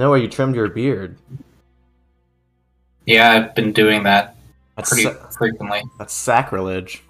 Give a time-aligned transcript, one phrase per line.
[0.00, 1.18] No, you trimmed your beard.
[3.04, 4.34] Yeah, I've been doing that
[4.74, 5.82] That's pretty sa- frequently.
[5.98, 7.02] that's sacrilege.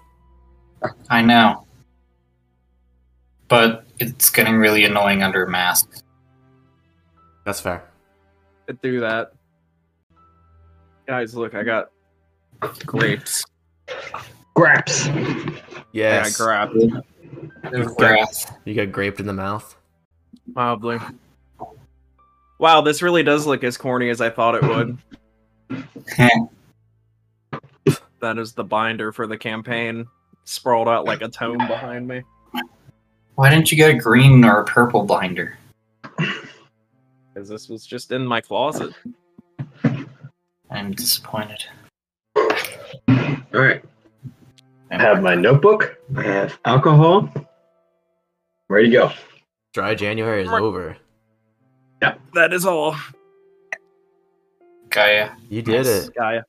[1.09, 1.65] I know.
[3.47, 6.03] But it's getting really annoying under masks.
[7.45, 7.81] That's fair.
[8.67, 9.31] Could do that.
[11.07, 11.91] Guys, look, I got
[12.85, 13.45] grapes.
[14.53, 15.05] Graps.
[15.93, 16.41] Yes.
[16.41, 16.75] I got
[17.87, 19.77] grabbed you got graped in the mouth.
[20.53, 20.97] mildly.
[22.61, 24.95] Wow, this really does look as corny as I thought it would.
[28.21, 30.05] that is the binder for the campaign,
[30.43, 32.21] sprawled out like a tome behind me.
[33.33, 35.57] Why didn't you get a green or a purple binder?
[37.33, 38.93] Because this was just in my closet.
[40.69, 41.63] I'm disappointed.
[42.35, 42.45] All
[43.53, 43.81] right.
[44.91, 45.97] I have my notebook.
[46.17, 47.33] I have alcohol.
[48.67, 49.11] Ready to go.
[49.73, 50.97] Dry January is over.
[52.01, 52.95] Yep, that is all.
[54.89, 55.29] Gaia.
[55.49, 56.07] You did Yes.
[56.07, 56.15] it.
[56.15, 56.41] Gaia.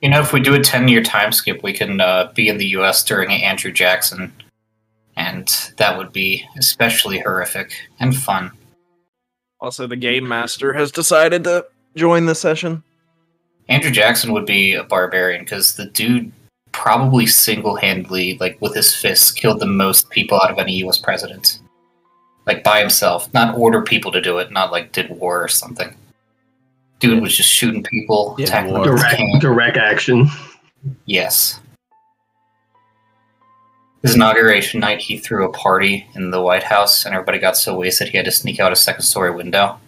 [0.00, 2.58] You know, if we do a 10 year time skip, we can uh, be in
[2.58, 4.32] the US during Andrew Jackson.
[5.16, 8.52] And that would be especially horrific and fun.
[9.60, 12.84] Also, the game master has decided to join the session.
[13.68, 16.30] Andrew Jackson would be a barbarian because the dude
[16.70, 20.98] probably single handedly, like with his fists, killed the most people out of any US
[20.98, 21.58] president.
[22.48, 23.32] Like by himself.
[23.34, 25.94] Not order people to do it, not like did war or something.
[26.98, 28.84] Dude was just shooting people, Yeah, attacking war.
[28.84, 30.28] them with his Direct, direct action.
[31.04, 31.60] Yes.
[34.02, 37.76] His inauguration night, he threw a party in the White House, and everybody got so
[37.76, 39.78] wasted he had to sneak out a second story window.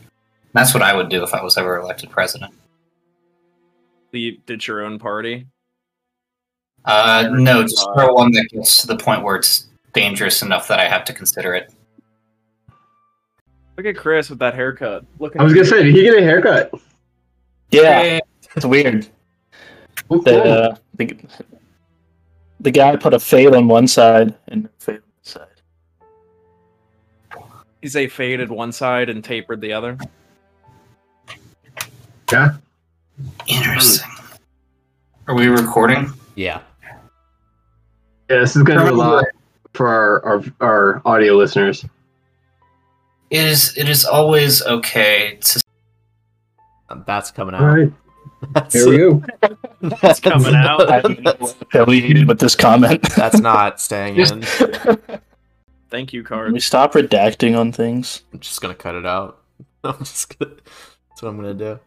[0.53, 2.53] That's what I would do if I was ever elected president.
[4.13, 5.47] You did your own party.
[6.85, 10.81] Uh, no, just throw one that gets to the point where it's dangerous enough that
[10.81, 11.73] I have to consider it.
[13.81, 15.07] Look at Chris with that haircut.
[15.19, 16.71] Look I was gonna say, did he get a haircut?
[17.71, 18.21] Yeah,
[18.55, 19.09] it's weird.
[20.11, 21.17] Oh, The, uh, the,
[22.61, 25.47] the guy put a fade on one side and a fade on the side.
[27.81, 29.97] He's a faded one side and tapered the other.
[32.31, 32.57] Yeah.
[33.47, 34.11] Interesting.
[35.27, 36.13] Are we recording?
[36.35, 36.61] Yeah.
[38.29, 39.25] Yeah, this is gonna be a lot
[39.73, 41.87] for our, our our audio listeners.
[43.31, 43.77] It is.
[43.77, 45.63] It is always okay to.
[47.07, 47.61] That's coming out.
[47.61, 47.93] All right,
[48.53, 49.23] That's, here we go.
[50.03, 50.81] That's coming out.
[51.41, 53.03] Affiliated with this comment.
[53.17, 54.43] That's not staying in.
[55.89, 56.47] Thank you, Card.
[56.49, 58.23] Can we stop redacting on things?
[58.33, 59.41] I'm just gonna cut it out.
[59.85, 60.55] I'm just gonna.
[61.09, 61.79] That's what I'm gonna do.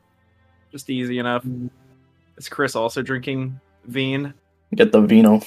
[0.71, 1.45] Just easy enough.
[2.37, 4.33] Is Chris also drinking Veen?
[4.75, 5.41] Get the vino.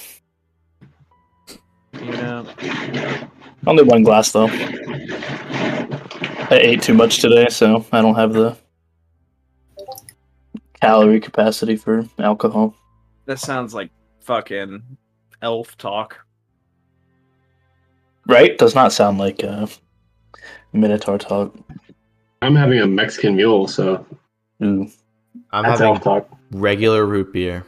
[1.93, 3.27] Yeah.
[3.67, 4.47] Only one glass though.
[6.49, 8.57] I ate too much today, so I don't have the
[10.81, 12.73] calorie capacity for alcohol.
[13.25, 13.89] That sounds like
[14.21, 14.81] fucking
[15.41, 16.25] elf talk.
[18.25, 18.57] Right?
[18.57, 19.67] Does not sound like uh,
[20.71, 21.53] Minotaur talk.
[22.41, 24.05] I'm having a Mexican mule, so
[24.63, 24.89] Ooh.
[25.51, 26.29] I'm that's having elf talk.
[26.51, 27.65] regular root beer.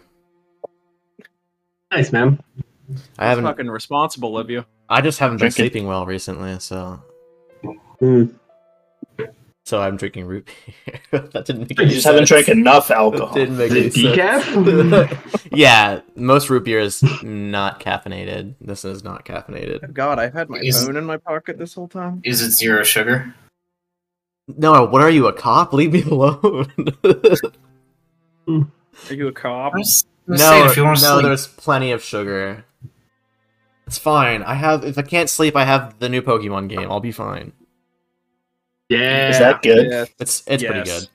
[1.91, 2.39] Nice, man.
[2.89, 3.43] I That's haven't.
[3.45, 4.63] fucking responsible of you.
[4.89, 5.63] I just haven't been Drinking.
[5.63, 7.01] sleeping well recently, so
[7.99, 8.23] Hmm.
[9.65, 10.47] so I'm drinking root
[11.11, 11.21] beer.
[11.33, 13.33] that didn't make You any You just haven't drank enough That alcohol.
[13.35, 14.45] didn't make Is any it sense.
[14.49, 15.47] decaf?
[15.51, 18.55] yeah, most root beer is not caffeinated.
[18.61, 19.93] This is not caffeinated.
[19.93, 22.21] God, I've had my Is- phone in my pocket this whole time.
[22.23, 23.35] Is it zero sugar?
[24.57, 25.73] No, what are you, a cop?
[25.73, 26.67] Leave me alone.
[28.47, 29.73] Are you a cop?
[29.75, 32.65] I'm just I'm no, if you no, sleep, there's plenty of sugar.
[33.89, 34.43] It's fine.
[34.43, 34.83] I have.
[34.85, 36.91] If I can't sleep, I have the new Pokemon game.
[36.91, 37.51] I'll be fine.
[38.87, 39.29] Yeah.
[39.29, 39.87] Is that good?
[39.89, 41.07] Yeah, It's it's pretty good.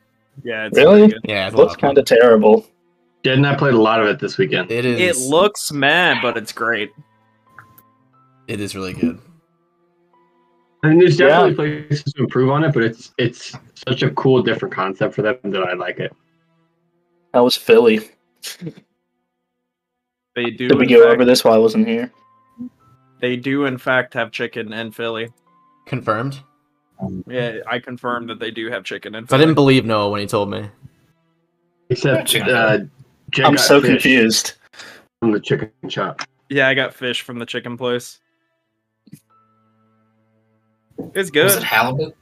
[0.43, 0.67] yeah.
[0.67, 1.07] It's Really?
[1.07, 1.21] good.
[1.23, 2.67] Yeah, it's It looks kind of terrible.
[3.25, 4.73] Jed and I played a lot of it this weekend.
[4.73, 5.01] It is.
[5.01, 6.91] It looks mad, but it's great.
[8.49, 9.21] It is really good.
[10.83, 11.29] I mean, there's Yeah.
[11.29, 13.57] definitely places to improve on it, but it's it's
[13.87, 16.13] such a cool, different concept for them that I like it.
[17.33, 18.01] That was Philly?
[20.35, 20.67] They do.
[20.71, 22.11] Did we go fact- over this while I wasn't here?
[23.25, 25.31] They do, in fact, have chicken in Philly.
[25.87, 26.41] Confirmed.
[27.27, 30.21] Yeah, I confirmed that they do have chicken in So I didn't believe Noah when
[30.21, 30.69] he told me.
[31.89, 32.81] Except uh,
[33.31, 34.53] Jed I'm so confused.
[35.21, 36.21] from the chicken shop.
[36.51, 38.21] Yeah, I got fish from the chicken place.
[40.99, 41.51] It's was good.
[41.51, 42.15] it halibut?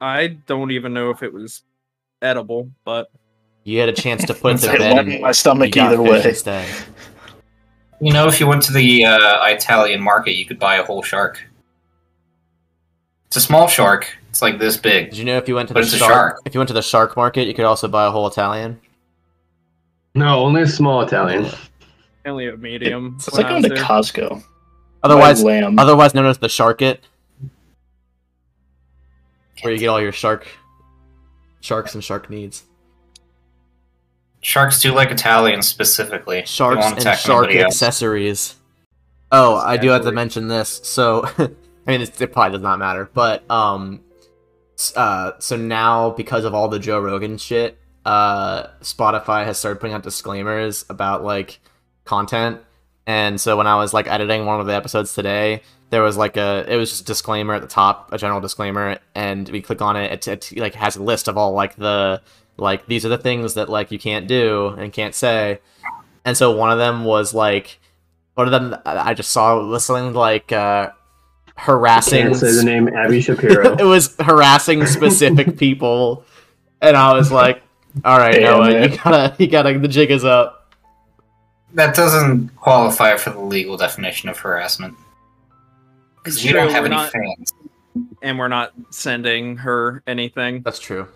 [0.00, 1.62] I don't even know if it was
[2.22, 3.08] edible, but
[3.62, 5.06] You had a chance to put it to bed.
[5.06, 6.66] in my stomach you got either fish way.
[8.00, 8.06] Instead.
[8.06, 11.02] You know, if you went to the uh, Italian market, you could buy a whole
[11.02, 11.42] shark.
[13.26, 14.16] It's a small shark.
[14.30, 15.10] It's like this big.
[15.10, 16.36] Did you know if you went to But the shark, shark.
[16.44, 18.80] if you went to the shark market, you could also buy a whole Italian?
[20.14, 21.46] No, only a small Italian.
[22.26, 23.14] Only a medium.
[23.16, 23.78] It's when like I going to there.
[23.78, 24.42] Costco.
[25.02, 25.78] Otherwise, lamb.
[25.78, 26.98] otherwise known as the Sharket,
[29.62, 30.46] where you get all your shark,
[31.60, 32.64] sharks and shark needs.
[34.40, 36.44] Sharks do like Italians specifically.
[36.46, 38.56] Sharks and shark accessories.
[39.32, 40.80] Oh, I do have to mention this.
[40.82, 41.50] So, I
[41.86, 44.00] mean, it's, it probably does not matter, but um,
[44.96, 49.94] uh, so now because of all the Joe Rogan shit, uh, Spotify has started putting
[49.94, 51.60] out disclaimers about like
[52.04, 52.60] content,
[53.06, 56.36] and so when I was like editing one of the episodes today, there was like
[56.36, 59.82] a it was just a disclaimer at the top, a general disclaimer, and we click
[59.82, 62.22] on it, it, it like has a list of all like the
[62.60, 65.60] like these are the things that like you can't do and can't say,
[66.24, 67.78] and so one of them was like
[68.34, 70.90] one of them I I just saw was something like uh
[71.56, 73.76] harassing Can't say the name Abby Shapiro.
[73.78, 76.24] it was harassing specific people,
[76.80, 77.62] and I was like,
[78.04, 78.90] "All right, Damn Noah, it.
[78.92, 80.72] you gotta, you gotta, the jig is up."
[81.74, 84.94] That doesn't qualify for the legal definition of harassment.
[86.16, 87.52] Because It's you don't have any not- fans.
[88.22, 90.62] and we're not sending her anything.
[90.62, 91.06] That's true.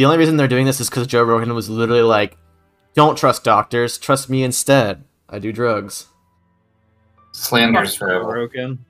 [0.00, 2.38] The only reason they're doing this is because Joe Rogan was literally like,
[2.94, 5.04] "Don't trust doctors, trust me instead.
[5.28, 6.06] I do drugs."
[7.32, 8.24] Slander's Fuck forever.
[8.24, 8.82] broken.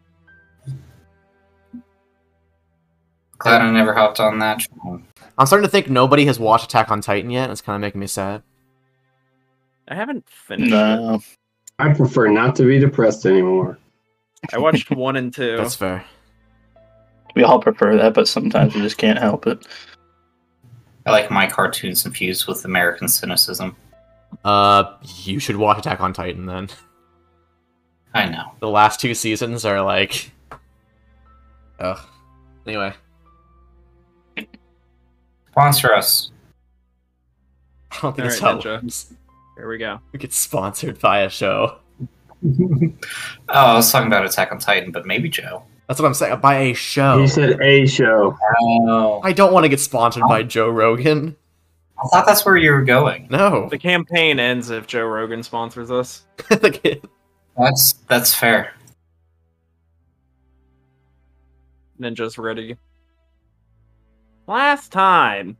[3.38, 4.60] Glad I never hopped on that.
[4.60, 5.04] train.
[5.36, 7.50] I'm starting to think nobody has watched Attack on Titan yet.
[7.50, 8.44] It's kind of making me sad.
[9.88, 10.68] I haven't finished.
[10.68, 10.76] it.
[10.76, 11.20] No.
[11.80, 13.78] I prefer not to be depressed anymore.
[14.52, 15.56] I watched one and two.
[15.56, 16.04] That's fair.
[17.34, 19.66] We all prefer that, but sometimes we just can't help it.
[21.10, 23.74] I like my cartoons infused with American cynicism.
[24.44, 26.68] Uh, you should watch Attack on Titan then.
[28.14, 28.52] I know.
[28.60, 30.30] The last two seasons are like,
[31.80, 31.98] ugh.
[32.64, 32.92] Anyway,
[35.50, 36.30] Sponsor us.
[37.90, 39.12] I don't think it's Alright, how it Ninja.
[39.56, 39.98] Here we go.
[40.12, 41.78] We get sponsored by a show.
[43.48, 45.64] Oh, I was talking about Attack on Titan, but maybe Joe.
[45.90, 46.38] That's what I'm saying.
[46.38, 47.18] By a show.
[47.18, 48.38] He said a show.
[48.62, 51.36] Oh, I don't want to get sponsored by Joe Rogan.
[51.98, 53.26] I thought that's where you were going.
[53.28, 53.68] No.
[53.68, 56.26] The campaign ends if Joe Rogan sponsors us.
[57.58, 58.72] That's that's fair.
[62.00, 62.76] Ninja's ready.
[64.46, 65.56] Last time.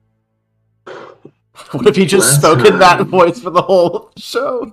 [0.84, 4.72] what if he just Last spoke in that voice for the whole show?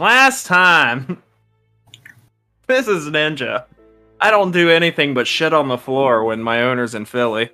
[0.00, 1.22] Last time.
[2.70, 3.64] This is Ninja.
[4.20, 7.50] I don't do anything but shit on the floor when my owner's in Philly.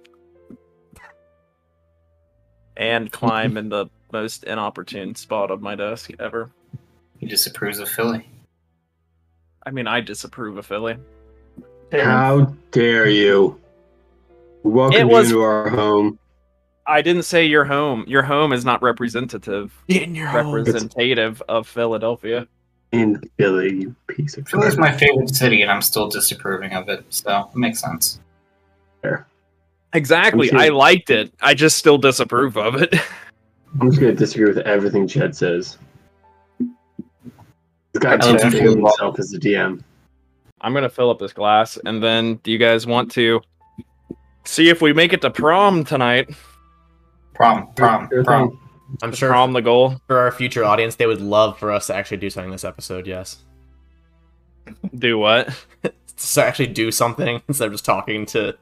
[2.77, 6.51] And climb in the most inopportune spot of my desk ever.
[7.19, 8.29] He disapproves of Philly.
[9.65, 10.99] I mean, I disapprove of Philly.
[11.91, 13.59] How dare you?
[14.65, 16.19] Welcome It was- you to our home.
[16.87, 18.05] I didn't say your home.
[18.07, 20.53] Your home is not representative, in your home.
[20.53, 22.47] representative of Philadelphia.
[22.93, 24.79] In Philly, you piece of Philly's shit.
[24.81, 28.21] my favorite city, and I'm still disapproving of it, so it makes sense.
[29.93, 30.49] Exactly.
[30.51, 31.33] I'm sure- I liked it.
[31.41, 32.95] I just still disapprove of it.
[33.81, 35.79] I'm just gonna disagree with everything Jed says.
[36.59, 38.81] He's got I to live in think of Philly.
[38.81, 39.83] himself as the DM.
[40.61, 43.41] I'm gonna fill up this glass, and then do you guys want to
[44.45, 46.31] see if we make it to prom tonight?
[47.35, 48.59] Prom, prom, Sure prom.
[48.89, 48.97] Thing.
[49.03, 50.01] I'm Is sure prom the goal.
[50.07, 53.07] for our future audience, they would love for us to actually do something this episode.
[53.07, 53.45] Yes,
[54.97, 55.49] Do what?
[56.17, 58.57] to actually do something instead of just talking to.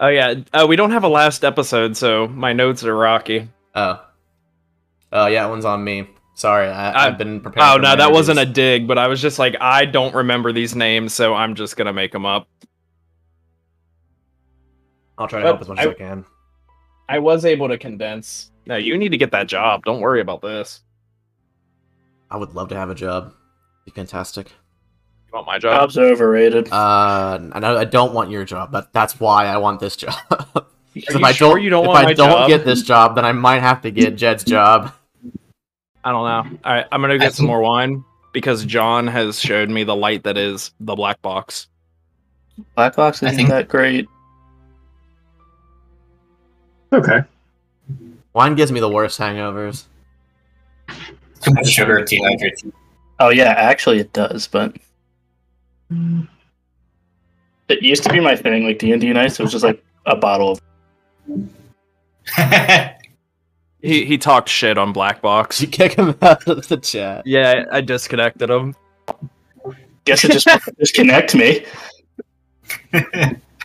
[0.00, 0.34] Oh yeah.
[0.52, 3.48] Uh, we don't have a last episode, so my notes are rocky.
[3.74, 4.04] Oh,
[5.12, 6.08] oh yeah, that one's on me.
[6.34, 7.68] Sorry, I, I- I've been preparing.
[7.68, 10.14] Oh for no, my that wasn't a dig, but I was just like, I don't
[10.14, 12.48] remember these names, so I'm just gonna make them up.
[15.16, 16.24] I'll try to but help as much as I- I can.
[17.08, 18.50] I was able to condense.
[18.68, 19.84] No, you need to get that job.
[19.84, 20.82] Don't worry about this.
[22.30, 23.32] I would love to have a job.
[23.86, 24.48] Be fantastic.
[25.26, 25.80] You want my job?
[25.80, 26.70] Jobs overrated.
[26.70, 30.14] Uh, I know I don't want your job, but that's why I want this job.
[30.30, 32.48] 'Cause if you I sure don't, you don't if want I my don't job?
[32.48, 34.92] get this job, then I might have to get Jed's job.
[36.04, 36.58] I don't know.
[36.64, 39.84] All right, I'm gonna I get some think- more wine because John has showed me
[39.84, 41.68] the light that is the black box.
[42.74, 44.06] Black Box isn't think- that great.
[46.92, 47.20] Okay.
[48.34, 49.84] Wine gives me the worst hangovers.
[51.40, 52.70] Too much sugar dehydrates.
[53.20, 54.76] Oh yeah, actually it does, but
[57.68, 58.64] it used to be my thing.
[58.64, 60.60] Like D and D nights, it was just like a bottle of.
[63.80, 65.60] He he talked shit on black box.
[65.60, 67.26] You kick him out of the chat.
[67.26, 68.74] Yeah, I disconnected him.
[70.04, 71.64] Guess it just disconnect me.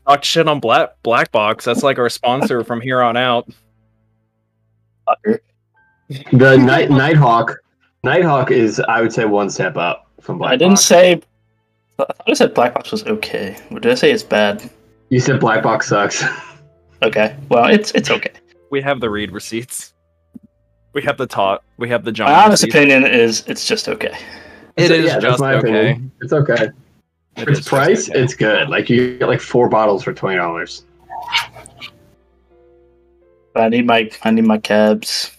[0.05, 1.65] Talk shit on Black Black Box.
[1.65, 3.49] That's like our sponsor from here on out.
[5.07, 5.39] Fucker.
[6.33, 7.57] The night Nighthawk,
[8.03, 10.85] Nighthawk is I would say one step up from Black I didn't Box.
[10.85, 11.13] say.
[11.13, 13.55] I thought I said Black Box was okay.
[13.71, 14.69] Or did I say it's bad?
[15.09, 16.23] You said Black Box sucks.
[17.01, 17.35] Okay.
[17.49, 18.31] Well, it's it's okay.
[18.71, 19.93] We have the read receipts.
[20.93, 21.63] We have the talk.
[21.77, 22.29] We have the John.
[22.31, 22.75] My honest receipts.
[22.75, 24.17] opinion is it's just okay.
[24.77, 25.69] It So, is yeah, that's just my okay.
[25.69, 26.11] opinion.
[26.21, 26.69] It's okay.
[27.35, 28.19] It For is its price, okay.
[28.21, 28.69] it's good.
[28.69, 30.85] Like you get like four bottles for twenty dollars.
[33.53, 35.31] But I need my I need my cabs.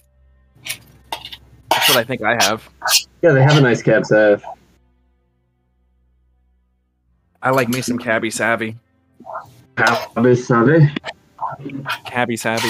[1.69, 2.67] That's what I think I have.
[3.21, 4.41] Yeah, they have a nice cab set.
[7.41, 8.75] I like me some Cabby Savvy.
[9.75, 10.89] Cabby savvy.
[12.05, 12.69] Cabby Savvy.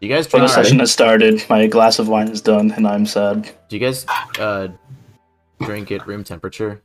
[0.00, 0.48] You guys Well, drink?
[0.48, 1.44] the session has started.
[1.48, 3.42] My glass of wine is done, and I'm sad.
[3.68, 4.06] Do you guys
[4.38, 4.68] uh
[5.60, 6.82] drink at room temperature?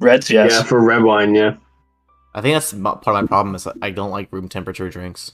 [0.00, 0.52] Reds, yes.
[0.52, 1.34] Yeah, for red wine.
[1.34, 1.56] Yeah.
[2.34, 5.32] I think that's part of my problem is that I don't like room temperature drinks.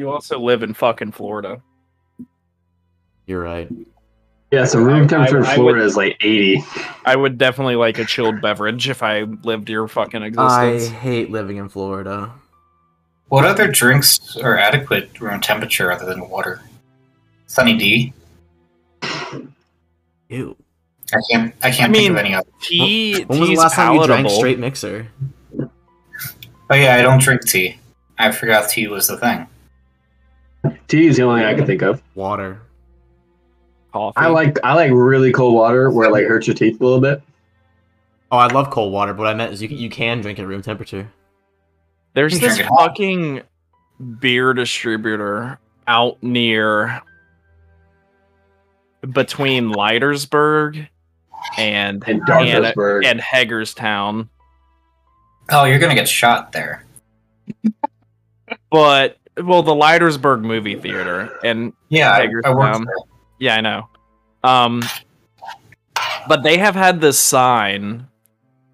[0.00, 1.60] You also live in fucking Florida.
[3.26, 3.68] You're right.
[4.50, 4.64] Yeah.
[4.64, 6.64] So room I- temperature in I Florida would- is like eighty.
[7.04, 10.88] I would definitely like a chilled beverage if I lived your fucking existence.
[10.88, 12.30] I hate living in Florida.
[13.28, 16.62] What other drinks are adequate room temperature other than water?
[17.44, 18.14] Sunny D.
[20.30, 20.56] Ew.
[21.12, 21.54] I can't.
[21.62, 22.48] I can't I think mean- of any other.
[22.62, 25.08] Tea, When was the tea's last time you drank straight mixer?
[25.60, 27.76] Oh yeah, I don't drink tea.
[28.18, 29.46] I forgot tea was the thing.
[30.88, 32.02] Tea is the only thing I can think of.
[32.14, 32.60] Water.
[33.92, 34.16] Coffee.
[34.16, 37.00] I like I like really cold water where it like hurts your teeth a little
[37.00, 37.22] bit.
[38.30, 40.38] Oh, I love cold water, but what I meant is you can, you can drink
[40.38, 41.10] at room temperature.
[42.14, 43.42] There's this drink fucking
[44.20, 47.02] beer distributor out near
[49.12, 50.86] between Leitersburg
[51.56, 54.28] and And and, and Hagerstown.
[55.50, 56.84] Oh, you're gonna get shot there.
[58.70, 62.56] But well, the Leitersburg movie theater and Yeah, I, I Hagerstown.
[62.86, 62.90] worked.
[63.38, 63.88] Yeah, I know.
[64.44, 64.82] Um,
[66.28, 68.06] but they have had this sign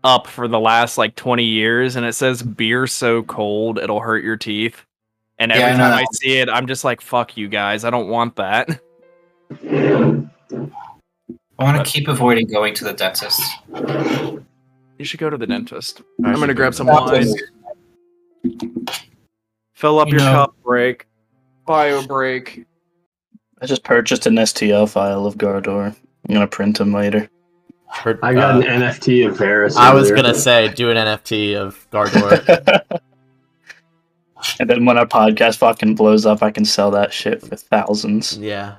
[0.04, 4.22] up for the last like 20 years, and it says "Beer so cold it'll hurt
[4.24, 4.84] your teeth."
[5.38, 7.84] And Yeah, every I time that I see it, I'm just like, "Fuck you guys!
[7.84, 8.80] I don't want that."
[11.58, 13.40] I want to keep avoiding going to the dentist.
[14.98, 16.02] You should go to the dentist.
[16.24, 17.26] I I'm gonna grab some wine.
[19.76, 19.80] Dentist.
[19.80, 21.06] Fill up You your know- cup break.
[21.66, 22.64] Bio break.
[23.60, 25.94] I just purchased an STL file of Gardor.
[26.28, 27.28] I'm gonna print them later.
[27.88, 29.76] Heard- I got uh, an NFT of Varis.
[29.76, 32.82] I was gonna say do an NFT of Gardor.
[34.60, 38.36] and then when our podcast fucking blows up, I can sell that shit for thousands.
[38.38, 38.76] yeah.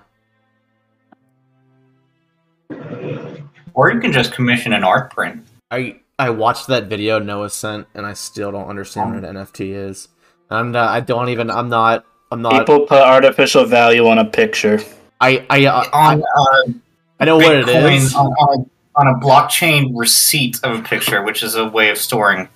[3.74, 5.46] Or you can just commission an art print.
[5.72, 9.74] I I watched that video Noah sent, and I still don't understand what an NFT
[9.74, 10.08] is.
[10.50, 11.50] I'm not, I don't even.
[11.50, 12.06] I'm not.
[12.32, 12.60] I'm not.
[12.60, 14.80] People put artificial value on a picture.
[15.22, 16.74] I I I, On I, uh,
[17.20, 21.24] I know what it is on, on, a, on a blockchain receipt of a picture,
[21.24, 22.48] which is a way of storing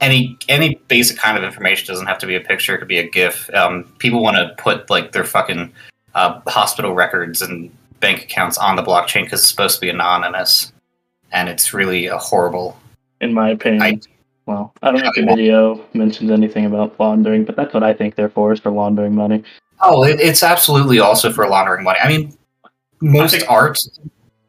[0.00, 1.86] any any basic kind of information.
[1.86, 3.52] Doesn't have to be a picture; it could be a GIF.
[3.54, 5.72] Um, people want to put like their fucking
[6.14, 10.72] uh, hospital records and bank accounts on the blockchain because it's supposed to be anonymous,
[11.32, 12.78] and it's really a horrible.
[13.20, 13.82] in my opinion.
[13.82, 14.00] I-
[14.46, 17.94] well, I don't know if the video mentions anything about laundering, but that's what I
[17.94, 19.42] think they're for is for laundering money.
[19.80, 21.98] Oh, it, it's absolutely also for laundering money.
[22.02, 22.36] I mean,
[23.00, 23.78] most think- art,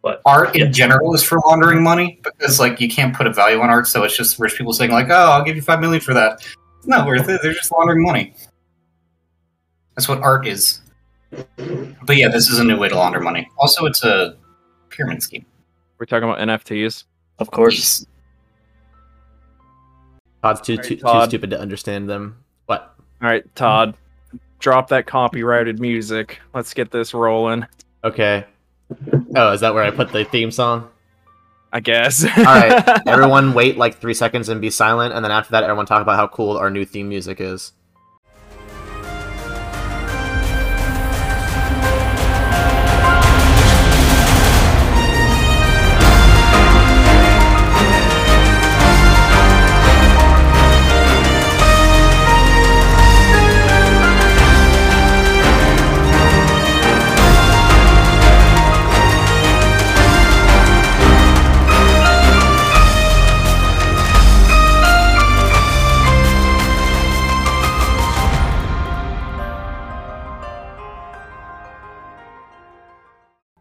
[0.02, 0.22] What?
[0.26, 3.70] art in general is for laundering money because like you can't put a value on
[3.70, 6.14] art, so it's just rich people saying like, "Oh, I'll give you five million for
[6.14, 6.46] that."
[6.78, 7.40] It's not worth it.
[7.42, 8.34] They're just laundering money.
[9.96, 10.82] That's what art is.
[11.58, 13.50] But yeah, this is a new way to launder money.
[13.58, 14.38] Also, it's a
[14.90, 15.46] pyramid scheme.
[15.98, 17.06] We're talking about NFTs.
[17.40, 18.06] Of course.
[20.46, 22.38] Todd's too, Alright, too, too stupid to understand them.
[22.68, 22.94] What?
[23.22, 23.96] All right, Todd,
[24.60, 26.40] drop that copyrighted music.
[26.54, 27.66] Let's get this rolling.
[28.04, 28.46] Okay.
[29.36, 30.90] Oh, is that where I put the theme song?
[31.74, 32.24] I guess.
[32.24, 35.88] All right, everyone, wait like three seconds and be silent, and then after that, everyone
[35.88, 37.74] talk about how cool our new theme music is.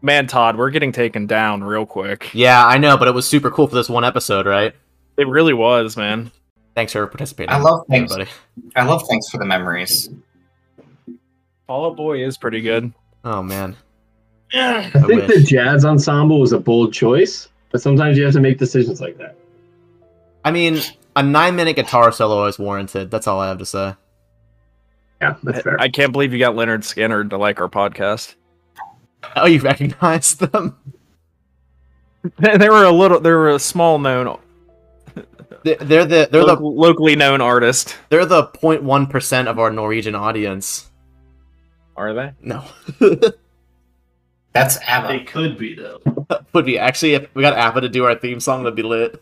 [0.05, 2.29] Man, Todd, we're getting taken down real quick.
[2.31, 4.71] Yeah, I know, but it was super cool for this one episode, right?
[5.17, 6.31] It really was, man.
[6.75, 7.49] Thanks for participating.
[7.51, 8.11] I love things.
[8.11, 8.31] everybody.
[8.75, 10.11] I love thanks for the memories.
[11.65, 12.93] Fall Out Boy is pretty good.
[13.23, 13.75] Oh man.
[14.53, 18.59] I think the jazz ensemble was a bold choice, but sometimes you have to make
[18.59, 19.35] decisions like that.
[20.43, 20.81] I mean,
[21.15, 23.09] a nine-minute guitar solo is warranted.
[23.09, 23.95] That's all I have to say.
[25.19, 25.81] Yeah, that's fair.
[25.81, 28.35] I can't believe you got Lynyrd Skynyrd to like our podcast.
[29.35, 30.77] Oh, you recognize them?
[32.39, 33.19] They they were a little.
[33.19, 34.39] They were a small known,
[35.63, 37.95] They- They're the they're the locally known artist.
[38.09, 40.89] they're the 0.1 percent of our Norwegian audience.
[41.95, 42.33] Are they?
[42.41, 42.63] No,
[44.53, 45.13] That's ABBA.
[45.15, 45.99] It could be though.
[46.53, 49.21] would be actually if we got ABBA to do our theme song, that'd be lit.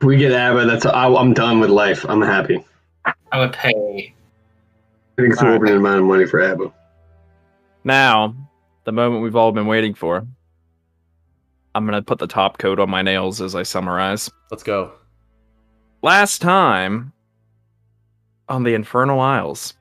[0.00, 2.04] We get ABBA, that's I, I'm done with life.
[2.08, 2.64] I'm happy.
[3.04, 4.14] I would pay.
[5.18, 6.72] I think it's an opening amount of money for ABBA.
[7.84, 8.34] Now,
[8.88, 10.26] the moment we've all been waiting for.
[11.74, 14.30] I'm gonna put the top coat on my nails as I summarize.
[14.50, 14.92] Let's go.
[16.00, 17.12] Last time
[18.48, 19.74] on the Infernal Isles.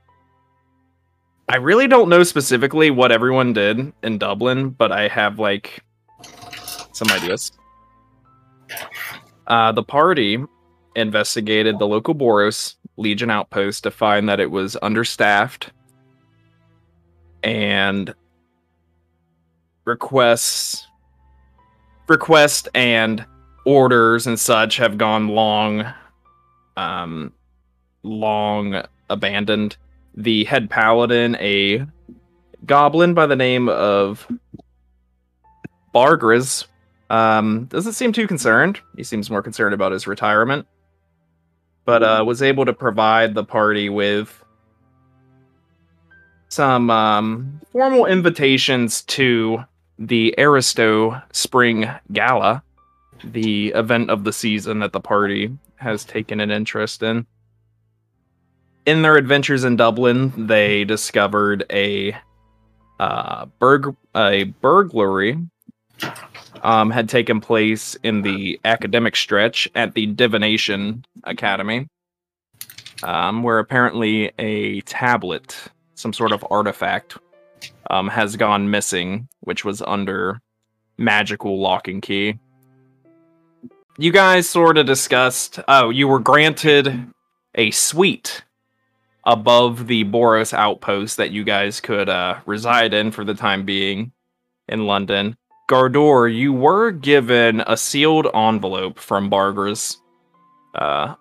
[1.48, 5.82] I really don't know specifically what everyone did in Dublin, but I have like
[6.92, 7.54] some ideas.
[9.48, 10.38] Uh, the party
[10.98, 15.72] investigated the local Boros Legion outpost to find that it was understaffed
[17.42, 18.14] and
[19.88, 20.86] requests
[22.10, 23.26] requests and
[23.66, 25.86] orders and such have gone long
[26.76, 27.34] um
[28.04, 29.78] long abandoned.
[30.16, 31.86] The head paladin a
[32.66, 34.28] goblin by the name of
[35.94, 36.66] bargris
[37.10, 38.82] um doesn't seem too concerned.
[38.98, 40.68] He seems more concerned about his retirement
[41.86, 44.44] but uh was able to provide the party with
[46.50, 49.64] some um formal invitations to
[50.00, 52.64] the aristo spring gala
[53.24, 57.26] the event of the season that the party has taken an interest in.
[58.86, 62.16] In their adventures in Dublin, they discovered a
[63.00, 65.38] uh, burg a burglary
[66.64, 71.88] um, had taken place in the academic stretch at the Divination Academy,
[73.04, 75.56] um, where apparently a tablet,
[75.94, 77.18] some sort of artifact,
[77.90, 80.42] um, has gone missing, which was under
[80.98, 82.40] magical lock and key.
[83.98, 87.08] You guys sort of discussed oh you were granted
[87.56, 88.44] a suite
[89.24, 94.12] above the boros outpost that you guys could uh, reside in for the time being
[94.68, 95.36] in london.
[95.68, 100.00] Gardor you were given a sealed envelope from bargers
[100.76, 101.16] uh,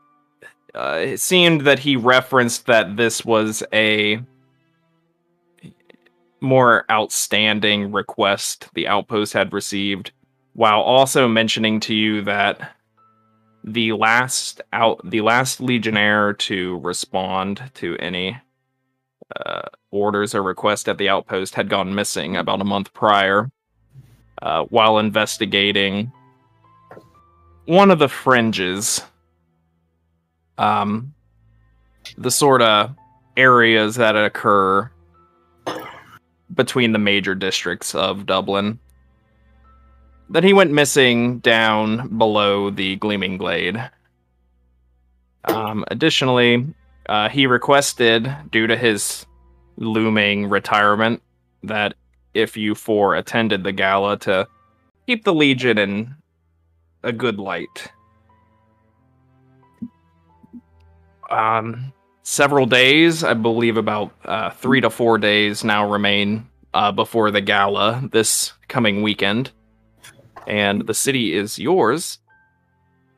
[0.74, 4.20] uh, it seemed that he referenced that this was a
[6.40, 10.12] more outstanding request the outpost had received
[10.52, 12.76] while also mentioning to you that
[13.64, 18.36] the last out the last legionnaire to respond to any
[19.44, 23.50] uh, orders or requests at the outpost had gone missing about a month prior
[24.42, 26.12] uh, while investigating
[27.64, 29.02] one of the fringes
[30.58, 31.12] um
[32.18, 32.94] the sort of
[33.36, 34.88] areas that occur
[36.56, 38.78] between the major districts of Dublin
[40.30, 43.90] that he went missing down below the Gleaming Glade.
[45.44, 46.66] Um, additionally,
[47.08, 49.26] uh, he requested, due to his
[49.76, 51.22] looming retirement,
[51.62, 51.94] that
[52.34, 54.48] if you four attended the gala, to
[55.06, 56.14] keep the Legion in
[57.04, 57.92] a good light.
[61.30, 61.92] Um,
[62.26, 67.40] several days, I believe about uh, three to four days now remain uh, before the
[67.40, 69.52] gala this coming weekend
[70.46, 72.18] and the city is yours.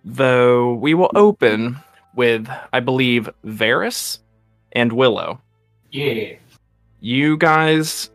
[0.04, 1.78] Though we will open
[2.14, 4.18] with, I believe, Varis
[4.72, 5.40] and Willow.
[5.90, 6.34] Yeah.
[7.00, 8.10] You guys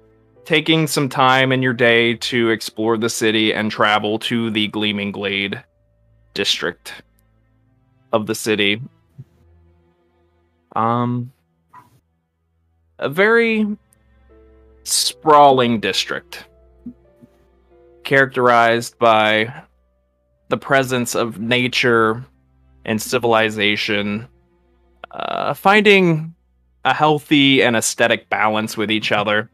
[0.45, 5.11] taking some time in your day to explore the city and travel to the Gleaming
[5.11, 5.63] Glade
[6.33, 7.01] district
[8.11, 8.79] of the city.
[10.73, 11.31] Um,
[12.99, 13.77] a very
[14.83, 16.45] sprawling district
[18.03, 19.63] characterized by
[20.49, 22.23] the presence of nature
[22.85, 24.27] and civilization,
[25.11, 26.33] uh, finding
[26.85, 29.49] a healthy and aesthetic balance with each other.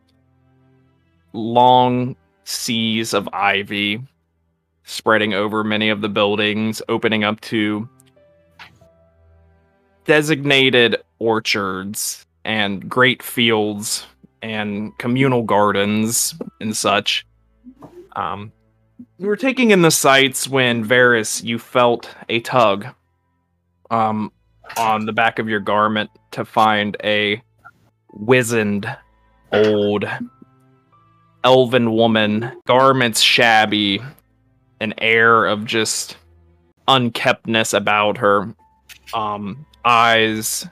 [1.33, 4.01] Long seas of ivy
[4.83, 7.87] spreading over many of the buildings, opening up to
[10.05, 14.05] designated orchards and great fields
[14.41, 17.25] and communal gardens and such.
[18.15, 18.51] Um,
[19.17, 22.87] you were taking in the sights when Varis, you felt a tug
[23.91, 24.31] um,
[24.77, 27.41] on the back of your garment to find a
[28.13, 28.89] wizened,
[29.51, 30.05] old,
[31.43, 34.01] elven woman, garments shabby,
[34.79, 36.17] an air of just
[36.87, 38.53] unkeptness about her,
[39.13, 40.67] um, eyes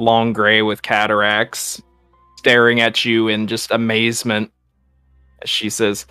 [0.00, 1.80] long gray with cataracts,
[2.38, 4.50] staring at you in just amazement.
[5.44, 6.06] She says,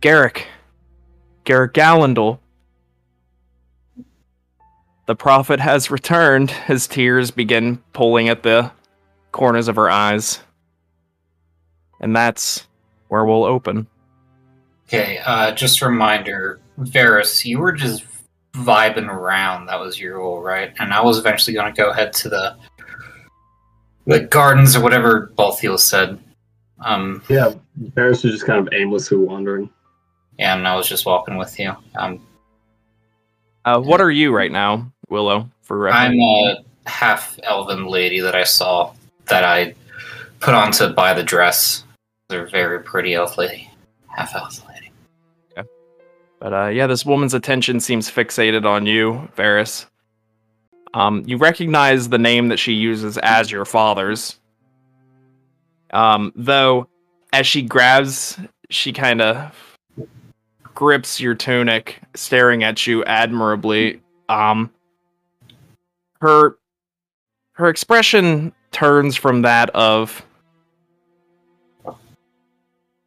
[0.00, 0.46] Garrick,
[1.44, 2.38] Garrick Gallendal,
[5.06, 6.50] the prophet has returned.
[6.50, 8.70] His tears begin pulling at the
[9.32, 10.40] corners of her eyes.
[12.00, 12.66] And that's
[13.08, 13.86] where we'll open.
[14.88, 18.04] Okay, uh, just a reminder, Varis, you were just
[18.54, 19.66] vibing around.
[19.66, 20.72] That was your rule, right?
[20.78, 22.56] And I was eventually going to go ahead to the
[24.06, 26.18] the gardens or whatever Balthial said.
[26.84, 29.70] Um, Yeah, Varis was just kind of aimlessly wandering.
[30.38, 31.74] and I was just walking with you.
[31.96, 32.20] Um,
[33.64, 35.48] Uh, what are you right now, Willow?
[35.62, 38.92] For I'm a half elven lady that I saw
[39.26, 39.74] that I
[40.40, 41.84] put on to buy the dress.
[42.28, 43.70] They're very pretty elf lady,
[44.08, 44.71] half elf lady.
[46.42, 49.86] But uh, yeah, this woman's attention seems fixated on you, Varis.
[50.92, 54.40] Um, you recognize the name that she uses as your father's.
[55.92, 56.88] Um, though,
[57.32, 59.78] as she grabs, she kind of
[60.74, 64.00] grips your tunic, staring at you admirably.
[64.28, 64.68] Um,
[66.20, 66.58] her
[67.52, 70.26] her expression turns from that of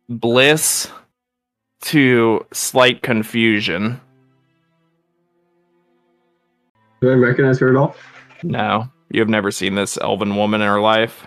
[0.08, 0.90] bliss
[1.86, 4.00] to slight confusion.
[7.02, 7.96] Do I recognize her at all?
[8.44, 11.26] No, you have never seen this elven woman in her life.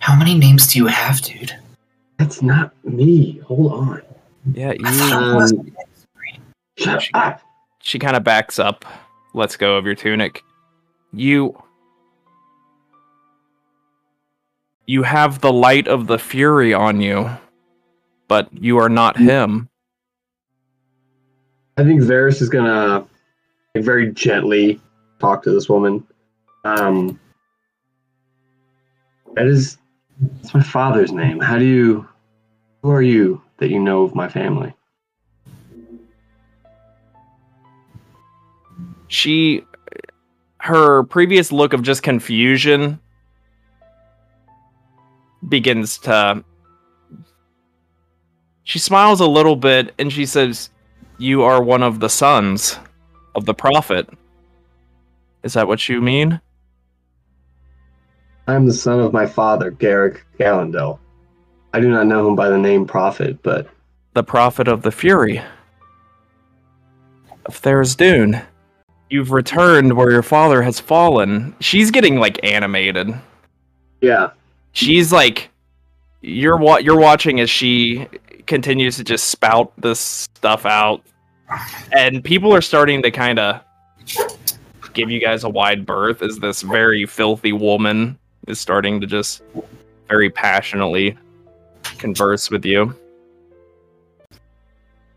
[0.00, 1.52] How many names do you have, dude?
[2.18, 3.38] That's not me.
[3.46, 4.02] Hold on.
[4.52, 4.84] Yeah, you.
[4.84, 5.72] it was- Um,
[6.76, 7.40] Shut up.
[7.80, 8.84] She kind of backs up,
[9.32, 10.42] lets go of your tunic.
[11.12, 11.60] You.
[14.86, 17.30] You have the light of the fury on you,
[18.28, 19.68] but you are not him.
[21.76, 23.06] I think Varis is gonna
[23.74, 24.80] like, very gently
[25.18, 26.06] talk to this woman.
[26.64, 27.18] Um,
[29.34, 29.78] that is,
[30.20, 31.40] that's my father's name.
[31.40, 32.08] How do you?
[32.82, 34.72] Who are you that you know of my family?
[39.08, 39.64] She.
[40.58, 42.98] Her previous look of just confusion
[45.48, 46.44] begins to.
[48.64, 50.70] She smiles a little bit and she says,
[51.18, 52.78] You are one of the sons
[53.34, 54.08] of the prophet.
[55.42, 56.40] Is that what you mean?
[58.46, 60.98] I am the son of my father, Garrick Gallendale.
[61.72, 63.68] I do not know him by the name Prophet, but
[64.14, 65.38] The prophet of the fury
[67.46, 68.44] of Tharizdun.
[69.10, 71.54] You've returned where your father has fallen.
[71.60, 73.14] She's getting like animated.
[74.00, 74.30] yeah,
[74.72, 75.50] She's like
[76.22, 78.08] you're what you're watching as she
[78.46, 81.02] continues to just spout this stuff out.
[81.92, 83.62] And people are starting to kind of
[84.92, 89.42] give you guys a wide berth as this very filthy woman is starting to just
[90.08, 91.16] very passionately
[91.98, 92.94] converse with you.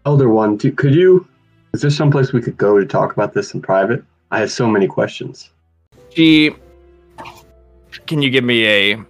[0.05, 1.27] Elder One, do, could you?
[1.73, 4.03] Is there someplace we could go to talk about this in private?
[4.31, 5.51] I have so many questions.
[6.09, 6.55] She
[8.05, 9.05] Can you give me a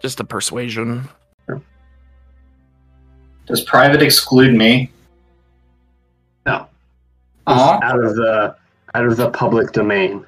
[0.00, 1.08] just a persuasion?
[3.48, 4.90] Does private exclude me?
[6.44, 6.66] No,
[7.46, 7.80] Aw.
[7.82, 8.54] out of the
[8.94, 10.24] out of the public domain.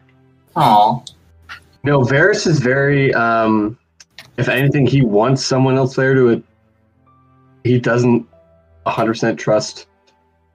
[0.56, 1.02] Aw.
[1.84, 3.12] No, Varis is very.
[3.14, 3.78] Um,
[4.38, 6.42] if anything, he wants someone else there to.
[7.62, 8.26] He doesn't
[8.86, 9.86] 100% trust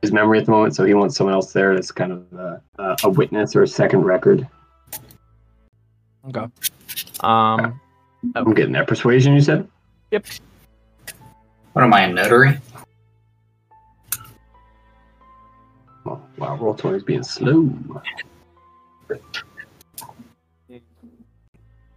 [0.01, 2.61] his memory at the moment, so he wants someone else there that's kind of a,
[2.79, 4.47] a, a witness or a second record.
[6.27, 6.47] Okay.
[7.21, 7.79] Um
[8.35, 9.67] I'm getting that Persuasion, you said?
[11.75, 12.57] What am I, a notary?
[16.05, 17.69] Oh, wow, roll 20 is being slow.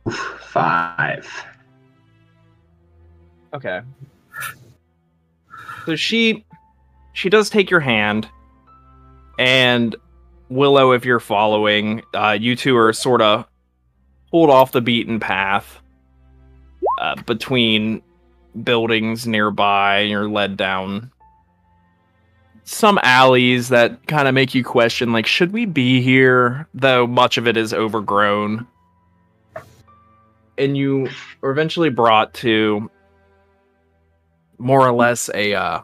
[0.09, 1.45] Oof, Five.
[3.55, 3.83] Okay.
[5.87, 6.45] So she
[7.12, 8.29] she does take your hand
[9.38, 9.95] and
[10.49, 13.47] Willow if you're following, uh you two are sort of
[14.33, 15.81] pulled off the beaten path
[17.01, 18.03] uh, between
[18.63, 21.11] buildings nearby and you're led down
[22.65, 27.39] some alleys that kind of make you question like should we be here though much
[27.39, 28.67] of it is overgrown
[30.59, 31.09] and you
[31.43, 32.91] are eventually brought to
[34.59, 35.81] more or less a uh,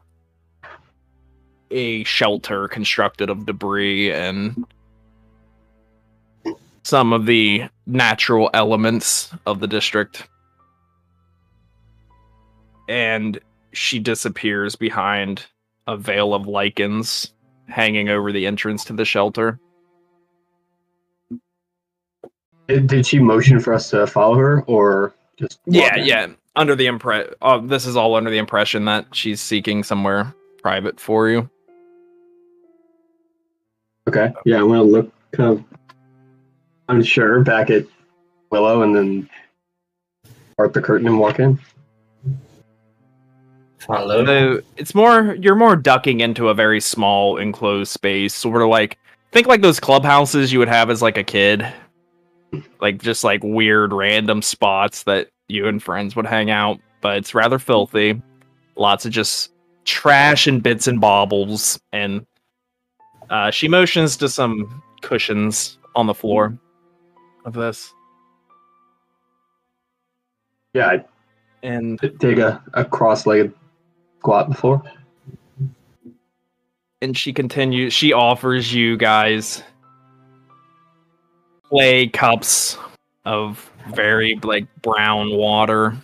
[1.71, 4.67] a shelter constructed of debris and
[6.83, 10.29] some of the natural elements of the district.
[12.89, 13.41] And
[13.73, 15.47] she disappears behind
[15.87, 17.33] a veil of lichens
[17.69, 19.59] hanging over the entrance to the shelter.
[22.69, 25.61] Did did she motion for us to follow her, or just?
[25.67, 26.07] Yeah, in?
[26.07, 26.27] yeah.
[26.57, 30.99] Under the impre uh, this is all under the impression that she's seeking somewhere private
[30.99, 31.51] for you.
[34.09, 34.33] Okay.
[34.45, 35.65] Yeah, I'm gonna look kind of
[36.89, 37.85] unsure back at
[38.51, 39.29] Willow, and then
[40.57, 41.59] part the curtain and walk in.
[43.87, 44.25] Follow.
[44.25, 48.99] So it's more you're more ducking into a very small enclosed space, sort of like
[49.33, 51.67] think like those clubhouses you would have as like a kid.
[52.81, 57.35] Like just like weird random spots that you and friends would hang out, but it's
[57.35, 58.21] rather filthy.
[58.77, 59.51] Lots of just
[59.85, 62.25] trash and bits and baubles and
[63.29, 66.57] uh, she motions to some cushions on the floor
[67.45, 67.93] of this
[70.73, 71.05] Yeah, I
[71.63, 73.53] and take a, a cross-legged
[74.33, 74.83] on the floor.
[77.05, 79.63] and she continues she offers you guys
[81.69, 82.79] clay cups
[83.27, 85.95] of very like brown water.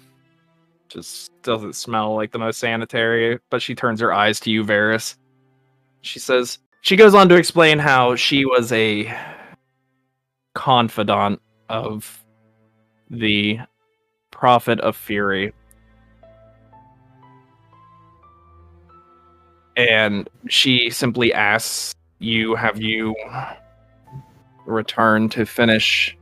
[0.88, 5.16] Just doesn't smell like the most sanitary but she turns her eyes to you Varis.
[6.02, 9.10] She says she goes on to explain how she was a
[10.54, 12.22] confidant of
[13.08, 13.58] the
[14.30, 15.54] prophet of fury
[19.76, 23.14] and she simply asks you have you
[24.66, 26.16] returned to finish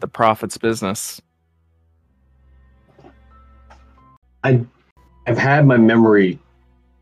[0.00, 1.20] the prophet's business
[5.26, 6.38] I've had my memory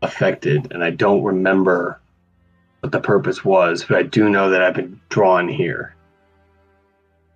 [0.01, 1.99] affected, and I don't remember
[2.79, 5.95] what the purpose was, but I do know that I've been drawn here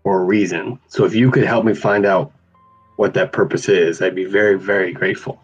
[0.04, 0.80] for a reason.
[0.88, 2.32] So if you could help me find out
[2.95, 5.41] what that purpose is, I'd be very, very grateful.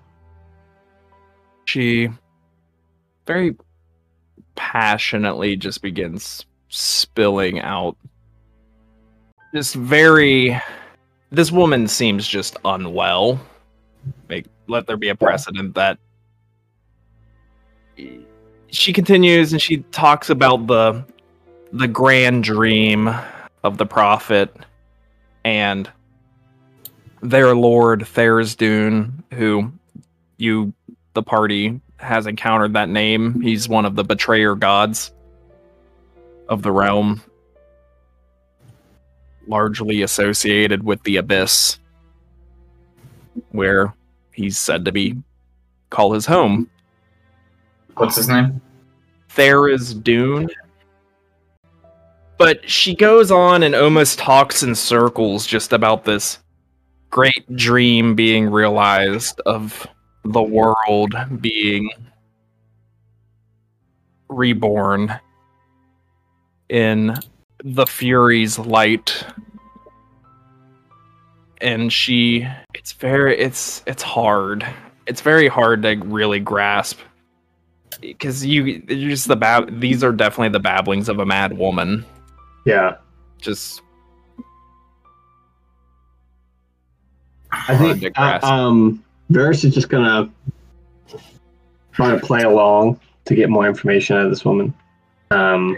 [1.65, 2.09] she
[3.25, 3.55] very
[4.55, 7.97] passionately just begins spilling out.
[9.51, 10.59] This very
[11.29, 13.39] this woman seems just unwell.
[14.29, 15.97] Make let there be a precedent that
[18.67, 21.05] she continues and she talks about the
[21.71, 23.13] the grand dream
[23.63, 24.55] of the prophet
[25.43, 25.89] and
[27.21, 29.71] their lord Tharizdun, who
[30.37, 30.73] you
[31.13, 33.41] the party has encountered that name.
[33.41, 35.13] He's one of the betrayer gods
[36.49, 37.21] of the realm,
[39.47, 41.79] largely associated with the abyss,
[43.51, 43.93] where
[44.33, 45.17] he's said to be
[45.89, 46.69] call his home.
[47.95, 48.61] What's his name?
[49.29, 50.49] Tharizdun.
[52.37, 56.39] But she goes on and almost talks in circles just about this
[57.09, 59.87] great dream being realized of
[60.25, 61.89] the world being
[64.29, 65.19] reborn
[66.69, 67.15] in
[67.63, 69.25] the Fury's light.
[71.61, 74.65] And she it's very it's it's hard.
[75.05, 76.99] It's very hard to really grasp
[78.01, 82.03] because you you're just the bab these are definitely the babblings of a mad woman
[82.65, 82.95] Yeah.
[83.39, 83.81] just
[87.51, 90.29] I think uh, um, Varis is just gonna
[91.91, 94.73] try to play along to get more information out of this woman.
[95.31, 95.77] Um,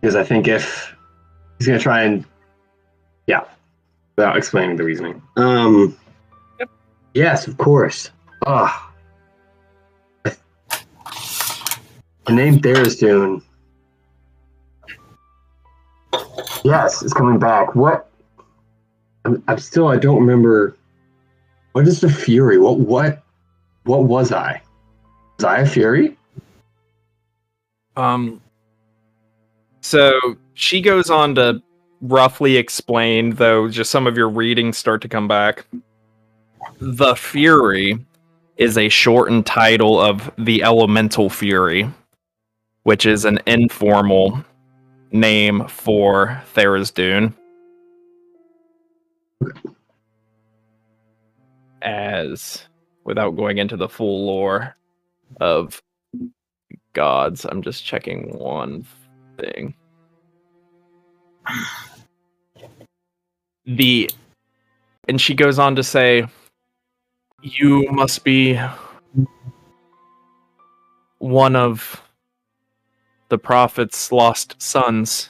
[0.00, 0.94] because I think if
[1.58, 2.24] he's gonna try and
[3.26, 3.44] yeah,
[4.16, 5.22] without explaining the reasoning.
[5.36, 5.96] Um,
[6.60, 6.70] Yep.
[7.14, 8.10] yes, of course.
[8.46, 8.92] Ah,
[10.24, 10.36] the
[12.32, 13.42] name Tharizdun.
[16.64, 17.74] Yes, it's coming back.
[17.74, 18.10] What?
[19.24, 19.88] I'm, I'm still.
[19.88, 20.76] I don't remember.
[21.74, 22.56] What is the Fury?
[22.58, 22.78] What?
[22.78, 23.22] What?
[23.82, 24.62] What was I?
[25.38, 26.16] Was I a Fury?
[27.96, 28.40] um
[29.80, 30.18] so
[30.54, 31.62] she goes on to
[32.00, 35.64] roughly explain though just some of your readings start to come back
[36.80, 38.04] the fury
[38.56, 41.88] is a shortened title of the elemental fury
[42.82, 44.44] which is an informal
[45.12, 47.32] name for Tharizdun.
[51.84, 52.66] As
[53.04, 54.74] without going into the full lore
[55.40, 55.80] of
[56.94, 58.86] gods, I'm just checking one
[59.38, 59.74] thing.
[63.66, 64.10] The
[65.08, 66.26] and she goes on to say
[67.42, 68.58] you must be
[71.18, 72.02] one of
[73.28, 75.28] the prophet's lost sons.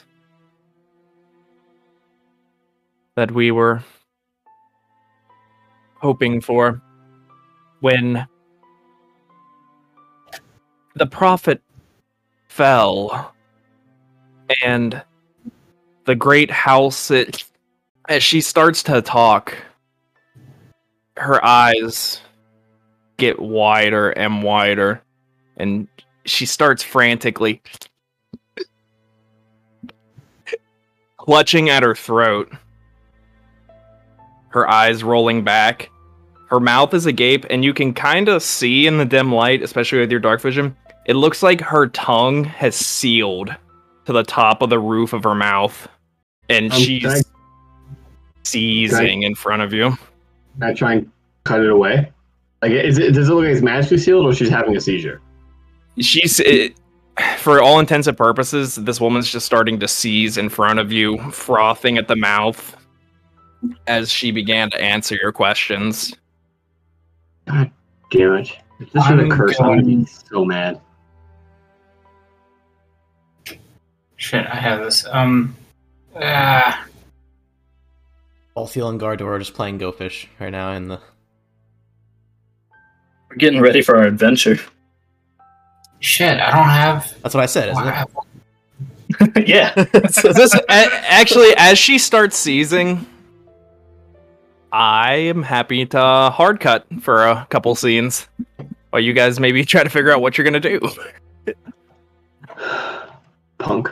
[3.16, 3.82] that we were
[6.04, 6.82] hoping for
[7.80, 8.28] when
[10.96, 11.62] the prophet
[12.46, 13.34] fell
[14.62, 15.02] and
[16.04, 17.44] the great house it,
[18.10, 19.56] as she starts to talk
[21.16, 22.20] her eyes
[23.16, 25.00] get wider and wider
[25.56, 25.88] and
[26.26, 27.62] she starts frantically
[31.16, 32.52] clutching at her throat
[34.48, 35.88] her eyes rolling back
[36.54, 39.98] her mouth is agape and you can kind of see in the dim light especially
[39.98, 43.52] with your dark vision it looks like her tongue has sealed
[44.04, 45.88] to the top of the roof of her mouth
[46.48, 47.22] and Um, she's I-
[48.44, 49.96] seizing in front of you
[50.62, 51.10] I try and
[51.42, 52.12] cut it away?
[52.62, 55.20] Like, is it does it look like it's magically sealed, or she's having a seizure?
[55.98, 56.76] she's it,
[57.38, 61.18] for all intents and purposes this woman's just starting to seize in front of you
[61.32, 62.76] frothing at the mouth
[63.88, 66.14] as she began to answer your questions
[67.46, 67.70] God
[68.10, 68.56] damn it!
[68.80, 70.80] If this is a I'm curse, I'm gonna be so mad.
[74.16, 75.06] Shit, I have this.
[75.10, 75.54] Um,
[76.16, 76.86] ah,
[78.56, 81.00] Balthial and Gardor are just playing Go Fish right now in the.
[83.28, 84.58] We're getting ready for our adventure.
[86.00, 87.14] shit, I don't have.
[87.22, 88.08] That's what I said, isn't it?
[89.46, 89.74] Yeah.
[90.10, 93.06] so this actually as she starts seizing
[94.74, 98.28] i am happy to hard cut for a couple scenes
[98.90, 100.80] while you guys maybe try to figure out what you're gonna do
[103.58, 103.88] Punk.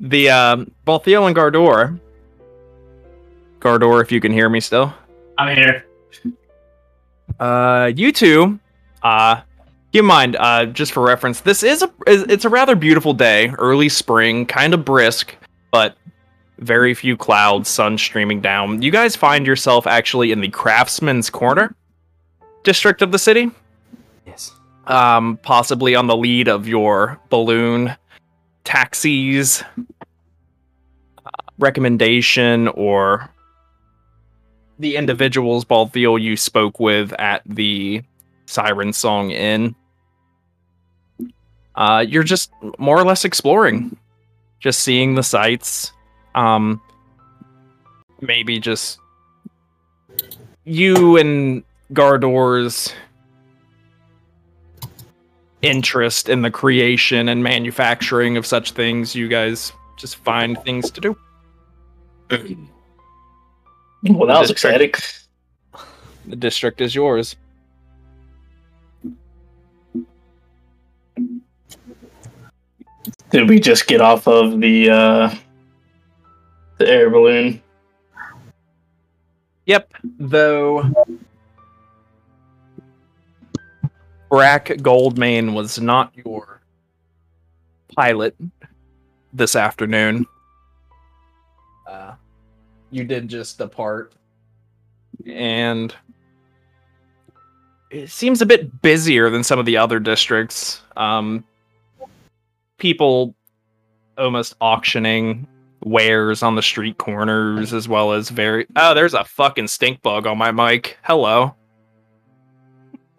[0.00, 1.98] the um Balthial and gardor
[3.60, 4.92] gardor if you can hear me still
[5.38, 5.84] I'm here.
[7.40, 8.58] Uh, you two,
[9.02, 9.40] uh,
[9.92, 13.48] keep in mind, uh, just for reference, this is a it's a rather beautiful day,
[13.58, 15.34] early spring, kind of brisk,
[15.70, 15.96] but
[16.62, 18.82] very few clouds, sun streaming down.
[18.82, 21.74] You guys find yourself actually in the Craftsman's Corner
[22.62, 23.50] district of the city,
[24.26, 24.52] Yes.
[24.86, 27.94] um, possibly on the lead of your balloon
[28.64, 29.62] taxis
[31.26, 33.28] uh, recommendation or
[34.78, 38.02] the individuals Balthial you spoke with at the
[38.46, 39.74] Siren Song Inn.
[41.74, 43.96] Uh, you're just more or less exploring,
[44.60, 45.92] just seeing the sights.
[46.34, 46.80] Um,
[48.20, 48.98] maybe just
[50.64, 52.92] you and Gardor's
[55.60, 59.14] interest in the creation and manufacturing of such things.
[59.14, 61.16] You guys just find things to do.
[64.04, 64.92] Well, that was exciting.
[66.26, 67.36] The district is yours.
[73.30, 75.34] Did we just get off of the uh,
[76.82, 77.62] the air balloon?
[79.66, 80.82] Yep, though
[84.28, 86.60] Brack Goldmane was not your
[87.94, 88.34] pilot
[89.32, 90.26] this afternoon.
[91.88, 92.14] Uh,
[92.90, 94.14] you did just depart,
[95.24, 95.94] and
[97.90, 100.82] it seems a bit busier than some of the other districts.
[100.96, 101.44] Um,
[102.78, 103.36] people
[104.18, 105.46] almost auctioning
[105.84, 110.26] wares on the street corners as well as very oh there's a fucking stink bug
[110.26, 110.96] on my mic.
[111.02, 111.54] Hello.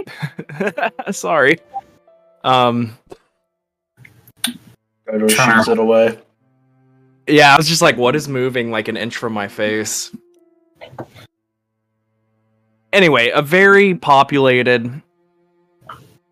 [1.12, 1.60] Sorry.
[2.44, 2.98] Um
[5.08, 6.18] Or shoots it away.
[7.28, 10.16] yeah i was just like what is moving like an inch from my face?
[12.92, 15.02] Anyway a very populated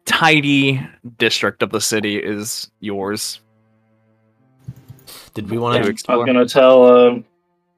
[0.06, 0.82] tidy
[1.18, 3.40] district of the city is yours
[5.34, 6.12] Did we want to to?
[6.12, 7.20] I was gonna tell uh,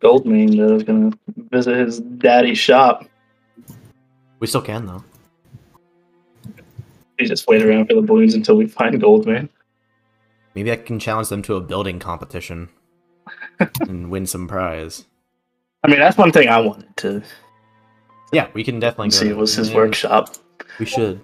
[0.01, 1.11] that I was gonna
[1.51, 3.05] visit his daddy's shop.
[4.39, 5.03] We still can though.
[7.19, 9.49] We just wait around for the balloons until we find Goldmane.
[10.55, 12.69] Maybe I can challenge them to a building competition
[13.81, 15.05] and win some prize.
[15.83, 17.23] I mean, that's one thing I wanted to
[18.31, 19.35] Yeah, we can definitely go see there.
[19.35, 20.35] was his workshop.
[20.79, 21.23] We should.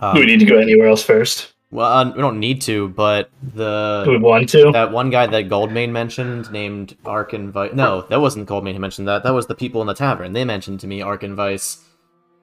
[0.00, 1.53] Um, we need to go anywhere else first?
[1.74, 4.70] Well, uh, we don't need to, but Do we the want to?
[4.70, 7.72] that one guy that Goldmane mentioned named Ark and Vice.
[7.74, 9.24] No, that wasn't Goldmane who mentioned that.
[9.24, 10.34] That was the people in the tavern.
[10.34, 11.82] They mentioned to me Ark and Vice,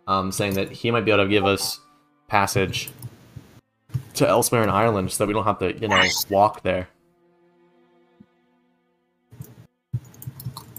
[0.05, 1.79] um, saying that he might be able to give us
[2.27, 2.89] passage
[4.15, 6.89] to elsewhere in Ireland, so that we don't have to, you know, walk there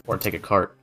[0.07, 0.76] or take a cart.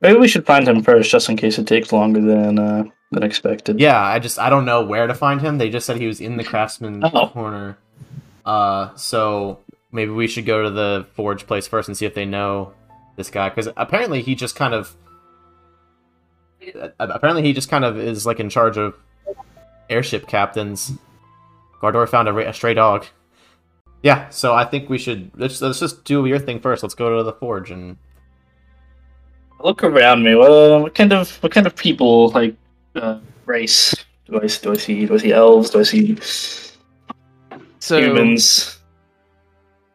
[0.00, 3.22] Maybe we should find him first, just in case it takes longer than uh, than
[3.22, 3.78] expected.
[3.78, 5.58] Yeah, I just I don't know where to find him.
[5.58, 7.28] They just said he was in the craftsman Oh.
[7.28, 7.78] corner.
[8.44, 9.60] Uh, so
[9.92, 12.72] maybe we should go to the forge place first and see if they know
[13.16, 14.96] this guy because apparently he just kind of
[16.74, 18.94] uh, apparently he just kind of is like in charge of
[19.90, 20.92] airship captains.
[21.80, 23.06] Gardor found a, a stray dog.
[24.02, 26.82] Yeah, so I think we should let's let's just do your thing first.
[26.82, 27.96] Let's go to the forge and
[29.60, 30.34] Look around me.
[30.34, 30.50] What,
[30.82, 32.56] what kind of what kind of people like
[32.94, 33.94] uh, race
[34.32, 35.06] do I do I see?
[35.06, 35.70] Do I see elves?
[35.70, 36.16] Do I see
[37.80, 38.78] So humans?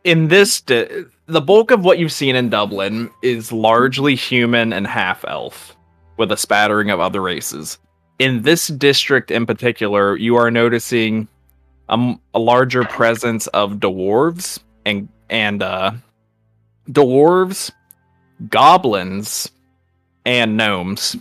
[0.04, 4.86] in this, di- the bulk of what you've seen in Dublin is largely human and
[4.86, 5.76] half elf,
[6.18, 7.80] with a spattering of other races.
[8.20, 11.28] In this district in particular, you are noticing
[11.90, 15.92] a, larger presence of dwarves and and uh,
[16.90, 17.72] dwarves,
[18.50, 19.52] goblins,
[20.26, 21.16] and gnomes.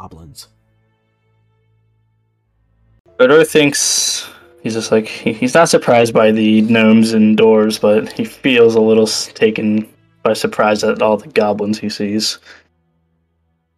[0.00, 0.48] Goblins.
[3.18, 4.28] Fedor thinks
[4.62, 8.76] he's just like he, he's not surprised by the gnomes and doors, but he feels
[8.76, 9.88] a little taken
[10.22, 12.38] by surprise at all the goblins he sees.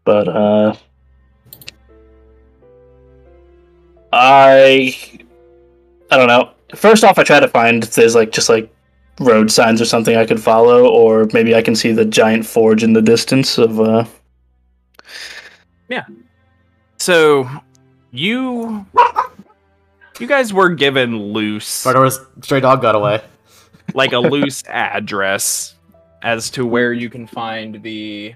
[0.05, 0.75] But uh,
[4.13, 4.95] I
[6.11, 6.53] I don't know.
[6.75, 8.71] First off, I try to find if there's like just like
[9.21, 12.83] road signs or something I could follow, or maybe I can see the giant forge
[12.83, 14.05] in the distance of uh.
[16.99, 17.49] So
[18.13, 18.87] you
[20.19, 21.83] you guys were given loose
[22.41, 23.23] stray dog got away.
[23.95, 25.75] like a loose address
[26.23, 28.35] as to where you can find the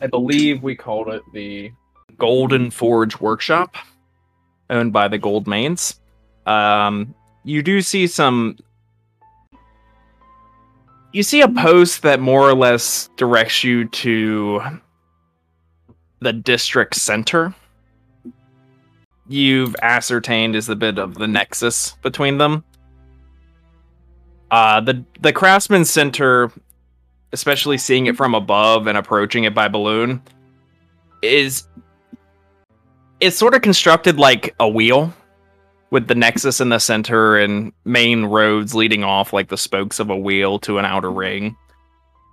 [0.00, 1.72] I believe we called it the
[2.18, 3.76] Golden Forge Workshop
[4.70, 5.98] owned by the Goldmanes.
[6.46, 8.56] Um you do see some
[11.12, 14.80] you see a post that more or less directs you to
[16.20, 17.54] the district center.
[19.28, 22.64] You've ascertained is the bit of the nexus between them.
[24.50, 26.52] Uh, the the Craftsman Center,
[27.32, 30.22] especially seeing it from above and approaching it by balloon,
[31.22, 31.66] is
[33.18, 35.12] it's sort of constructed like a wheel,
[35.90, 40.10] with the nexus in the center and main roads leading off like the spokes of
[40.10, 41.56] a wheel to an outer ring.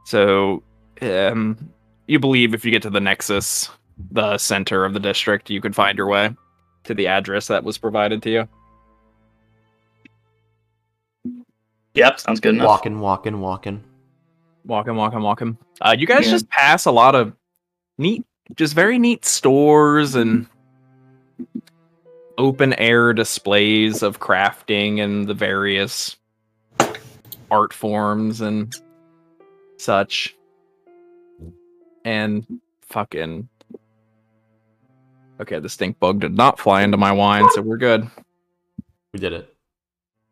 [0.05, 0.63] So,
[1.01, 1.69] um,
[2.08, 3.70] you believe if you get to the nexus,
[4.12, 6.36] the center of the district, you could find your way
[6.84, 8.47] to the address that was provided to you.
[11.95, 12.68] Yep, sounds good enough.
[12.68, 13.84] Walking, walking, walking.
[14.66, 15.58] walking, walking, walking.
[15.82, 16.32] Uh, you guys Yeah.
[16.32, 17.34] just pass a lot of
[17.97, 18.24] neat,
[18.56, 20.47] just very neat stores and
[22.38, 26.16] open air displays of crafting and the various
[27.51, 28.74] art forms and
[29.78, 30.36] such.
[32.06, 32.45] And
[32.82, 33.47] fucking.
[35.41, 38.08] Okay, the stink bug did not fly into my wine, so we're good.
[39.14, 39.54] We did it.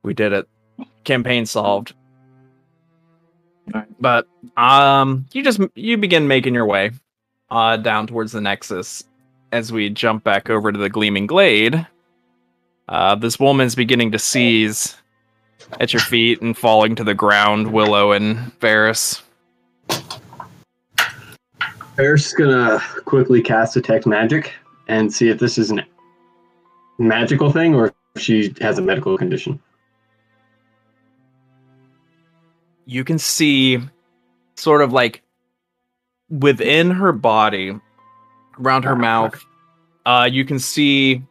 [0.04, 0.48] We did it.
[1.04, 1.94] Campaign solved.
[4.00, 6.92] But um you just you begin making your way
[7.50, 9.04] uh down towards the nexus
[9.52, 11.86] as we jump back over to the gleaming glade.
[12.90, 14.98] Uh this woman's beginning to seize
[15.80, 19.22] at your feet and falling to the ground, Willow and Varis.
[21.98, 24.54] Varis is gonna quickly cast detect magic
[24.88, 25.86] and see if this is a
[26.98, 29.60] magical thing or if she has a medical condition.
[32.86, 33.80] you can see
[34.58, 35.22] sort of like
[36.30, 37.74] within her body
[38.60, 39.46] around her mouth
[40.06, 41.22] uh you can see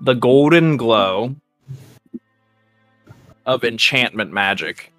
[0.00, 1.34] the golden glow
[3.46, 4.91] of enchantment magic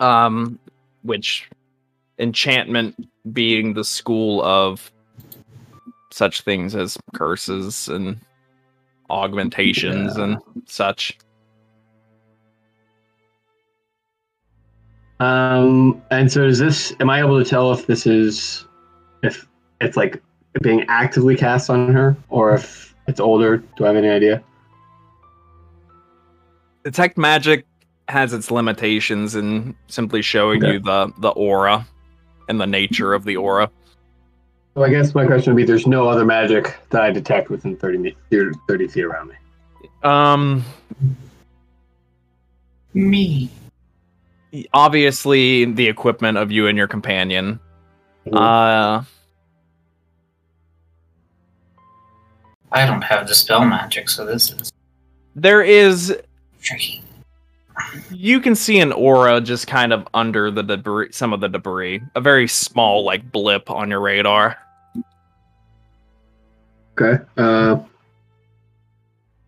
[0.00, 0.58] um
[1.02, 1.48] which
[2.18, 2.94] enchantment
[3.32, 4.90] being the school of
[6.12, 8.18] such things as curses and
[9.10, 10.24] augmentations Yeah.
[10.24, 11.18] and such
[15.20, 16.94] Um, and so is this?
[17.00, 18.66] Am I able to tell if this is
[19.24, 19.48] if
[19.80, 20.22] it's like
[20.62, 23.56] being actively cast on her or if it's older?
[23.76, 24.42] Do I have any idea?
[26.84, 27.66] detect magic
[28.08, 30.74] has its limitations in simply showing Okay.
[30.74, 31.86] you the the aura
[32.48, 33.70] and the nature of the aura.
[34.74, 37.76] So I guess my question would be: There's no other magic that I detect within
[37.76, 39.34] 30 me- 30 feet around me.
[40.04, 40.64] Um,
[42.94, 43.50] Me.
[44.72, 47.58] obviously the equipment of you and your companion.
[48.32, 49.02] Uh,
[52.70, 54.70] I don't have the spell magic, so this is
[55.34, 56.16] there is
[56.60, 57.02] tricky.
[58.10, 62.00] You can see an aura just kind of under the debris, some of the debris,
[62.14, 64.56] a very small like blip on your radar.
[67.00, 67.22] Okay.
[67.36, 67.78] Uh,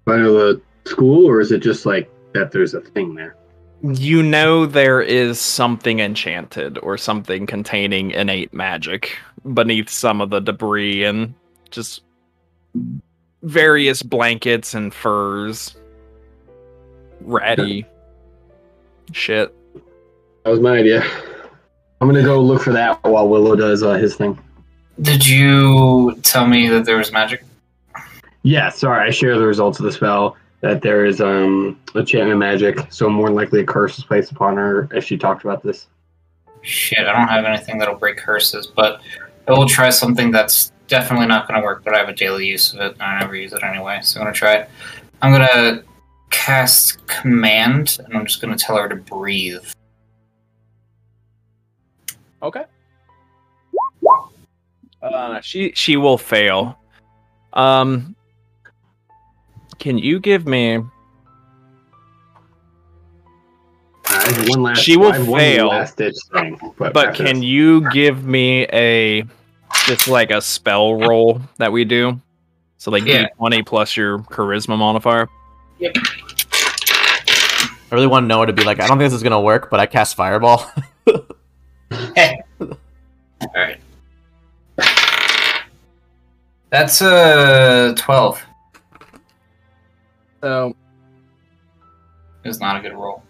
[0.06, 2.52] I know the school, or is it just like that?
[2.52, 3.36] There's a thing there.
[3.82, 9.16] You know there is something enchanted or something containing innate magic
[9.54, 11.34] beneath some of the debris and
[11.70, 12.02] just
[13.42, 15.76] various blankets and furs.
[17.22, 17.86] Ratty
[19.12, 19.54] shit.
[20.44, 21.02] That was my idea.
[22.00, 24.38] I'm gonna go look for that while Willow does uh, his thing.
[25.00, 27.44] Did you tell me that there was magic?
[28.42, 30.36] Yeah, sorry, I share the results of the spell.
[30.62, 34.56] That there is um enchantment magic, so more than likely a curse is placed upon
[34.56, 35.86] her if she talked about this.
[36.62, 39.00] Shit, I don't have anything that'll break curses, but
[39.48, 42.46] I will try something that's definitely not going to work, but I have a daily
[42.46, 44.68] use of it, and I never use it anyway, so I'm going to try it.
[45.22, 45.84] I'm going to
[46.30, 49.64] cast Command, and I'm just going to tell her to breathe.
[52.42, 52.64] Okay.
[55.02, 56.78] Uh, she she will fail.
[57.52, 58.14] Um,
[59.78, 60.82] can you give me?
[64.46, 64.80] One last.
[64.80, 65.68] She will I have one fail.
[65.68, 69.24] Last ditch thing, but, But can this- you give me a
[69.86, 72.20] just like a spell roll that we do?
[72.78, 73.28] So like Yeah.
[73.38, 75.28] d20 plus your charisma modifier.
[75.82, 75.92] I
[77.92, 78.80] really want to know what to be like.
[78.80, 80.70] I don't think this is gonna work, but I cast fireball.
[82.14, 82.40] Hey.
[83.42, 83.80] Alright.
[86.70, 88.44] That's a 12.
[90.40, 90.76] So
[92.44, 93.24] It's not a good roll.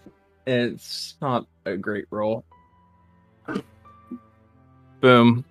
[0.47, 2.45] it's not a great roll.
[5.01, 5.45] Boom.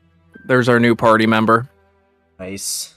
[0.45, 1.67] There's our new party member,
[2.39, 2.93] nice.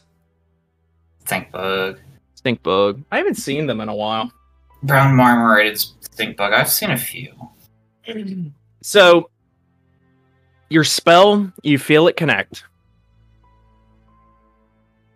[1.25, 1.99] Think bug.
[2.43, 3.05] Stink Bug.
[3.13, 4.33] I haven't seen them in a while.
[4.83, 6.53] Brown marmorated stink bug.
[6.53, 7.33] I've seen a few.
[8.81, 9.31] So
[10.69, 12.65] your spell, you feel it connect.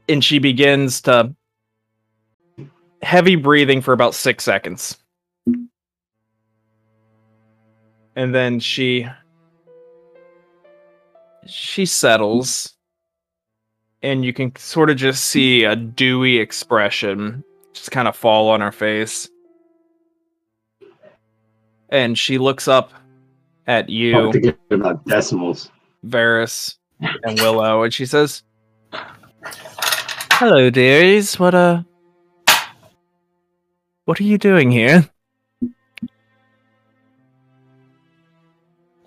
[0.08, 1.34] And she begins to
[3.02, 4.96] heavy breathing for about six seconds.
[8.14, 9.08] And then she
[11.44, 12.75] she settles
[14.07, 17.42] and you can sort of just see a dewy expression
[17.72, 19.28] just kind of fall on her face.
[21.88, 22.92] And she looks up
[23.66, 24.12] at you.
[24.12, 25.72] Talk to about decimals.
[26.07, 28.44] Varis and Willow, and she says,
[28.92, 31.36] "Hello, dearies.
[31.38, 31.82] What uh,
[34.04, 35.09] what are you doing here?"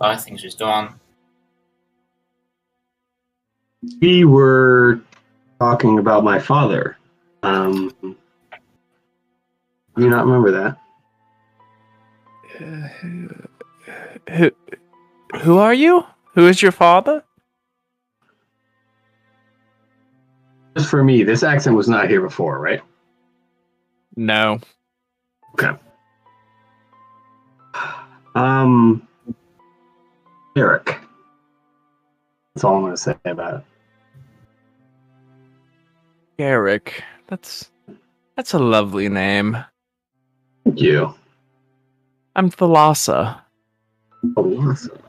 [0.01, 0.98] I think she's doing.
[4.01, 5.01] We were
[5.59, 6.97] talking about my father.
[7.43, 8.15] Um, do
[9.97, 10.77] you not remember that?
[14.29, 14.51] who,
[15.41, 16.05] who are you?
[16.33, 17.23] Who is your father?
[20.75, 22.81] Just for me, this accent was not here before, right?
[24.15, 24.59] No.
[25.53, 25.71] Okay.
[28.35, 29.07] Um,
[30.55, 30.99] Eric.
[32.53, 33.63] That's all I'm going to say about it.
[36.39, 37.03] Garrick.
[37.27, 37.69] That's
[38.37, 39.57] that's a lovely name.
[40.63, 41.13] Thank you.
[42.33, 43.41] I'm Thalassa.
[44.37, 44.99] Oh, awesome.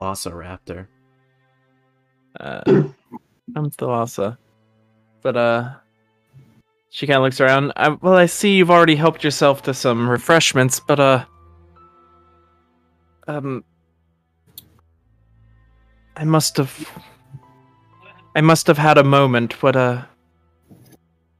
[0.00, 0.86] Velociraptor.
[2.40, 2.62] Uh,
[3.54, 4.38] I'm Thalassa.
[5.20, 5.70] But uh
[6.88, 7.74] she kind of looks around.
[7.76, 11.24] I, well, I see you've already helped yourself to some refreshments, but uh
[13.28, 13.64] um
[16.16, 16.72] I must have
[18.34, 20.02] I must have had a moment, but uh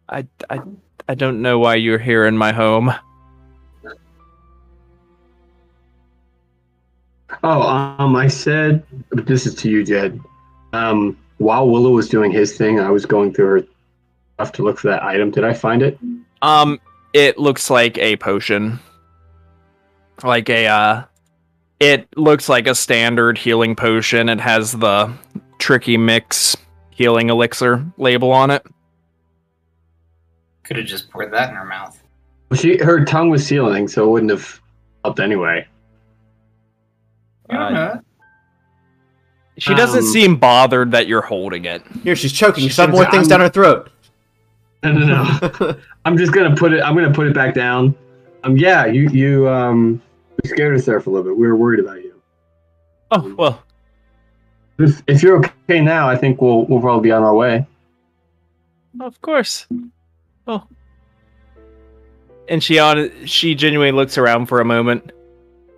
[0.09, 0.61] I I
[1.09, 2.93] I don't know why you're here in my home.
[7.43, 10.20] Oh, um, I said, this is to you, Jed.
[10.72, 13.66] Um, while Willow was doing his thing, I was going through her
[14.34, 15.30] stuff to look for that item.
[15.30, 15.99] Did I find it?
[16.43, 16.80] Um,
[17.12, 18.78] it looks like a potion.
[20.22, 21.05] Like a, uh,
[21.78, 24.28] it looks like a standard healing potion.
[24.28, 25.12] It has the
[25.59, 26.57] tricky mix
[27.01, 28.62] healing elixir label on it.
[30.64, 31.98] Could have just poured that in her mouth.
[32.51, 34.61] Well, she her tongue was sealing, so it wouldn't have
[35.03, 35.66] helped anyway.
[37.48, 37.96] Uh,
[39.57, 41.82] She doesn't Um, seem bothered that you're holding it.
[42.03, 42.64] Here, she's choking.
[42.64, 43.90] She Shove says, more things "I'm- down her throat.
[44.82, 45.76] No, no, no.
[46.07, 46.82] I'm just gonna put it.
[46.82, 47.94] I'm gonna put it back down.
[48.44, 50.01] Um, yeah, you you um
[50.44, 51.38] you scared us there for a little bit.
[51.38, 52.14] We were worried about you.
[53.11, 53.62] Oh well,
[54.81, 57.66] If, if you're okay now, I think we'll we'll probably be on our way.
[59.01, 59.66] of course.
[60.47, 60.66] Oh.
[62.49, 65.12] And she on she genuinely looks around for a moment.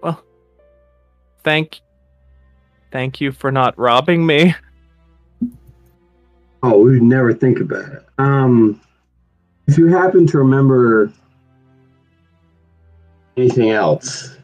[0.02, 0.22] Well,
[1.42, 1.80] thank,
[2.92, 4.54] thank you for not robbing me.
[6.62, 8.06] Oh, we would never think about it.
[8.18, 8.80] Um,
[9.66, 11.12] if you happen to remember
[13.36, 14.36] anything else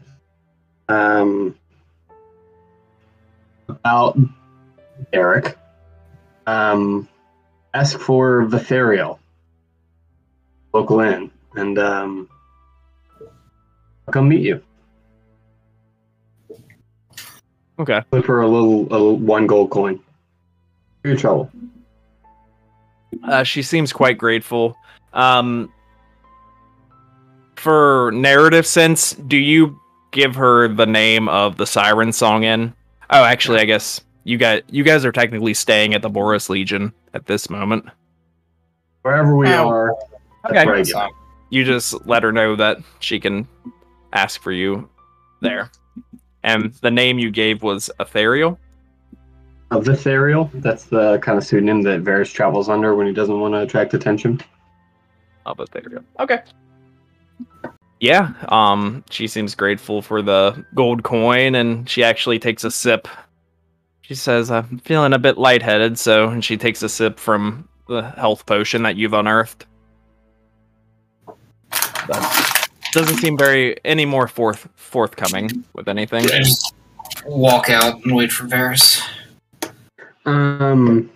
[0.88, 1.54] um,
[3.68, 4.18] about
[5.12, 5.56] Eric,
[6.46, 7.08] um,
[7.74, 9.18] ask for Vitherial,
[10.72, 12.28] local inn, and um,
[13.20, 14.62] I'll come meet you.
[17.78, 18.02] Okay.
[18.10, 20.00] Look for a little, a little one gold coin.
[21.04, 21.50] Your trouble.
[23.22, 24.76] Uh, she seems quite grateful.
[25.12, 25.72] Um,
[27.56, 29.78] for narrative sense, do you
[30.10, 32.74] give her the name of the siren song inn?
[33.10, 36.92] Oh, actually, I guess you guys you guys are technically staying at the Boris Legion
[37.14, 37.86] at this moment.
[39.02, 39.68] Wherever we Oh.
[39.68, 39.94] are,
[40.50, 40.84] Okay.
[40.84, 41.08] So.
[41.50, 43.48] You just let her know that she can
[44.12, 44.86] ask for you
[45.40, 45.70] there.
[46.42, 48.58] And the name you gave was Ethereal.
[49.70, 50.50] Uh, Ethereal?
[50.54, 53.94] that's the kind of pseudonym that Varis travels under when he doesn't want to attract
[53.94, 54.40] attention.
[55.46, 56.04] of Ethereal.
[56.20, 56.40] Okay.
[58.00, 63.08] Yeah, um, she seems grateful for the gold coin, and she actually takes a sip.
[64.08, 68.00] She says, "I'm feeling a bit lightheaded," so and she takes a sip from the
[68.16, 69.66] health potion that you've unearthed.
[71.26, 76.26] But doesn't seem very any more forth forthcoming with anything.
[76.26, 76.74] Just
[77.26, 79.02] walk out and wait for Varis.
[80.24, 81.10] Um,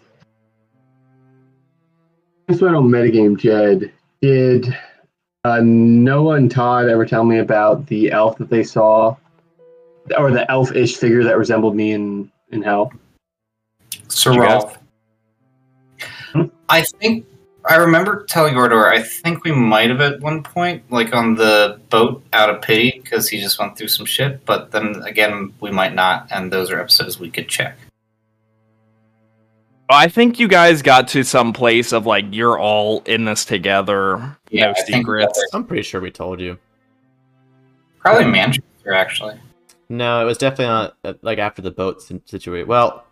[2.55, 3.91] so I don't metagame Jed.
[4.21, 4.77] Did
[5.45, 9.17] uh, Noah and Todd ever tell me about the elf that they saw,
[10.19, 12.93] or the elf-ish figure that resembled me in in hell?
[14.09, 14.79] Sarov.
[16.33, 16.45] Hmm?
[16.69, 17.27] I think
[17.65, 18.91] I remember telling Ordor.
[18.91, 23.01] I think we might have at one point, like on the boat, out of pity
[23.03, 24.45] because he just went through some shit.
[24.45, 27.77] But then again, we might not, and those are episodes we could check.
[29.89, 34.37] I think you guys got to some place of like you're all in this together.
[34.51, 35.45] Yeah, no secrets.
[35.53, 36.59] I'm pretty sure we told you.
[37.99, 39.39] Probably Manchester, actually.
[39.93, 42.67] No, it was definitely not uh, like after the boat situation.
[42.67, 43.05] Well,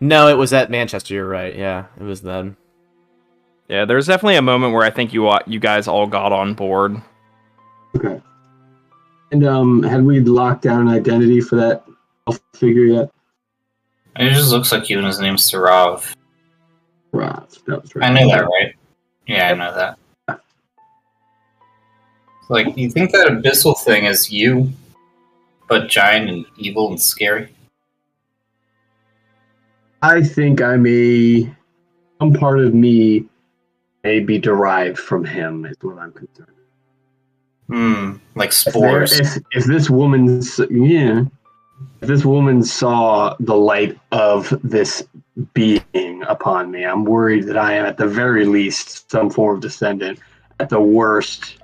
[0.00, 1.14] no, it was at Manchester.
[1.14, 1.54] You're right.
[1.54, 2.56] Yeah, it was then.
[3.68, 6.54] Yeah, there's definitely a moment where I think you all- you guys all got on
[6.54, 7.00] board.
[7.94, 8.20] Okay.
[9.30, 11.84] And um, had we locked down an identity for that
[12.26, 13.10] elf figure yet?
[14.16, 16.16] It just looks like you, and his name's Sarov.
[17.12, 17.48] Right.
[17.68, 18.10] That was right.
[18.10, 18.74] I know that, right?
[19.28, 20.40] Yeah, I know that.
[22.48, 24.72] Like, do you think that abyssal thing is you,
[25.74, 27.48] but giant and evil and scary?
[30.02, 31.52] I think I may,
[32.20, 33.24] some part of me
[34.04, 36.50] may be derived from him, is what I'm concerned.
[37.68, 38.72] Hmm, like If, there-
[39.06, 39.18] spores.
[39.18, 41.22] if, if this woman's, yeah,
[42.02, 45.02] if this woman saw the light of this
[45.54, 49.60] being upon me, I'm worried that I am at the very least some form of
[49.62, 50.20] descendant,
[50.60, 51.56] at the worst,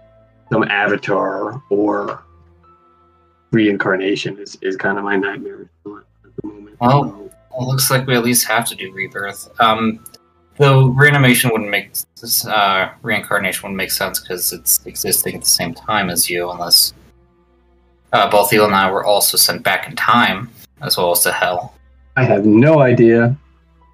[0.50, 2.24] some avatar or
[3.50, 6.76] reincarnation is, is kind of my nightmare at the moment.
[6.80, 9.48] Well, Well, looks like we at least have to do rebirth.
[9.60, 10.04] Um,
[10.56, 15.48] though reanimation wouldn't make this, uh, reincarnation wouldn't make sense because it's existing at the
[15.48, 16.94] same time as you, unless
[18.12, 21.32] uh, both you and I were also sent back in time as well as to
[21.32, 21.74] hell.
[22.16, 23.36] I have no idea,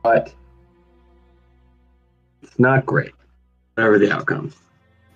[0.02, 0.32] but
[2.42, 3.12] it's not great.
[3.74, 4.52] Whatever the outcome.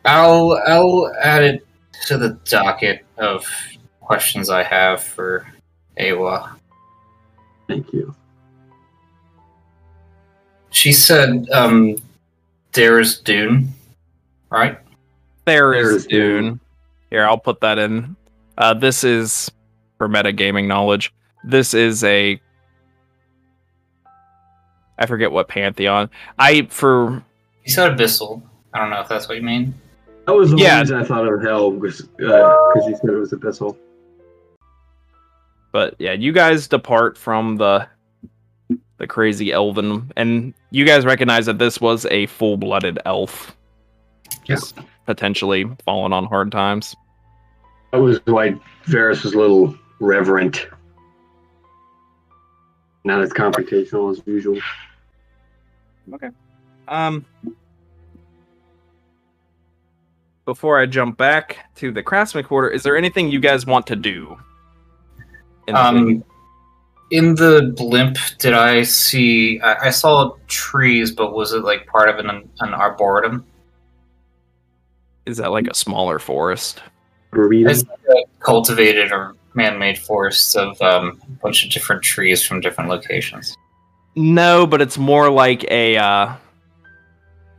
[0.04, 1.66] I'll I'll add it
[2.06, 3.46] to the docket of
[4.10, 5.46] questions I have for
[5.96, 6.56] Awa.
[7.68, 8.12] Thank you.
[10.70, 11.94] She said, um,
[12.72, 13.68] "Tharizdun,
[14.50, 14.80] right?"
[15.44, 16.10] There is Tharizdun.
[16.10, 16.60] Dune.
[17.10, 18.16] Here, I'll put that in.
[18.58, 19.48] Uh, this is
[19.96, 21.14] for metagaming knowledge.
[21.44, 22.40] This is a.
[24.98, 26.10] I forget what pantheon.
[26.36, 27.22] I for
[27.64, 28.42] You said abyssal.
[28.74, 29.72] I don't know if that's what you mean.
[30.26, 30.80] That was the Yeah.
[30.80, 33.76] reason I thought of hell was because you said it was abyssal.
[35.72, 37.86] But yeah, you guys depart from the
[38.98, 43.56] the crazy elven, and you guys recognize that this was a full blooded elf,
[44.44, 46.94] just potentially falling on hard times.
[47.92, 48.54] That was why
[48.86, 50.68] Varis was a little reverent.
[53.04, 54.58] Not as confrontational as usual.
[56.12, 56.28] Okay.
[56.86, 57.24] Um,
[60.44, 63.96] before I jump back to the craftsman quarter, is there anything you guys want to
[63.96, 64.36] do?
[65.70, 65.80] In the?
[65.80, 66.24] Um,
[67.10, 69.60] in the blimp, did I see?
[69.60, 73.44] I, I saw trees, but was it like part of an an arboretum?
[75.30, 76.82] is that like a smaller forest?
[77.32, 77.70] Burrito.
[77.70, 82.60] It's like a cultivated or man-made forests of um, a bunch of different trees from
[82.60, 83.56] different locations.
[84.16, 86.34] No, but it's more like a uh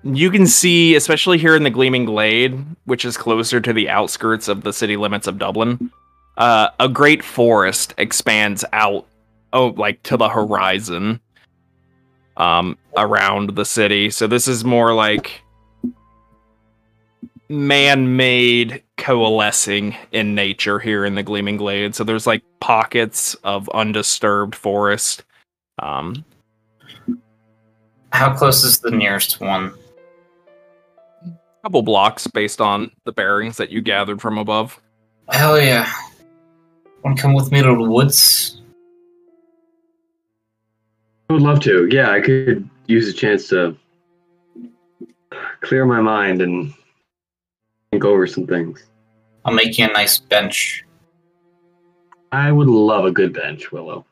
[0.03, 4.47] you can see, especially here in the Gleaming Glade, which is closer to the outskirts
[4.47, 5.91] of the city limits of Dublin,
[6.37, 9.05] uh, a great forest expands out,
[9.53, 11.19] oh, like to the horizon,
[12.37, 14.09] um, around the city.
[14.09, 15.41] So this is more like
[17.49, 21.93] man-made coalescing in nature here in the Gleaming Glade.
[21.95, 25.25] So there's like pockets of undisturbed forest.
[25.79, 26.23] Um,
[28.13, 29.73] How close is the nearest one?
[31.25, 31.31] A
[31.63, 34.79] couple blocks based on the bearings that you gathered from above.
[35.29, 35.91] Hell yeah.
[37.03, 38.61] Want to come with me to the woods?
[41.29, 41.87] I would love to.
[41.91, 43.75] Yeah, I could use a chance to
[45.61, 46.73] clear my mind and
[47.91, 48.85] think over some things.
[49.45, 50.85] I'll make you a nice bench.
[52.31, 54.05] I would love a good bench, Willow.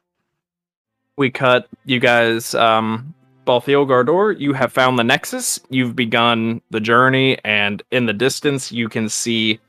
[1.17, 3.13] We cut you guys um
[3.49, 5.59] Balthial Gardor, you have found the Nexus.
[5.71, 9.59] You've begun the journey, and in the distance, you can see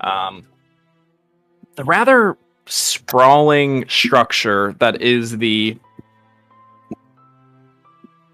[0.00, 0.44] um,
[1.78, 5.78] the rather sprawling structure that is the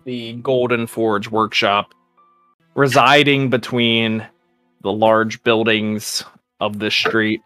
[0.07, 1.93] the Golden Forge workshop,
[2.75, 4.27] residing between
[4.83, 6.25] the large buildings
[6.59, 7.43] of the street,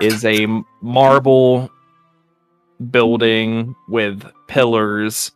[0.00, 0.46] is a
[0.80, 1.70] marble
[2.90, 5.30] building with pillars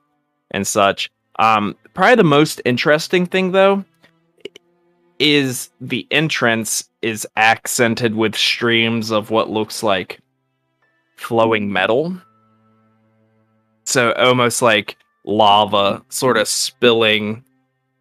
[0.51, 1.11] and such.
[1.39, 3.85] Um, probably the most interesting thing though
[5.19, 10.21] is the entrance is accented with streams of what looks like
[11.17, 12.17] flowing metal.
[13.85, 17.45] So almost like lava sort of spilling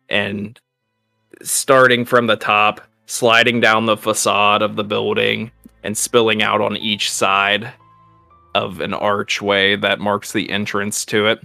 [0.10, 0.60] and
[1.42, 5.52] starting from the top, sliding down the facade of the building
[5.84, 7.74] and spilling out on each side
[8.56, 11.40] of an archway that marks the entrance to it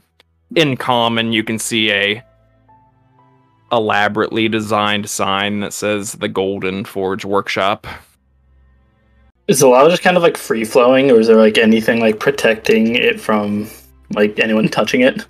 [0.57, 2.23] in common you can see a
[3.73, 7.87] elaborately designed sign that says the golden forge workshop.
[9.49, 12.20] Is the lava just kind of like free flowing, or is there like anything like
[12.20, 13.68] protecting it from
[14.14, 15.25] like anyone touching it?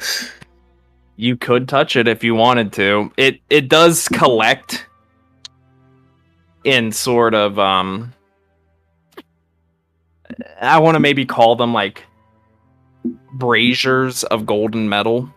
[1.17, 3.13] you could touch it if you wanted to.
[3.17, 4.87] It it does collect
[6.65, 8.13] in sort of um
[10.61, 12.05] i want to maybe call them like
[13.35, 15.29] braziers of golden metal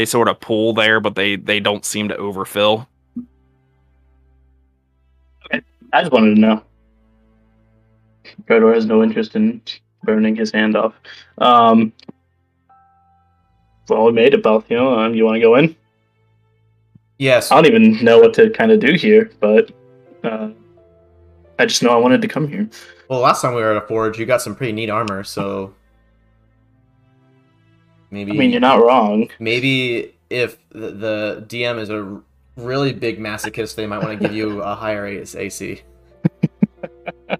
[0.00, 2.88] they sort of pull there but they they don't seem to overfill
[5.92, 6.62] I just wanted to know.
[8.46, 9.60] Gardor has no interest in
[10.04, 10.94] burning his hand off.
[11.38, 11.92] Um,
[13.88, 14.98] well, we made it, Balthial.
[14.98, 15.74] Um, you want to go in?
[17.18, 17.50] Yes.
[17.50, 19.72] I don't even know what to kind of do here, but
[20.22, 20.50] uh,
[21.58, 22.68] I just know I wanted to come here.
[23.08, 25.74] Well, last time we were at a forge, you got some pretty neat armor, so
[28.10, 29.28] maybe I mean, you're not wrong.
[29.38, 32.20] maybe if the, the DM is a
[32.56, 35.82] really big masochist, they might want to give you a higher AC.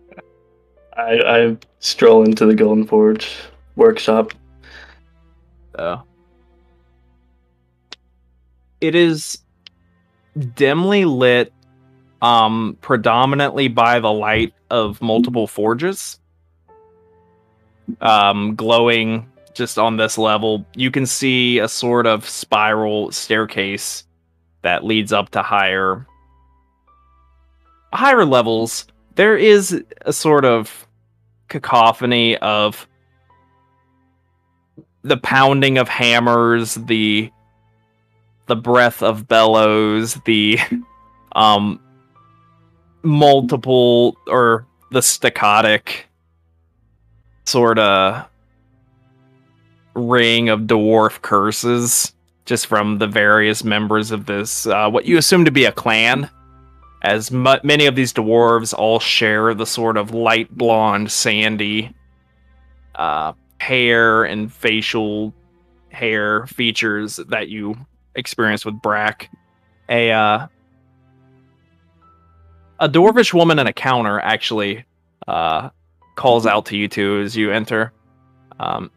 [0.97, 3.31] I, I stroll into the Golden Forge
[3.77, 4.33] workshop.
[5.77, 6.03] So
[8.81, 9.39] it is
[10.55, 11.53] dimly lit,
[12.23, 16.19] um, predominantly by the light of multiple forges.
[18.01, 24.05] Um, glowing just on this level, you can see a sort of spiral staircase
[24.63, 26.07] that leads up to higher
[27.93, 28.87] higher levels.
[29.17, 30.87] There is a sort of
[31.49, 32.87] cacophony of
[35.03, 37.31] the pounding of hammers, the
[38.47, 40.59] the breath of bellows, the
[41.33, 41.81] um
[43.03, 46.07] multiple or the staccatic
[47.45, 48.30] sort of
[49.95, 52.13] ring of dwarf curses
[52.45, 56.31] just from the various members of this uh, what you assume to be a clan
[57.03, 61.95] as many of these dwarves all share the sort of light blonde sandy
[62.95, 65.33] uh, hair and facial
[65.91, 67.77] hair features that you
[68.15, 69.31] experience with Brack.
[69.89, 70.47] A uh,
[72.79, 74.85] a dwarvish woman in a counter actually
[75.29, 75.71] uh,
[76.17, 77.93] calls out to you two as you enter.
[78.59, 78.91] Um,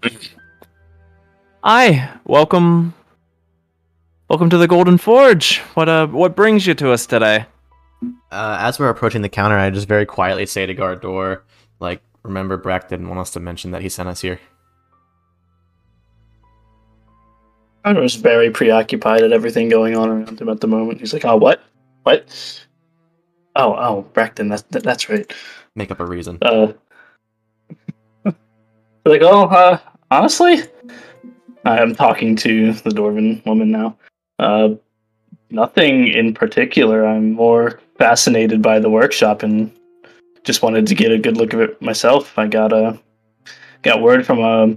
[1.66, 2.94] Hi, welcome,
[4.30, 5.60] welcome to the Golden Forge.
[5.76, 7.46] What uh, what brings you to us today?
[8.30, 11.44] Uh, as we're approaching the counter, I just very quietly say to Gardor,
[11.80, 14.42] like, remember Brack didn't want us to mention that he sent us here.
[17.86, 21.00] I was very preoccupied at everything going on around him at the moment.
[21.00, 21.64] He's like, "Oh, what?
[22.04, 22.28] What?
[23.56, 24.50] Oh, oh, Bracton.
[24.50, 25.34] That's that, that's right."
[25.76, 26.40] Make up a reason.
[26.42, 26.74] Uh,
[29.06, 29.80] like, oh, uh,
[30.12, 30.64] honestly,
[31.66, 33.98] I'm talking to the Dwarven woman now.
[34.40, 34.76] Uh,
[35.54, 37.06] Nothing in particular.
[37.06, 39.72] I'm more fascinated by the workshop and
[40.44, 42.40] just wanted to get a good look of it myself.
[42.40, 43.00] I got a
[43.84, 44.76] got word from a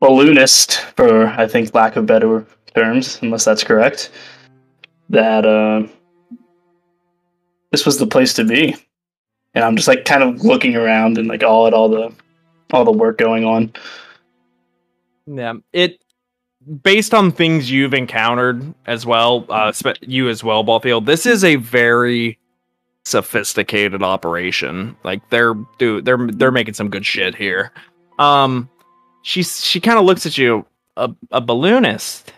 [0.00, 4.10] balloonist, for I think lack of better terms, unless that's correct,
[5.08, 5.86] that uh,
[7.70, 8.74] this was the place to be.
[9.54, 12.12] And I'm just like kind of looking around and like all at all the
[12.72, 13.72] all the work going on.
[15.26, 16.02] Yeah, it
[16.82, 21.04] based on things you've encountered as well, uh, you as well, Balthial.
[21.04, 22.38] This is a very
[23.04, 24.96] sophisticated operation.
[25.04, 27.72] Like they're dude, they're they're making some good shit here.
[28.18, 28.68] Um,
[29.22, 30.64] she she kind of looks at you,
[30.96, 32.32] a a balloonist.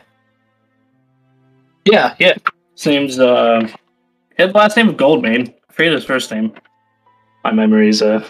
[1.84, 2.34] Yeah, yeah.
[2.74, 3.62] Seems uh
[4.36, 5.54] he had the last name of Goldmane.
[5.68, 6.52] I forget his first name.
[7.44, 8.24] My memory's uh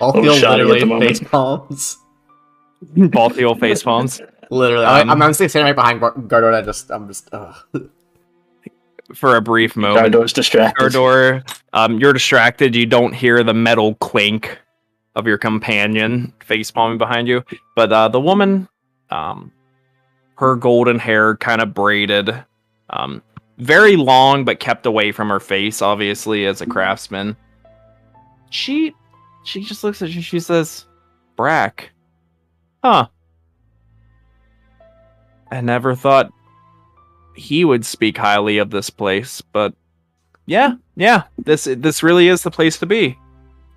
[0.00, 1.18] All Little feel at the literally moment.
[1.18, 1.98] face palms.
[2.82, 4.20] Balthial face palms.
[4.50, 6.52] Literally, Um, I, I'm, I'm standing right behind Gar- Gardor.
[6.54, 7.54] I just, I'm just, ugh.
[9.14, 10.12] for a brief moment.
[10.12, 10.92] Gardor's distracted.
[10.92, 12.74] Gardor, um, you're distracted.
[12.74, 14.58] You don't hear the metal clink
[15.14, 17.44] of your companion face palming behind you.
[17.76, 18.68] But uh, the woman,
[19.10, 19.52] um,
[20.36, 22.44] her golden hair kind of braided,
[22.90, 23.22] um,
[23.58, 27.36] very long but kept away from her face, obviously as a craftsman.
[28.50, 28.92] She,
[29.44, 30.20] she just looks at you.
[30.20, 30.84] She says,
[31.36, 31.91] "Brack,
[32.82, 33.06] huh?
[35.50, 36.32] I never thought
[37.36, 39.74] he would speak highly of this place, but
[40.46, 43.18] yeah, yeah, this this really is the place to be.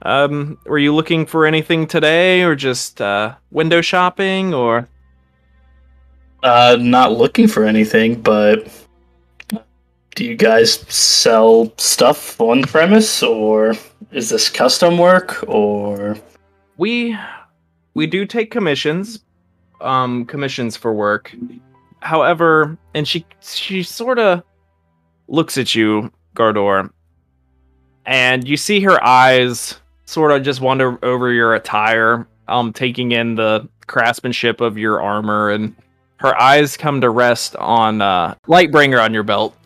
[0.02, 4.88] Um, were you looking for anything today, or just uh, window shopping, or
[6.44, 8.68] Uh not looking for anything, but
[10.16, 13.76] do you guys sell stuff on premise or
[14.12, 16.18] is this custom work or
[16.78, 17.18] we
[17.96, 19.24] we do take commissions,
[19.82, 21.36] um, commissions for work.
[22.02, 24.44] However, and she she sort of
[25.28, 26.92] looks at you, Gardor,
[28.06, 33.34] and you see her eyes sort of just wander over your attire, um, taking in
[33.34, 35.76] the craftsmanship of your armor, and
[36.18, 39.58] her eyes come to rest on uh, Lightbringer on your belt,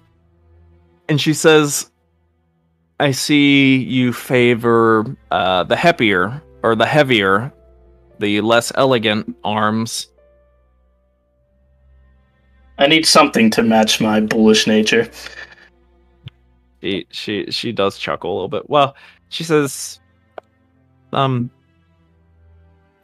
[1.09, 1.91] and she says,
[3.01, 7.51] "I see you favor uh, the happier or the heavier,
[8.19, 10.07] the less elegant arms."
[12.79, 15.09] I need something to match my bullish nature.
[16.81, 18.69] she she she does chuckle a little bit.
[18.69, 18.95] Well,
[19.27, 19.99] she says,
[21.11, 21.51] "Um,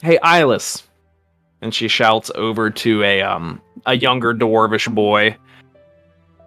[0.01, 0.83] hey, Ilis,"
[1.61, 5.35] and she shouts over to a um a younger dwarvish boy.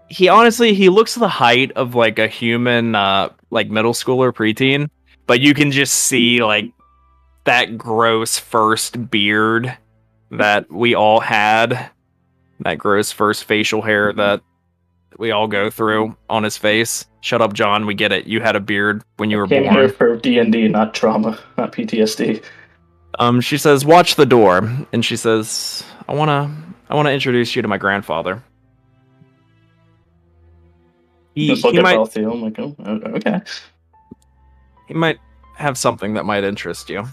[0.09, 4.89] He honestly he looks the height of like a human uh like middle schooler preteen,
[5.27, 6.73] but you can just see like
[7.49, 9.75] that gross first beard
[10.31, 11.91] that we all had,
[12.61, 14.43] that gross first facial hair that
[15.17, 17.07] we all go through on his face.
[17.23, 17.87] Shut up, John.
[17.87, 18.27] We get it.
[18.27, 19.77] You had a beard when you were Came born.
[19.77, 22.45] here for D and D, not trauma, not PTSD.
[23.19, 26.55] Um, she says, "Watch the door," and she says, "I wanna,
[26.91, 28.43] I wanna introduce you to my grandfather."
[31.35, 32.33] He, Just look he at might, Balthial.
[32.33, 32.77] I'm like, oh,
[33.17, 33.41] okay.
[34.87, 35.19] he might
[35.57, 37.09] have something that might interest you.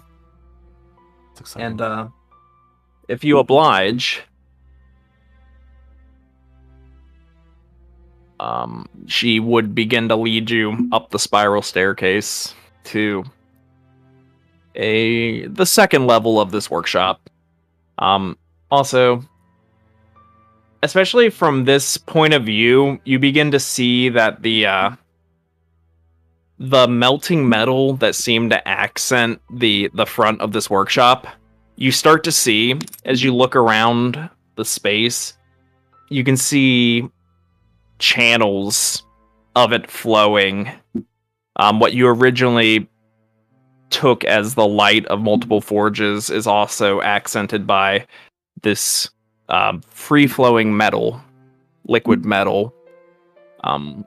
[1.56, 2.08] And uh,
[3.08, 4.24] if you oblige,
[8.40, 12.54] um, she would begin to lead you up the spiral staircase
[12.86, 13.24] to
[14.76, 17.30] a the second level of this workshop.
[17.98, 18.38] Um,
[18.70, 19.24] also,
[20.84, 24.92] especially from this point of view, you begin to see that the uh,
[26.58, 31.28] the melting metal that seemed to accent the the front of this workshop
[31.76, 35.38] you start to see as you look around the space
[36.10, 37.10] you can see
[38.00, 39.04] channels
[39.56, 40.70] of it flowing.
[41.58, 42.88] Um, what you originally
[43.90, 48.06] took as the light of multiple forges is also accented by
[48.62, 49.10] this
[49.50, 51.22] um, free flowing metal
[51.88, 52.74] liquid metal.
[53.64, 54.06] Um,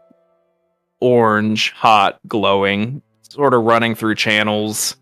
[1.01, 4.97] orange hot glowing sort of running through channels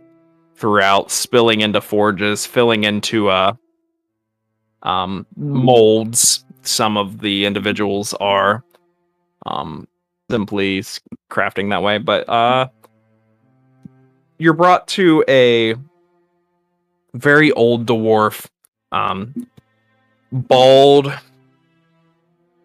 [0.56, 3.52] throughout, spilling into forges, filling into uh
[4.82, 6.44] um molds.
[6.62, 8.64] Some of the individuals are
[9.46, 9.86] um
[10.30, 10.82] simply
[11.30, 12.68] crafting that way, but uh
[14.38, 15.74] you're brought to a
[17.14, 18.46] very old dwarf
[18.92, 19.46] um
[20.30, 21.12] bald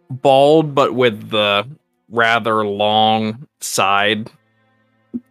[0.10, 1.66] bald but with the
[2.12, 4.30] rather long side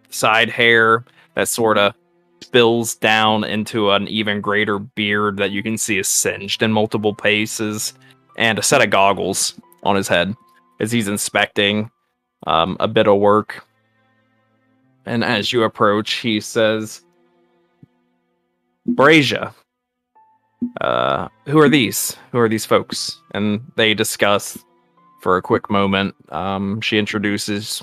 [0.09, 1.05] side hair
[1.35, 1.95] that sort of
[2.43, 7.15] spills down into an even greater beard that you can see is singed in multiple
[7.15, 7.95] places
[8.37, 10.35] and a set of goggles on his head
[10.81, 11.91] as he's inspecting
[12.47, 13.65] um, a bit of work.
[15.07, 17.03] And as you approach, he says,
[18.87, 19.55] Brazia,
[20.81, 22.17] uh, who are these?
[22.33, 23.21] Who are these folks?
[23.35, 24.59] And they discuss
[25.21, 26.15] for a quick moment.
[26.31, 27.83] Um, she introduces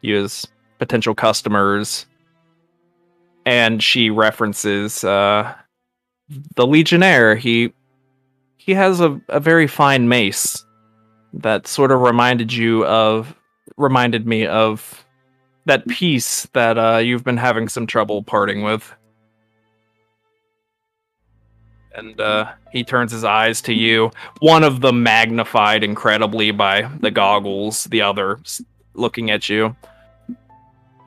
[0.00, 0.46] you as
[0.78, 2.06] potential customers,
[3.44, 5.54] and she references uh,
[6.54, 7.36] the Legionnaire.
[7.36, 7.72] He
[8.56, 10.64] he has a, a very fine mace
[11.32, 13.34] that sort of reminded you of
[13.76, 15.04] reminded me of
[15.66, 18.94] that piece that uh, you've been having some trouble parting with.
[21.96, 24.10] And uh, he turns his eyes to you.
[24.40, 28.38] One of them magnified incredibly by the goggles, the other
[28.92, 29.74] looking at you.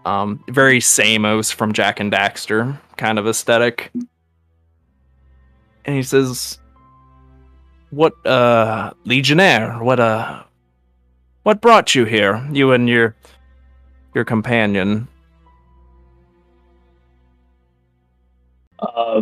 [0.03, 3.91] Um, very Samos from Jak and Daxter kind of aesthetic.
[5.85, 6.57] And he says,
[7.91, 9.77] "What, uh, Legionnaire?
[9.83, 10.43] What, uh,
[11.43, 12.43] what brought you here?
[12.51, 13.15] You and your
[14.15, 15.07] your companion?"
[18.79, 19.21] Uh,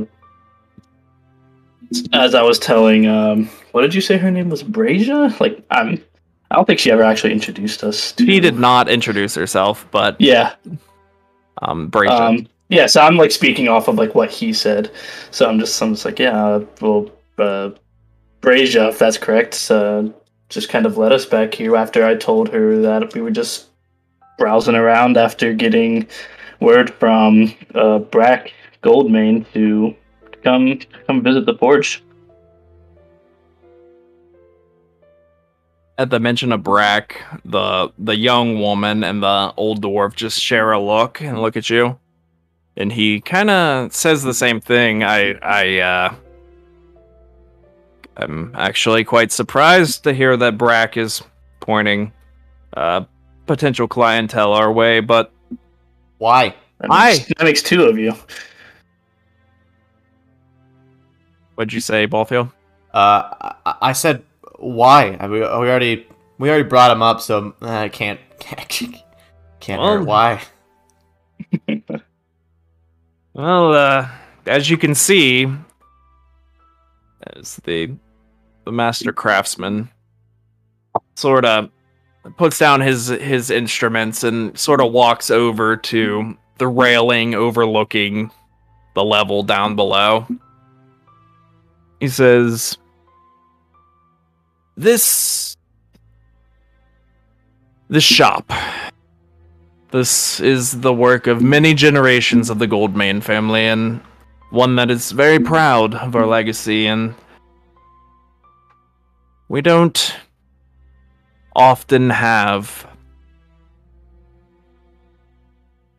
[2.13, 4.63] as I was telling, um, what did you say her name was?
[4.63, 5.35] Brazia?
[5.39, 6.03] Like, I'm.
[6.49, 8.13] I don't think she ever actually introduced us.
[8.13, 8.25] To...
[8.25, 10.55] She did not introduce herself, but Yeah.
[11.61, 12.19] um, Bracia.
[12.19, 12.85] Um, yeah.
[12.85, 14.89] So I'm like speaking off of like what he said.
[15.31, 16.59] So I'm just I'm just like yeah.
[16.79, 17.71] Well, uh,
[18.39, 20.03] Brazia, if that's correct, uh,
[20.49, 23.67] just kind of led us back here after I told her that we were just
[24.37, 26.07] browsing around after getting
[26.59, 29.95] word from uh, Brack Goldmane to
[30.47, 32.03] come come visit the forge.
[35.97, 40.71] At the mention of Brack, the the young woman and the old dwarf just share
[40.71, 41.99] a look and look at you,
[42.77, 45.03] and he kind of says the same thing.
[45.03, 46.15] I I uh,
[48.15, 51.23] I'm actually quite surprised to hear that Brack is
[51.59, 52.13] pointing
[52.75, 53.03] uh,
[53.47, 55.33] potential clientele our way, but
[56.19, 56.55] Why?
[56.79, 57.33] That makes, Aye.
[57.37, 58.13] that makes two of you.
[61.57, 62.51] What'd you say, Ballfield?
[62.93, 64.23] Uh, I, I said
[64.57, 65.17] why.
[65.19, 68.69] I, we, we already we already brought him up, so uh, I can't can't,
[69.59, 70.03] can't Well-.
[70.05, 70.41] Why?
[73.37, 74.09] Well, uh,
[74.47, 75.45] as you can see,
[77.21, 77.91] as the
[78.65, 79.89] the master craftsman
[81.13, 81.69] sort of
[82.37, 88.31] puts down his his instruments and sort of walks over to the railing overlooking
[88.95, 90.25] the level down below.
[91.99, 92.77] He says,
[94.75, 95.57] "This
[97.89, 98.51] this shop
[99.91, 104.01] this is the work of many generations of the Goldmane family, and
[104.49, 106.87] one that is very proud of our legacy.
[106.87, 107.15] And
[109.47, 110.13] we don't
[111.55, 112.85] often have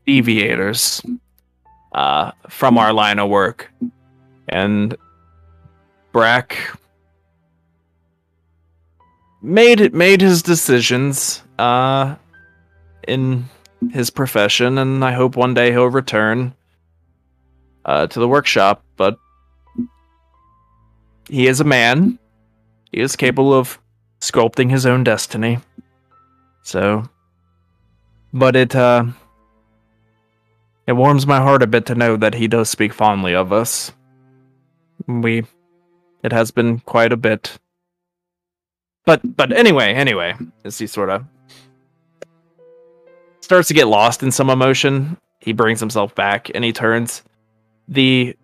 [0.06, 1.02] deviators
[1.92, 3.72] uh, from our line of work.
[4.48, 4.96] And
[6.12, 6.56] Brack
[9.42, 12.16] made made his decisions uh,
[13.06, 13.44] in
[13.92, 16.54] his profession, and I hope one day he'll return
[17.84, 18.82] uh, to the workshop.
[18.96, 19.18] But
[21.28, 22.18] he is a man.
[22.92, 23.78] He is capable of
[24.20, 25.58] sculpting his own destiny.
[26.62, 27.08] So,
[28.32, 29.04] but it uh,
[30.86, 33.92] it warms my heart a bit to know that he does speak fondly of us.
[35.06, 35.44] We,
[36.22, 37.58] it has been quite a bit.
[39.04, 41.24] But but anyway, anyway, as he sort of
[43.48, 45.16] starts to get lost in some emotion.
[45.40, 47.22] He brings himself back and he turns
[47.88, 48.36] the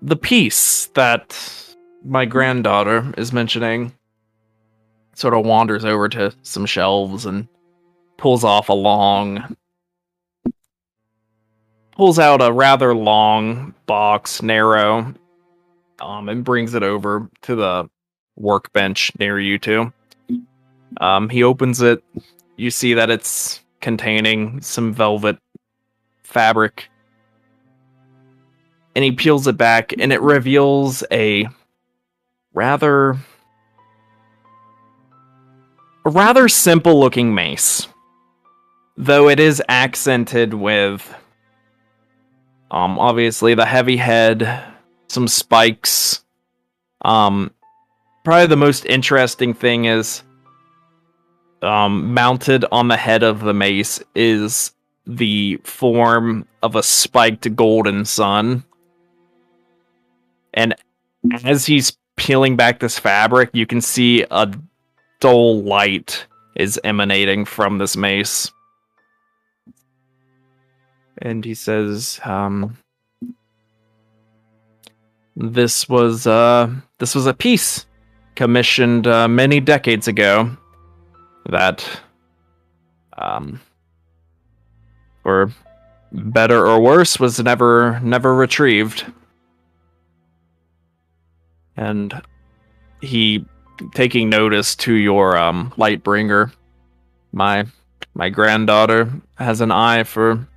[0.00, 3.92] the piece that my granddaughter is mentioning
[5.14, 7.48] sort of wanders over to some shelves and
[8.16, 9.54] pulls off a long
[11.92, 15.12] pulls out a rather long box narrow
[16.00, 17.88] um and brings it over to the
[18.36, 19.92] workbench near you two
[21.00, 22.02] um he opens it
[22.56, 25.38] you see that it's containing some velvet
[26.36, 26.90] fabric.
[28.94, 31.48] And he peels it back and it reveals a
[32.52, 33.16] rather
[36.04, 37.88] a rather simple looking mace.
[38.96, 41.14] Though it is accented with
[42.70, 44.62] um obviously the heavy head,
[45.08, 46.24] some spikes.
[47.04, 47.52] Um
[48.24, 50.22] probably the most interesting thing is
[51.62, 54.72] um, mounted on the head of the mace is
[55.06, 58.64] the form of a spiked golden sun.
[60.54, 60.74] And
[61.44, 64.52] as he's peeling back this fabric, you can see a
[65.20, 66.26] dull light
[66.56, 68.50] is emanating from this mace.
[71.18, 72.76] And he says, um,
[75.36, 77.84] this was uh this was a piece
[78.34, 80.56] commissioned uh, many decades ago
[81.50, 81.86] that
[83.18, 83.60] um
[85.22, 85.52] for
[86.12, 89.04] better or worse was never never retrieved.
[91.76, 92.22] And
[93.02, 93.44] he
[93.94, 96.50] taking notice to your um light bringer
[97.32, 97.66] my
[98.14, 100.48] my granddaughter has an eye for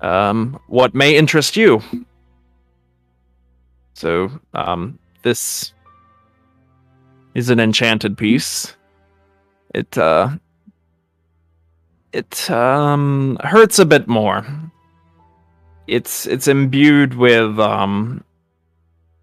[0.00, 1.80] um what may interest you
[3.94, 5.72] so um this
[7.34, 8.76] is an enchanted piece.
[9.74, 10.30] It uh
[12.12, 14.46] it um hurts a bit more.
[15.86, 18.22] It's it's imbued with um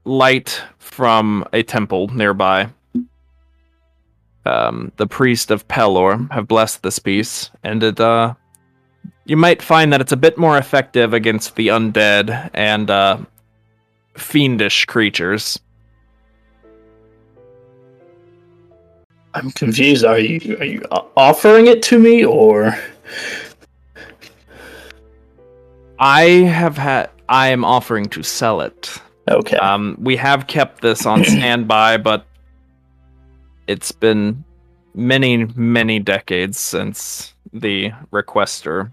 [0.04, 2.70] light from a temple nearby.
[4.46, 8.34] Um the priest of Pelor have blessed this piece and it uh
[9.26, 13.18] you might find that it's a bit more effective against the undead and uh
[14.22, 15.60] fiendish creatures
[19.34, 20.04] I'm confused.
[20.04, 20.84] Are you are you
[21.16, 22.78] offering it to me or
[26.00, 27.12] I have had.
[27.30, 29.00] I am offering to sell it.
[29.30, 29.56] okay?
[29.58, 32.26] Um, we have kept this on standby, but
[33.68, 34.44] it's been
[34.96, 38.92] many, many decades since the requester.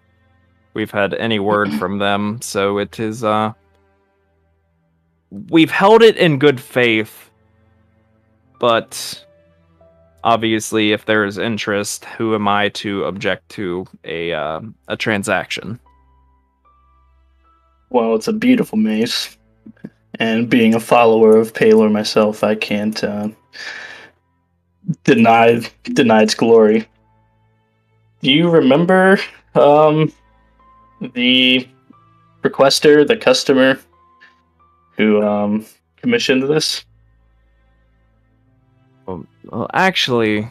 [0.75, 3.25] We've had any word from them, so it is.
[3.25, 3.55] Uh,
[5.31, 7.31] we've held it in good faith,
[8.59, 9.25] but
[10.25, 15.79] obviously, if there is interest, who am I to object to a uh, a transaction?
[17.91, 19.37] Well, it's a beautiful mace,
[20.19, 23.29] and being a follower of Pelor myself, I can't uh,
[25.05, 26.87] deny deny its glory.
[28.21, 29.21] Do you remember
[29.55, 30.13] um,
[31.15, 31.69] the
[32.43, 33.79] requester, the customer
[34.99, 35.65] who um,
[35.97, 36.85] commissioned this?
[39.07, 40.47] Well, actually,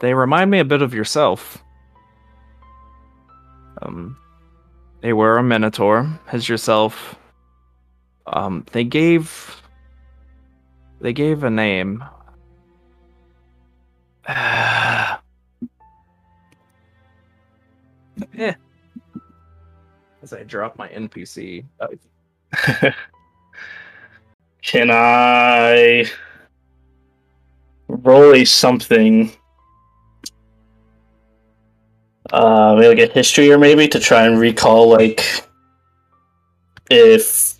[0.00, 1.64] they remind me a bit of yourself.
[3.80, 4.18] Um,
[5.00, 7.16] they were a minotaur, as yourself.
[8.26, 9.62] Um, they gave.
[11.00, 12.04] They gave a name.
[14.28, 15.16] eh.
[20.22, 21.64] As I drop my NPC.
[21.80, 21.88] Oh,
[24.62, 26.06] Can I
[27.88, 29.32] roll a something?
[32.32, 35.44] Uh, maybe like a history or maybe to try and recall like
[36.90, 37.54] if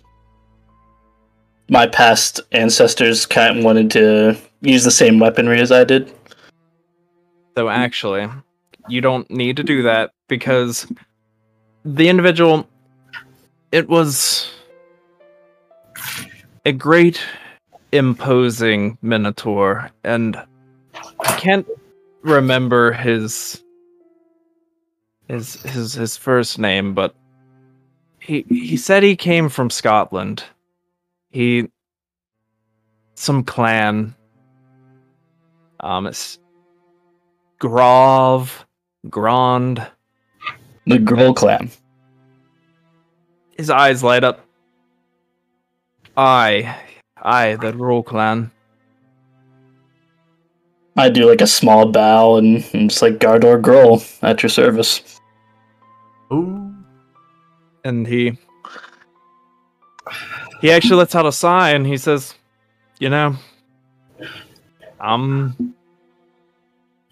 [1.69, 6.11] my past ancestors kind of wanted to use the same weaponry as I did.
[7.57, 8.27] So actually,
[8.89, 10.87] you don't need to do that because
[11.85, 12.67] the individual
[13.71, 14.54] it was
[16.65, 17.21] a great
[17.91, 20.35] imposing minotaur and
[21.19, 21.67] I can't
[22.23, 23.63] remember his
[25.27, 27.15] his his his first name but
[28.19, 30.43] he he said he came from Scotland.
[31.29, 31.69] He
[33.13, 34.15] some clan
[35.79, 36.39] um it's
[37.61, 38.65] Grov
[39.09, 39.85] Grand
[40.85, 41.69] The Girl Clan.
[43.57, 44.44] his eyes light up.
[46.17, 46.77] I,
[47.17, 48.51] I, the Roll Clan.
[50.97, 55.19] I do like a small bow and, and just like Gardor Grohl at your service.
[56.31, 56.73] Ooh.
[57.83, 58.37] And he,
[60.61, 62.33] he actually lets out a sigh and he says,
[62.99, 63.35] "You know,
[64.99, 65.75] um,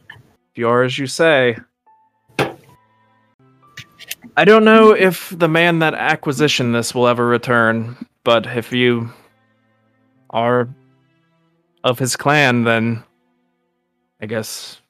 [0.10, 1.58] if you are as you say."
[4.36, 9.12] I don't know if the man that acquisitioned this will ever return, but if you
[10.30, 10.70] are
[11.84, 13.04] of his clan, then
[14.22, 14.82] I guess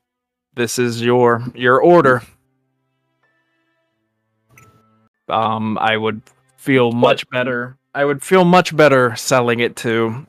[0.56, 2.22] this is your your order.
[5.30, 6.22] Um, I would
[6.58, 7.78] feel much better.
[7.96, 10.26] I would feel much better selling it to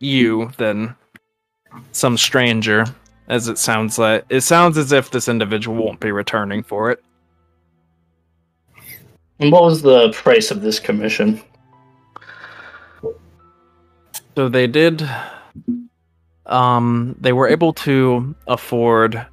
[0.00, 0.94] you than
[1.92, 2.84] some stranger,
[3.28, 4.24] as it sounds like.
[4.28, 7.02] It sounds as if this individual won't be returning for it.
[9.40, 11.40] And what was the price of this commission?
[14.38, 15.02] So they did.
[16.46, 19.26] Um, they were able to afford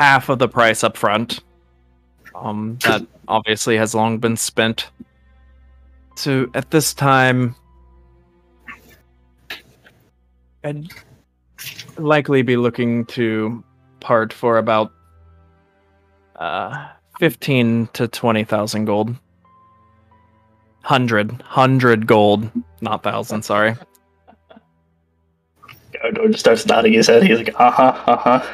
[0.00, 1.38] half of the price up front.
[2.34, 4.90] Um, that obviously has long been spent.
[6.16, 7.54] So at this time,
[10.64, 10.88] I'd
[11.96, 13.62] likely be looking to
[14.00, 14.90] part for about
[16.34, 16.88] uh,
[17.20, 19.14] fifteen to twenty thousand gold.
[20.82, 23.44] Hundred, hundred gold, not thousand.
[23.44, 23.76] Sorry.
[26.02, 27.22] Gardor just starts nodding his head.
[27.22, 28.46] He's like, uh huh, uh huh.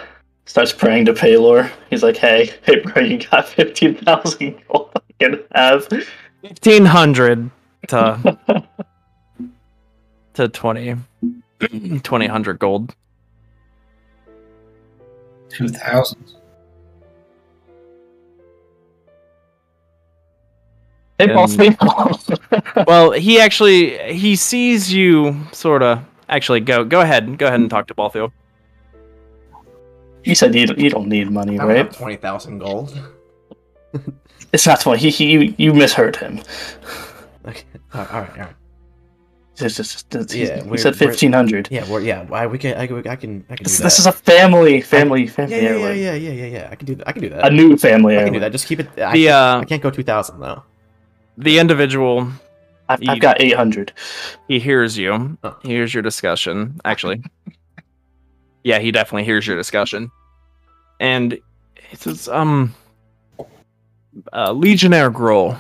[0.47, 1.71] Starts praying to Pelor.
[1.91, 5.89] He's like, hey, hey, bro, you got 15,000 gold I can have.
[6.43, 7.51] Fifteen hundred
[7.89, 8.39] to
[10.35, 10.97] to 20,
[12.03, 12.95] 20 gold.
[15.49, 16.35] Two thousand.
[21.19, 21.77] Hey, boss me.
[22.87, 26.05] Well, he actually he sees you sort of.
[26.29, 28.33] Actually, go go ahead, go ahead and talk to Balthial.
[30.25, 31.93] you said you, you don't need money, I right?
[31.93, 32.99] twenty thousand gold.
[34.53, 35.01] It's not 20.
[35.01, 36.41] He, he, you, you misheard him.
[37.45, 37.65] Okay.
[37.93, 38.13] All right.
[38.13, 38.55] All right.
[39.59, 41.69] It's just, it's- Yeah, he we're- said we're- 1500.
[41.73, 41.85] Yeah.
[41.91, 42.23] Well, yeah.
[42.23, 42.77] Why we can?
[42.77, 43.45] I, can- I can.
[43.51, 43.83] I can do This, that.
[43.85, 46.69] this is a family, family, family yeah, yeah, yeah, yeah, yeah, yeah, yeah.
[46.71, 47.03] I can do.
[47.05, 47.47] I can do that.
[47.47, 48.35] A new family I can heirloom.
[48.35, 48.53] do that.
[48.53, 48.87] Just keep it.
[48.97, 50.63] I, The can't, uh, I can't go two thousand though.
[51.37, 52.29] the individual
[52.89, 53.93] I've, You- I've got 800.
[54.49, 55.39] he hears you.
[55.43, 55.57] Oh.
[55.63, 56.81] He hears your discussion.
[56.85, 57.23] Actually,
[58.65, 60.11] yeah, he definitely hears your discussion,
[61.01, 61.39] and
[61.89, 62.75] he says, "Um,
[64.33, 65.59] uh, Legionnaire Grohl,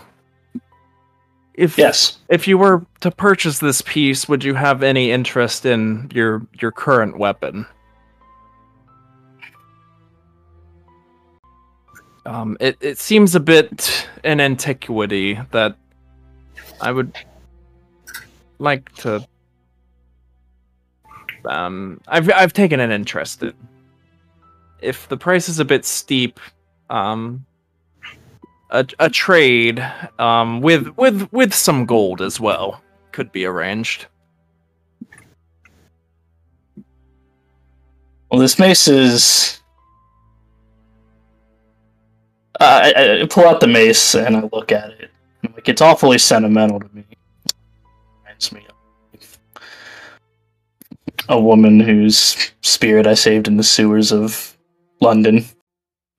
[1.55, 2.18] if Yes.
[2.28, 6.72] if you were to purchase this piece, would you have any interest in your your
[6.72, 7.64] current weapon?"
[12.26, 15.76] Um, it, it seems a bit an antiquity that
[16.80, 17.12] I would
[18.58, 19.26] like to.
[21.46, 23.54] Um, I've I've taken an interest in.
[24.80, 26.40] If the price is a bit steep,
[26.90, 27.44] um,
[28.70, 29.84] a a trade,
[30.18, 32.82] um, with with with some gold as well
[33.12, 34.06] could be arranged.
[38.30, 39.60] Well, this mace is.
[42.60, 45.10] Uh, I, I pull out the mace and I look at it.
[45.52, 47.04] Like, it's awfully sentimental to me.
[48.22, 48.66] Reminds me
[49.12, 49.38] of
[51.28, 54.56] a woman whose spirit I saved in the sewers of
[55.00, 55.44] London.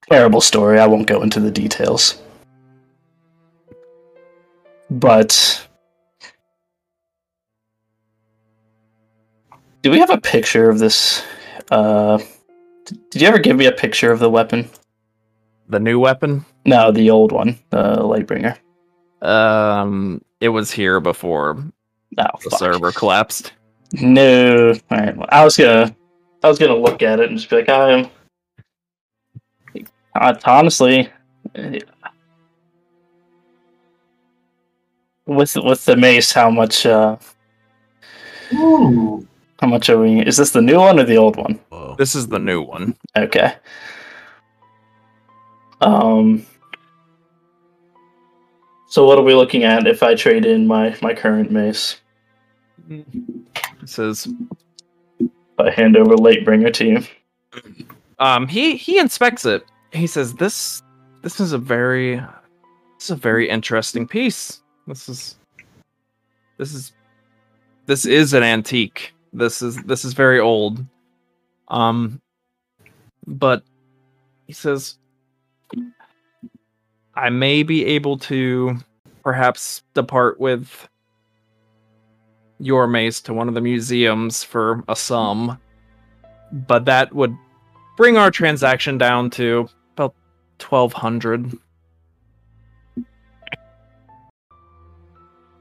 [0.10, 0.80] Terrible story.
[0.80, 2.22] I won't go into the details.
[4.90, 5.68] But.
[9.82, 11.24] Do we have a picture of this
[11.72, 12.20] uh,
[12.86, 14.70] did you ever give me a picture of the weapon?
[15.70, 18.58] The new weapon, No, the old one, the Lightbringer.
[19.26, 21.56] Um, it was here before
[22.18, 22.60] No, the fuck.
[22.60, 23.54] server collapsed.
[23.94, 24.74] No.
[24.92, 25.16] All right.
[25.16, 25.96] Well, I was gonna,
[26.44, 28.08] I was gonna look at it and just be like, uh,
[30.46, 31.10] honestly,
[35.26, 37.18] with with the mace, how much, uh,
[38.54, 39.28] Ooh.
[39.60, 40.22] how much are we?
[40.22, 41.60] Is this the new one or the old one?
[41.70, 41.96] Whoa.
[41.98, 42.96] This is the new one.
[43.18, 43.56] Okay.
[45.82, 46.46] Um.
[48.96, 52.00] So what are we looking at if I trade in my my current mace?
[52.90, 53.04] It
[53.84, 54.26] says
[55.60, 57.04] I hand over Lightbringer to you.
[58.20, 59.66] um he he inspects it.
[59.92, 60.82] He says this
[61.24, 64.64] this is a very this is a very interesting piece.
[64.88, 65.36] This is
[66.58, 66.94] this is
[67.88, 69.14] this is an antique.
[69.34, 70.86] This is this is very old.
[71.68, 72.22] Um
[73.28, 73.62] but
[74.48, 74.98] he says
[77.16, 78.78] I may be able to
[79.24, 80.88] perhaps depart with
[82.60, 85.58] your mace to one of the museums for a sum
[86.52, 87.38] but that would
[87.98, 90.16] bring our transaction down to about
[90.60, 91.58] 1200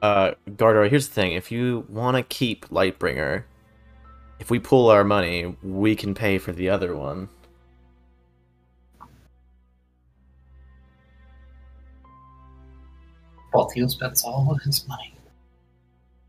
[0.03, 1.33] Uh, Gardor, here's the thing.
[1.33, 3.45] If you want to keep Lightbringer,
[4.39, 7.31] if we pull our money, we can pay for the other one.
[13.55, 15.15] Balthial spends all of his money.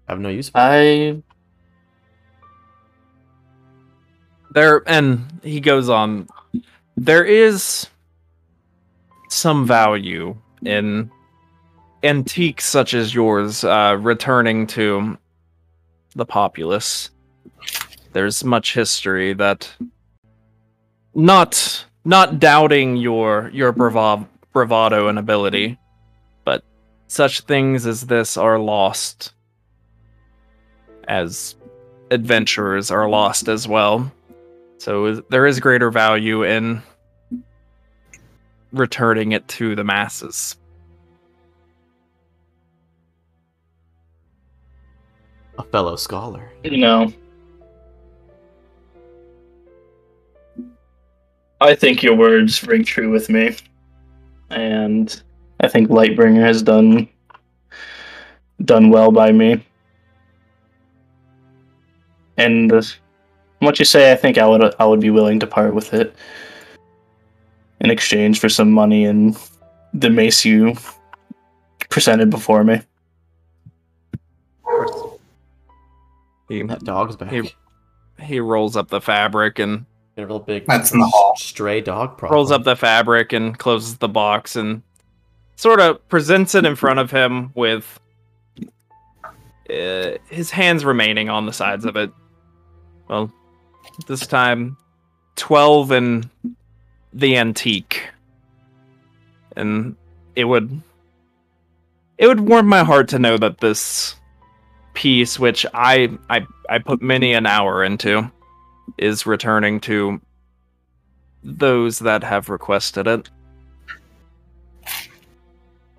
[0.08, 1.22] I have no use for I
[4.52, 6.28] there and he goes on
[6.96, 7.88] there is
[9.30, 11.12] some value in
[12.04, 15.18] antiques such as yours uh, returning to
[16.16, 17.10] the populace
[18.14, 19.70] there's much history that
[21.16, 25.85] not not doubting your your brava- bravado and ability but
[27.08, 29.34] such things as this are lost
[31.08, 31.56] as
[32.12, 34.12] adventurers are lost as well
[34.78, 36.82] so there is greater value in
[38.72, 40.58] returning it to the masses.
[45.58, 46.52] a fellow scholar.
[46.64, 47.14] you know
[51.62, 53.56] I think your words ring true with me,
[54.50, 55.22] and
[55.60, 57.08] I think Lightbringer has done
[58.64, 59.64] done well by me.
[62.38, 62.82] And uh,
[63.60, 66.16] what you say, I think I would I would be willing to part with it
[67.82, 69.38] in exchange for some money and
[69.94, 70.76] the mace you
[71.90, 72.82] presented before me.
[76.50, 77.32] He, That dog's back.
[77.32, 77.56] He-
[78.22, 81.34] he rolls up the fabric and a real big That's in the hall.
[81.36, 82.36] stray dog problem.
[82.36, 84.82] rolls up the fabric and closes the box and
[85.56, 88.00] sort of presents it in front of him with
[89.70, 92.12] uh, his hands remaining on the sides of it.
[93.08, 93.32] Well,
[94.08, 94.78] this time
[95.36, 96.30] 12 in
[97.14, 98.10] the antique.
[99.56, 99.96] And
[100.36, 100.82] it would
[102.18, 104.16] it would warm my heart to know that this
[104.94, 108.30] piece which I I I put many an hour into
[108.98, 110.22] is returning to
[111.44, 113.30] those that have requested it.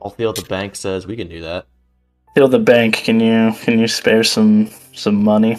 [0.07, 1.67] I'll feel the bank says we can do that.
[2.37, 2.95] Feel the bank.
[2.95, 5.59] Can you can you spare some some money?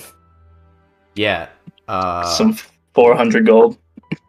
[1.15, 1.49] Yeah.
[1.89, 2.57] Uh, some
[2.93, 3.77] four hundred gold.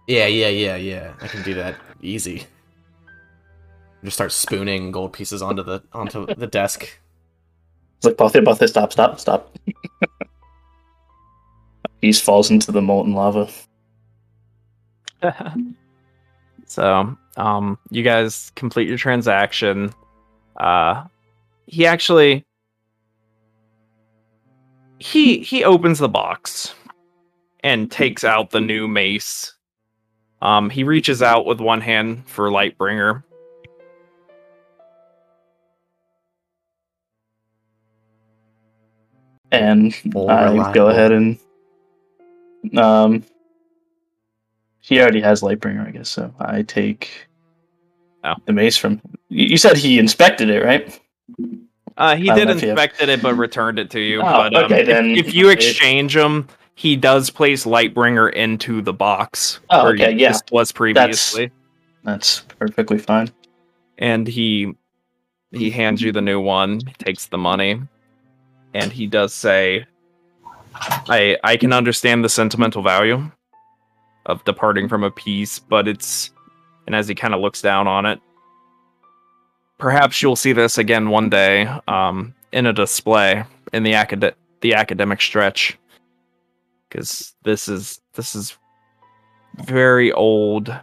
[0.09, 1.13] Yeah, yeah, yeah, yeah.
[1.21, 2.49] I can do that easy.
[4.03, 6.99] Just start spooning gold pieces onto the onto the desk.
[7.99, 9.57] It's like Bothy, Bothy, stop, stop, stop.
[12.01, 13.49] Beast falls into the molten lava.
[16.67, 19.95] so, um, you guys complete your transaction.
[20.59, 21.05] Uh,
[21.67, 22.45] he actually
[24.99, 26.75] he he opens the box
[27.63, 29.55] and takes out the new mace.
[30.43, 33.23] Um, he reaches out with one hand for Lightbringer.
[39.51, 40.09] And I
[40.45, 40.73] reliable.
[40.75, 41.39] go ahead and
[42.77, 43.25] um
[44.81, 47.11] he already has Lightbringer, I guess, so I take
[48.25, 48.35] Oh.
[48.47, 51.01] the mace from you you said he inspected it, right?
[51.97, 54.21] Uh, he did don't know if you have- inspect it, but returned it to you.
[54.21, 58.81] Oh, but um, okay, if- then- if, you exchange them, he does place Lightbringer into
[58.81, 59.59] the box.
[59.71, 60.39] Oh, okay, yeah.
[60.53, 61.51] was previously.
[62.05, 63.31] That's perfectly fine.
[63.99, 64.75] and he
[65.51, 67.81] he hands you the new one takes the money
[68.75, 69.85] and he does say
[71.09, 73.29] i i can understand the sentimental value
[74.27, 76.31] of departing from a piece but it's
[76.87, 78.21] and as he kind of looks down on it
[79.79, 84.75] perhaps you'll see this again one day um in a display in the acad- the
[84.75, 85.79] academic stretch
[86.89, 88.57] because this is this is
[89.57, 90.75] very old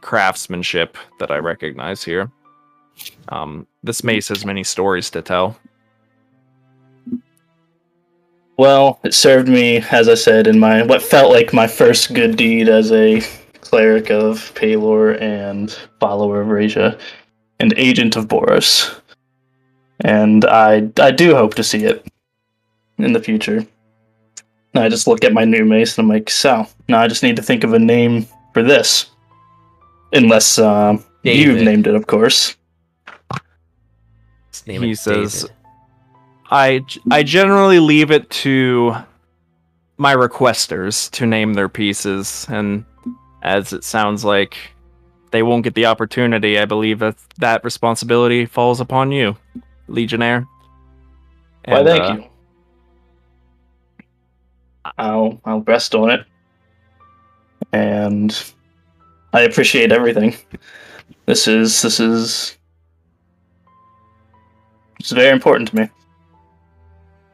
[0.00, 2.30] craftsmanship that I recognize here.
[3.28, 5.58] Um, this mace has many stories to tell.
[8.56, 12.36] Well, it served me, as I said, in my what felt like my first good
[12.36, 13.20] deed as a
[13.60, 16.96] cleric of Pelor and follower of Raja
[17.60, 18.92] and agent of Boros.
[20.00, 22.06] And I I do hope to see it
[22.98, 23.58] in the future.
[24.74, 27.22] And I just look at my new mace and I'm like, so now I just
[27.22, 29.06] need to think of a name for this.
[30.12, 32.56] Unless uh, you've named it, of course.
[34.66, 35.56] Name He is says- David.
[36.50, 38.94] I g- I generally leave it to
[39.96, 42.84] my requesters to name their pieces, and
[43.42, 44.56] as it sounds like
[45.34, 49.36] they won't get the opportunity, I believe that that responsibility falls upon you,
[49.88, 50.46] Legionnaire.
[51.64, 52.24] Why, thank uh, you.
[54.96, 56.24] I'll I'll rest on it,
[57.72, 58.44] and
[59.32, 60.36] I appreciate everything.
[61.26, 62.56] This is this is
[65.00, 65.88] it's very important to me.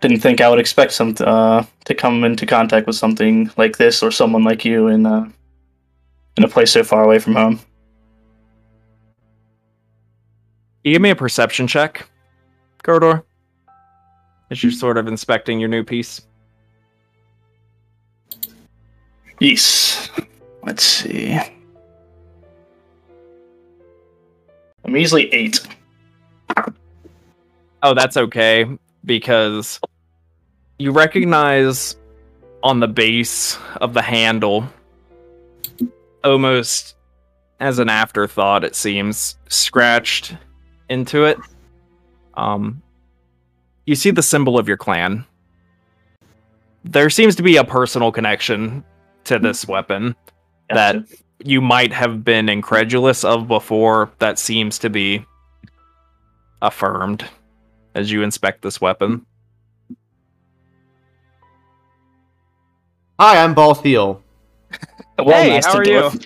[0.01, 4.03] Didn't think I would expect some uh, to come into contact with something like this
[4.03, 5.29] or someone like you in uh,
[6.39, 7.61] in a place so far away from home.
[10.85, 12.09] You give me a perception check,
[12.83, 13.23] Gardor,
[14.51, 14.79] as you're hmm.
[14.79, 16.23] sort of inspecting your new piece.
[19.39, 20.11] Yes.
[20.63, 21.39] Let's see.
[24.85, 25.61] A measly eight.
[27.83, 28.67] Oh, that's okay
[29.05, 29.81] because
[30.79, 31.97] you recognize
[32.63, 34.69] on the base of the handle,
[36.23, 36.97] almost
[37.59, 40.37] as an afterthought, it seems scratched
[40.91, 41.39] into it.
[42.35, 42.83] Um,
[43.87, 45.25] you see the symbol of your clan.
[46.85, 48.85] There seems to be a personal connection
[49.25, 50.15] to this weapon
[50.69, 50.97] that
[51.43, 55.25] you might have been incredulous of before that seems to be
[56.63, 57.25] affirmed
[57.95, 59.25] as you inspect this weapon.
[63.19, 64.23] Hi, I'm Balthial.
[65.19, 66.11] Well, Hey, Master how are you?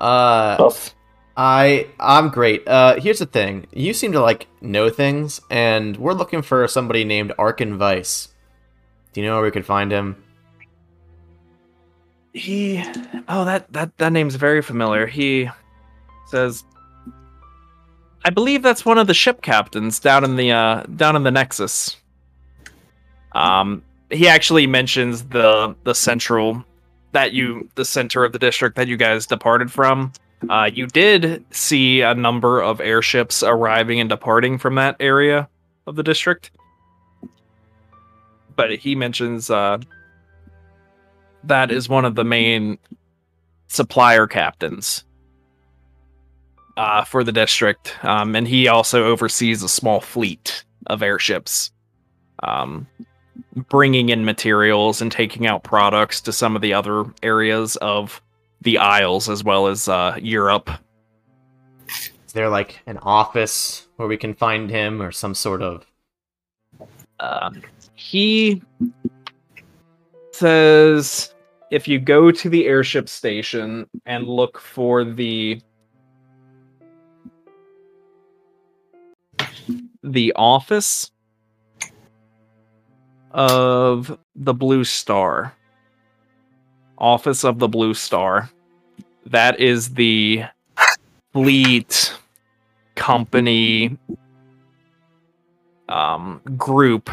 [0.00, 0.94] Uh, Buff.
[1.42, 2.68] I I'm great.
[2.68, 3.66] Uh, here's the thing.
[3.72, 8.28] You seem to like know things, and we're looking for somebody named Arkin Vice.
[9.14, 10.22] Do you know where we could find him?
[12.34, 12.84] He
[13.26, 15.06] Oh, that that that name's very familiar.
[15.06, 15.48] He
[16.26, 16.62] says
[18.22, 21.30] I believe that's one of the ship captains down in the uh down in the
[21.30, 21.96] Nexus.
[23.32, 26.62] Um he actually mentions the the central
[27.12, 30.12] that you the center of the district that you guys departed from.
[30.48, 35.48] Uh you did see a number of airships arriving and departing from that area
[35.86, 36.50] of the district.
[38.56, 39.78] But he mentions uh
[41.44, 42.78] that is one of the main
[43.68, 45.04] supplier captains
[46.76, 51.70] uh, for the district, um, and he also oversees a small fleet of airships,
[52.42, 52.86] um,
[53.68, 58.22] bringing in materials and taking out products to some of the other areas of
[58.62, 60.70] the Isles as well as uh, Europe.
[62.26, 65.86] Is there like an office where we can find him, or some sort of?
[67.18, 67.62] Um,
[67.94, 68.62] he
[70.32, 71.34] says
[71.70, 75.60] if you go to the airship station and look for the
[80.02, 81.10] the office
[83.30, 85.54] of the blue star
[87.00, 88.50] office of the blue star
[89.26, 90.44] that is the
[91.32, 92.14] fleet
[92.94, 93.96] company
[95.88, 97.10] um group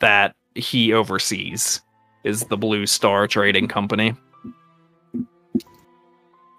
[0.00, 1.80] that he oversees
[2.24, 4.14] is the Blue Star Trading Company.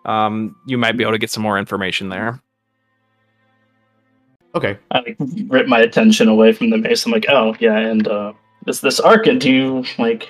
[0.06, 2.42] Um, you might be able to get some more information there.
[4.56, 4.78] Okay.
[4.92, 5.18] I like
[5.48, 7.06] rip my attention away from the base.
[7.06, 8.34] I'm like, oh yeah, and uh,
[8.66, 9.40] this this Arkin.
[9.40, 10.28] Do you like?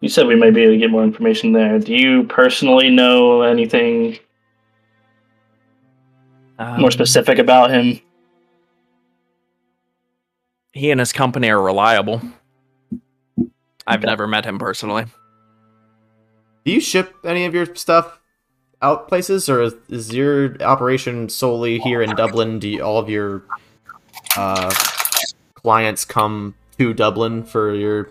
[0.00, 1.78] You said we might be able to get more information there.
[1.78, 4.18] Do you personally know anything
[6.58, 8.00] Um, more specific about him?
[10.72, 12.20] He and his company are reliable.
[13.86, 14.06] I've Okay.
[14.06, 15.06] never met him personally.
[16.64, 18.20] Do you ship any of your stuff
[18.82, 22.58] out places, or is, is your operation solely here in Dublin?
[22.60, 23.42] Do you, all of your
[24.36, 24.72] uh,
[25.54, 28.10] clients come to Dublin for your?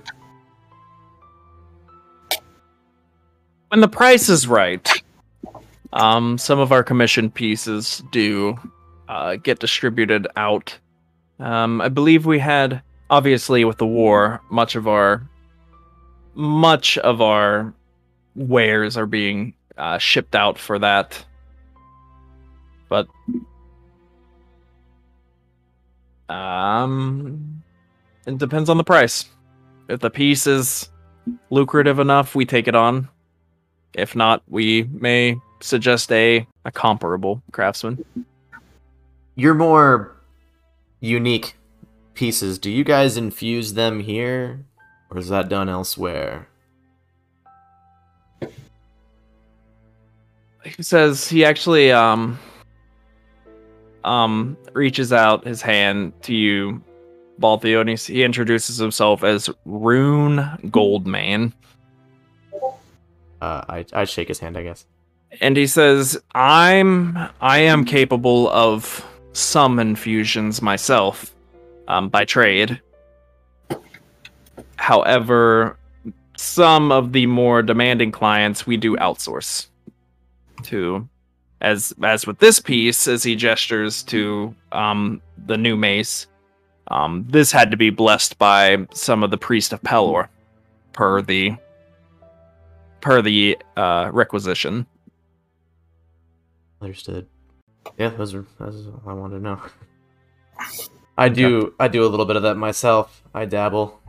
[3.69, 4.89] When the price is right,
[5.91, 8.57] um, some of our commission pieces do
[9.09, 10.77] uh, get distributed out.
[11.39, 15.27] Um, I believe we had, obviously, with the war, much of our
[16.33, 17.73] much of our
[18.35, 21.25] wares are being uh, shipped out for that.
[22.87, 23.07] But
[26.29, 27.63] um,
[28.25, 29.25] it depends on the price.
[29.89, 30.89] If the piece is
[31.49, 33.09] lucrative enough, we take it on.
[33.97, 38.05] If not, we may suggest a, a comparable craftsman.
[39.35, 40.15] Your more
[40.99, 41.55] unique
[42.13, 42.59] pieces.
[42.59, 44.63] Do you guys infuse them here,
[45.09, 46.47] or is that done elsewhere?
[50.63, 52.37] He says he actually um
[54.03, 56.83] um reaches out his hand to you,
[57.39, 61.53] Balthial, and he, he introduces himself as Rune Goldmane.
[63.41, 64.85] Uh, I I'd shake his hand, I guess.
[65.41, 71.35] and he says i'm i am capable of some infusions myself
[71.89, 72.81] um, by trade
[74.77, 75.77] however
[76.37, 79.67] some of the more demanding clients we do outsource
[80.63, 81.07] to
[81.61, 86.27] as as with this piece as he gestures to um, the new mace
[86.89, 90.29] um, this had to be blessed by some of the priest of Pelor
[90.93, 91.57] per the
[93.01, 94.85] per the uh, requisition
[96.81, 97.27] Understood.
[97.97, 99.61] Yeah, those are that's all I wanted to know.
[101.17, 103.23] I do I do a little bit of that myself.
[103.33, 103.99] I dabble.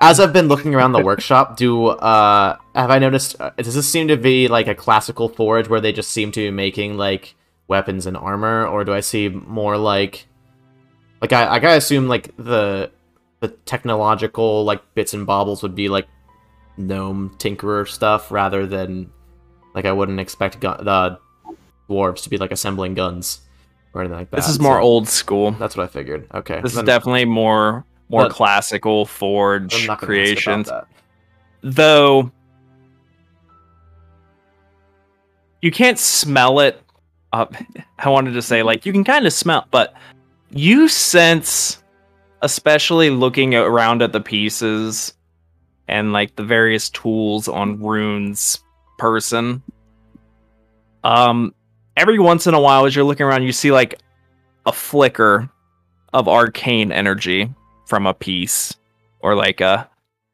[0.00, 3.88] As I've been looking around the workshop, do uh have I noticed uh, does this
[3.88, 7.34] seem to be like a classical forge where they just seem to be making like
[7.68, 10.26] weapons and armor or do I see more like
[11.20, 12.90] like I I gotta assume like the
[13.40, 16.06] the technological like bits and baubles would be like
[16.76, 19.10] gnome tinkerer stuff rather than
[19.74, 21.18] like I wouldn't expect gu- the
[21.88, 23.40] dwarves to be like assembling guns
[23.94, 24.36] or anything like that.
[24.36, 25.52] This is more so old school.
[25.52, 26.26] That's what I figured.
[26.34, 30.70] Okay, This is definitely more more But- classical forge not gonna ask about creations.
[31.62, 32.30] Though
[35.62, 36.80] you can't smell it.
[37.32, 37.46] Uh,
[37.98, 39.94] I wanted to say like you can kind of smell, but
[40.50, 41.82] you sense,
[42.42, 45.12] especially looking around at the pieces
[45.88, 48.62] and like the various tools on Rune's
[48.98, 49.62] person,
[51.04, 51.54] Um,
[51.96, 54.00] every once in a while, as you're looking around, you see like
[54.66, 55.48] a flicker
[56.12, 57.48] of arcane energy
[57.86, 58.74] from a piece,
[59.20, 59.88] or like a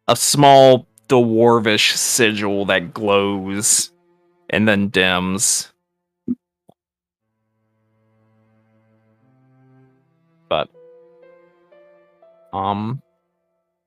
[0.08, 3.90] a small dwarvish sigil that glows
[4.48, 5.70] and then dims.
[10.48, 10.70] But
[12.54, 13.02] um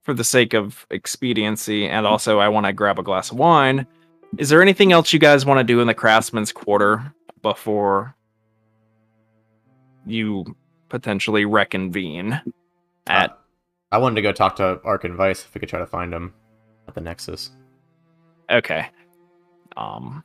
[0.05, 3.87] for the sake of expediency and also I want to grab a glass of wine,
[4.37, 7.11] is there anything else you guys want to do in the craftsman's quarter
[7.41, 8.15] before
[10.05, 10.55] you
[10.89, 12.39] potentially reconvene
[13.07, 13.37] at
[13.91, 16.33] I wanted to go talk to Arkin Vice if we could try to find him
[16.87, 17.51] at the Nexus.
[18.51, 18.87] Okay.
[19.75, 20.23] Um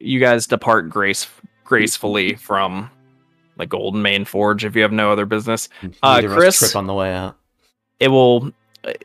[0.00, 1.28] you guys depart grace
[1.64, 2.90] gracefully from
[3.58, 5.68] the Golden Main Forge if you have no other business.
[6.02, 6.58] Uh, of us Chris?
[6.58, 7.36] trip on the way out.
[8.00, 8.52] It will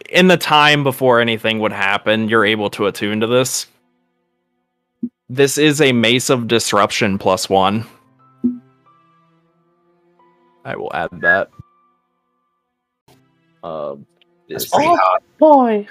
[0.09, 3.67] in the time before anything would happen, you're able to attune to this.
[5.29, 7.85] This is a Mace of Disruption plus one.
[10.63, 11.49] I will add that.
[13.63, 13.95] Uh,
[14.49, 15.23] That's this- pretty hot.
[15.39, 15.87] Boy.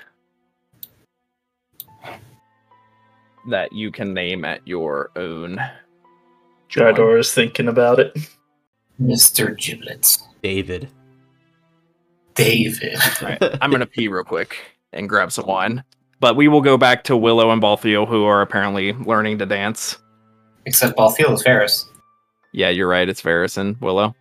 [3.48, 5.58] that you can name at your own.
[6.68, 6.94] join.
[6.94, 8.14] Gardor is thinking about it.
[9.02, 9.56] Mr.
[9.56, 10.22] Giblets.
[10.42, 10.88] David.
[12.44, 12.98] David.
[13.22, 13.38] Right.
[13.60, 14.56] I'm gonna pee real quick
[14.92, 15.84] and grab some wine.
[16.20, 19.98] But we will go back to Willow and Balthial, who are apparently learning to dance.
[20.66, 21.88] Except Balthial is Ferris.
[22.52, 23.08] Yeah, you're right.
[23.08, 24.14] It's Varis and Willow.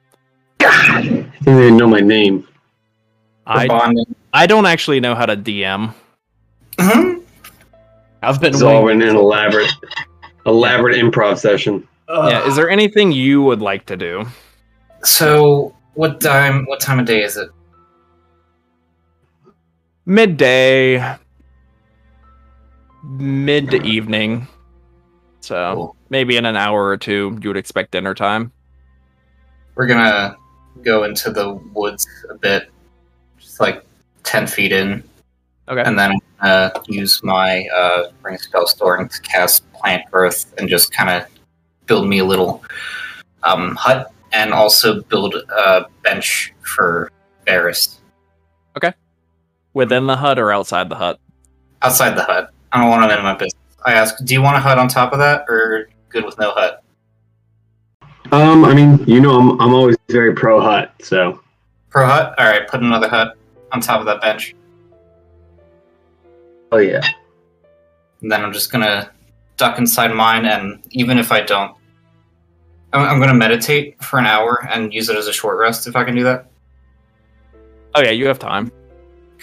[0.61, 2.47] I didn't know my name.
[3.47, 3.67] I.
[4.33, 5.93] I don't actually know how to DM.
[6.77, 7.23] Mhm.
[8.21, 9.71] I've been It's all in an elaborate,
[10.45, 11.87] elaborate improv session.
[12.07, 14.25] Yeah, is there anything you would like to do?
[15.03, 16.65] So, what time?
[16.65, 17.49] What time of day is it?
[20.09, 21.17] Midday,
[23.03, 24.47] mid to evening.
[25.41, 25.95] So Cool.
[26.09, 28.51] maybe in an hour or two, you would expect dinner time.
[29.75, 30.35] We're gonna
[30.81, 32.71] go into the woods a bit,
[33.37, 33.85] just like
[34.23, 35.03] ten feet in,
[35.67, 35.83] Okay.
[35.83, 40.91] and then uh, use my uh, ring spell storing to cast plant growth and just
[40.91, 41.29] kind of
[41.85, 42.63] build me a little
[43.43, 47.11] um, hut, and also build a bench for
[47.45, 47.97] Varis
[49.79, 51.21] Within the hut or outside the hut?
[51.81, 52.51] outside the hut.
[52.73, 53.63] I don't want him in my business.
[53.85, 56.51] I ask, do you want a hut on top of that, or good with no
[56.51, 56.83] hut?
[58.33, 61.39] Um, I mean, you know, I'm I'm always very pro hut, so
[61.89, 62.35] Pro hut.
[62.37, 63.37] All right, put another hut
[63.71, 64.53] on top of that bench,
[66.73, 67.01] oh yeah.
[68.21, 69.09] and then I'm just gonna
[69.55, 70.43] duck inside mine.
[70.43, 71.73] And even if I don't,
[72.91, 75.95] I'm, I'm gonna meditate for an hour and use it as a short rest if
[75.95, 76.47] I can do that.
[77.95, 78.73] Oh yeah, you have time.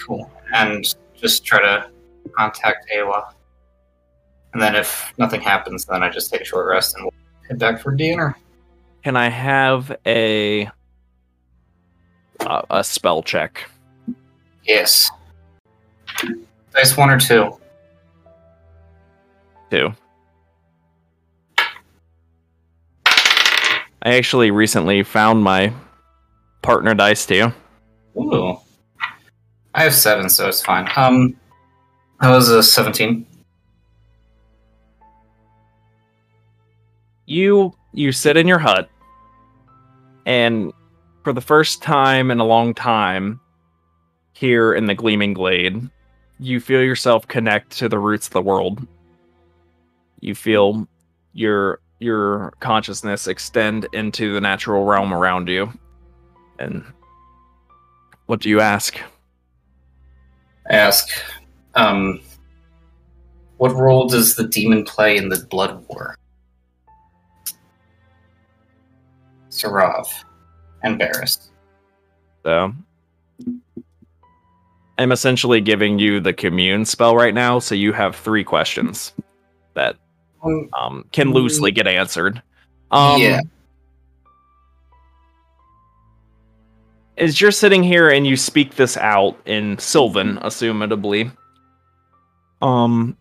[0.05, 0.31] Cool.
[0.53, 1.89] And just try to
[2.35, 3.33] contact Ayla.
[4.53, 7.13] And then if nothing happens, then I just take a short rest and we'll
[7.47, 8.35] head back for dinner.
[9.03, 10.69] Can I have a
[12.41, 13.69] a, a spell check?
[14.63, 15.09] Yes.
[16.73, 17.57] Dice one or two.
[19.69, 19.93] Two.
[23.05, 25.73] I actually recently found my
[26.61, 27.51] partner dice too.
[28.17, 28.59] Ooh.
[29.77, 30.89] I have seven, so it's fine.
[30.95, 31.37] Um,
[32.19, 33.27] that was a seventeen.
[37.27, 38.89] You you sit in your hut
[40.25, 40.73] and
[41.23, 43.39] for the first time in a long time
[44.33, 45.87] here in the gleaming glade,
[46.39, 48.85] you feel yourself connect to the roots of the world.
[50.21, 50.87] You feel
[51.33, 55.71] your your consciousness extend into the natural realm around you.
[56.57, 56.83] And
[58.25, 58.99] what do you ask?
[60.69, 61.09] Ask,
[61.75, 62.19] um,
[63.57, 66.15] what role does the demon play in the blood war?
[69.49, 70.07] Sarav
[70.83, 71.49] and Varis.
[72.45, 72.73] So
[74.97, 79.13] I'm essentially giving you the commune spell right now, so you have three questions
[79.73, 79.95] that
[80.43, 82.41] Um, um, can loosely get answered.
[82.91, 83.41] Um, Yeah.
[87.17, 91.31] As you're sitting here and you speak this out in Sylvan, assumedly,
[92.61, 93.17] um,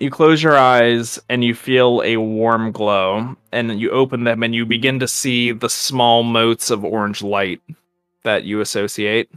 [0.00, 4.54] you close your eyes and you feel a warm glow, and you open them and
[4.54, 7.60] you begin to see the small motes of orange light
[8.24, 9.30] that you associate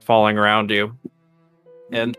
[0.00, 0.96] falling around you.
[1.90, 2.16] And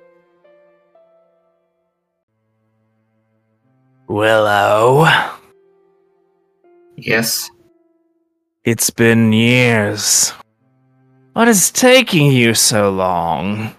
[4.07, 5.07] Willow,
[6.95, 7.49] Yes.
[8.65, 10.33] It's been years.
[11.33, 13.75] What is taking you so long?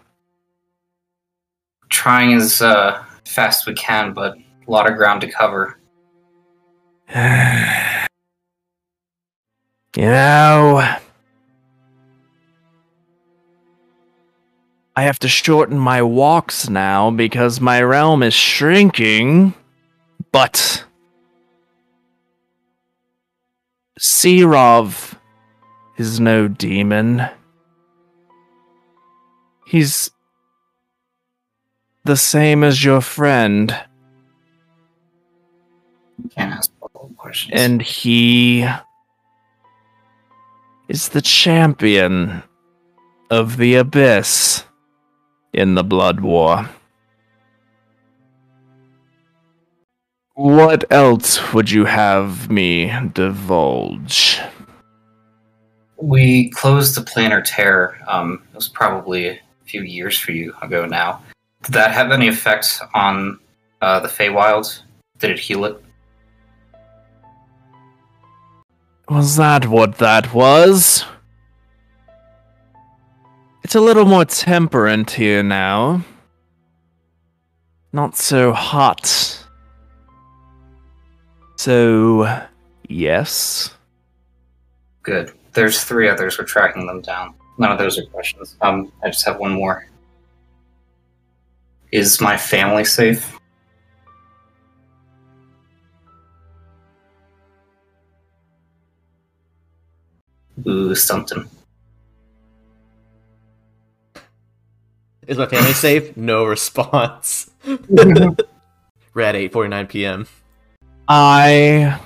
[1.89, 5.79] Trying as uh, fast we can, but a lot of ground to cover.
[7.15, 7.21] you
[9.97, 10.97] know,
[14.97, 19.55] I have to shorten my walks now because my realm is shrinking.
[20.33, 20.85] But
[23.99, 25.17] Sirov
[25.97, 27.29] is no demon.
[29.67, 30.11] He's
[32.05, 33.75] the same as your friend,
[36.37, 36.71] Can't ask
[37.17, 37.53] questions.
[37.55, 38.67] and he
[40.89, 42.43] is the champion
[43.31, 44.65] of the abyss
[45.53, 46.69] in the Blood War.
[50.35, 54.41] What else would you have me divulge?
[56.05, 57.99] we closed the planar tear.
[58.07, 61.23] Um, it was probably a few years for you ago now.
[61.63, 63.39] Did that have any effect on
[63.81, 64.83] uh, the Feywild?
[65.19, 65.83] Did it heal it?
[69.09, 71.05] Was that what that was?
[73.63, 76.05] It's a little more temperate here now.
[77.93, 79.34] Not so hot.
[81.65, 82.29] So,
[82.91, 83.75] yes.
[85.03, 85.33] Good.
[85.55, 86.39] There's three others.
[86.39, 87.33] We're tracking them down.
[87.57, 88.55] None of those are questions.
[88.61, 89.89] Um, I just have one more.
[91.91, 93.39] Is my family safe?
[100.69, 101.49] Ooh, something.
[105.27, 106.15] Is my family safe?
[106.15, 107.51] No response.
[107.65, 108.37] We're
[109.23, 110.27] at 8:49 p.m.
[111.09, 112.01] I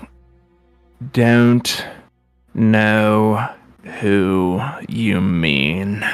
[1.13, 1.87] don't
[2.55, 3.49] know
[4.01, 6.05] who you mean.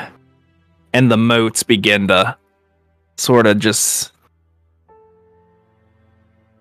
[0.92, 2.36] And the moats begin to
[3.16, 4.12] sort of just.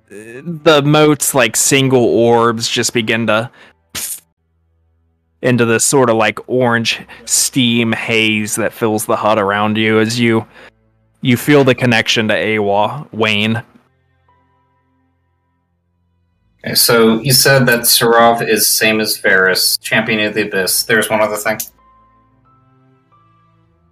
[0.09, 3.49] The moats, like single orbs, just begin to
[5.41, 10.17] into this sort of like orange steam haze that fills the hut around you as
[10.17, 10.47] you
[11.21, 13.61] you feel the connection to Awa, Wayne.
[16.65, 20.83] Okay, so you said that Sarov is same as Varis, champion of the abyss.
[20.83, 21.59] There's one other thing.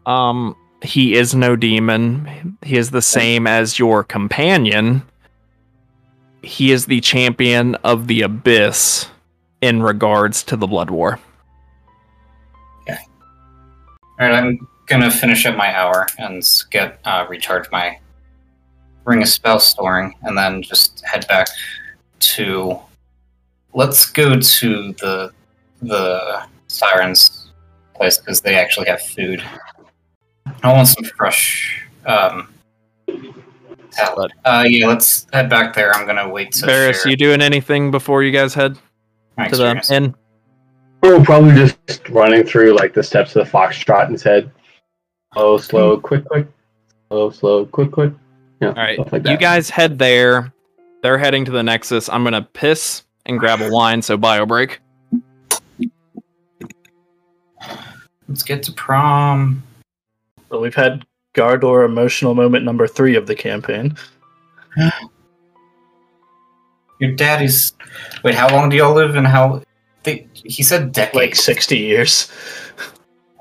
[0.06, 2.58] Um, he is no demon.
[2.64, 5.04] He is the same as your companion.
[6.44, 9.08] He is the champion of the abyss
[9.60, 11.20] in regards to the blood war.
[12.84, 12.98] Okay.
[14.20, 16.42] All right, I'm gonna finish up my hour and
[16.72, 18.00] get uh, recharge my
[19.04, 21.48] ring of spell storing, and then just head back
[22.22, 22.80] to.
[23.74, 25.32] Let's go to the
[25.82, 27.52] the sirens
[27.96, 29.44] place because they actually have food.
[30.64, 32.54] I want some fresh um,
[33.92, 34.34] salad.
[34.46, 35.94] Uh, yeah, let's head back there.
[35.94, 36.66] I'm gonna wait to.
[36.66, 38.78] Varis, share you doing anything before you guys head
[39.38, 39.92] my to the experience.
[39.92, 40.16] inn?
[41.04, 44.52] We're probably just running through like the steps of the foxtrot and said,
[45.34, 46.48] slow, slow, quick, quick,
[47.08, 48.14] slow, slow, quick, quick.
[48.62, 50.54] Yeah, All right, like you guys head there.
[51.02, 52.10] They're heading to the Nexus.
[52.10, 54.80] I'm gonna piss and grab a wine, so bio break.
[58.28, 59.64] Let's get to prom.
[60.50, 63.96] Well, we've had Gardor emotional moment number three of the campaign.
[67.00, 67.74] Your daddy's.
[68.24, 69.64] Wait, how long do y'all live and how?
[70.04, 72.32] They, he said decades Like 60 years.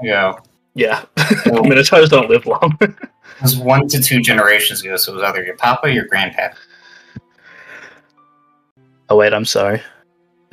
[0.02, 0.34] Yeah.
[0.74, 1.04] Yeah.
[1.46, 2.76] Well, Minotaurs don't live long.
[2.80, 2.94] it
[3.40, 6.48] was one to two generations ago, so it was either your papa or your grandpa.
[9.10, 9.82] Oh, wait, I'm sorry.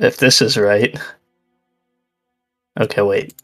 [0.00, 0.98] If this is right.
[2.80, 3.34] Okay, wait.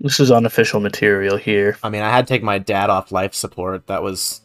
[0.00, 1.78] This is unofficial material here.
[1.82, 3.86] I mean, I had to take my dad off life support.
[3.86, 4.42] That was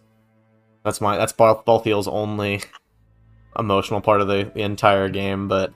[0.86, 2.62] that's my that's Bal- Balthial's only
[3.60, 5.48] emotional part of the, the entire game.
[5.48, 5.74] But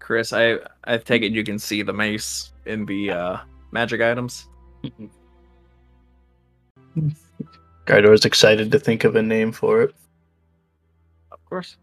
[0.00, 3.36] Chris, I I take it you can see the mace in the uh,
[3.72, 4.48] magic items.
[7.84, 9.94] Gardor's excited to think of a name for it.
[11.44, 11.76] Of course.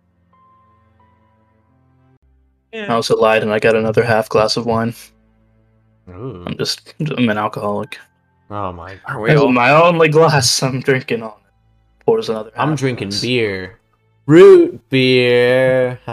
[2.73, 4.93] I also lied and I got another half glass of wine.
[6.09, 6.43] Ooh.
[6.47, 7.97] I'm just, I'm an alcoholic.
[8.49, 9.51] oh my, Are we all?
[9.51, 11.33] my only glass I'm drinking on.
[12.05, 12.51] Pours another.
[12.55, 13.21] I'm drinking glass.
[13.21, 13.79] beer,
[14.25, 15.99] root beer.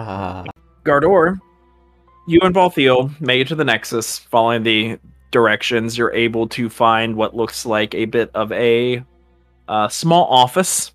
[0.84, 1.38] Gardor,
[2.26, 4.18] you and Balthial made it to the Nexus.
[4.18, 4.98] Following the
[5.30, 9.02] directions, you're able to find what looks like a bit of a
[9.68, 10.92] uh, small office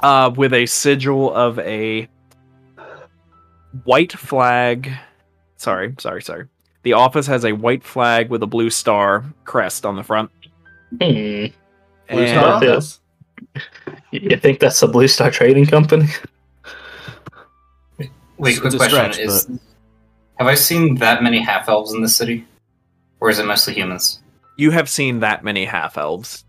[0.00, 2.08] uh, with a sigil of a
[3.84, 4.90] white flag.
[5.56, 6.46] Sorry, sorry, sorry.
[6.82, 10.30] The office has a white flag with a blue star crest on the front.
[10.90, 10.96] Hmm.
[10.98, 11.50] Blue
[12.08, 13.00] And- Star Office?
[14.12, 16.06] You think that's the Blue Star Trading Company?
[17.98, 19.48] Wait, It's- quick question: stretch, Is
[20.36, 22.46] have I seen that many half elves in the city,
[23.20, 24.20] or is it mostly humans?
[24.56, 26.44] You have seen that many half elves.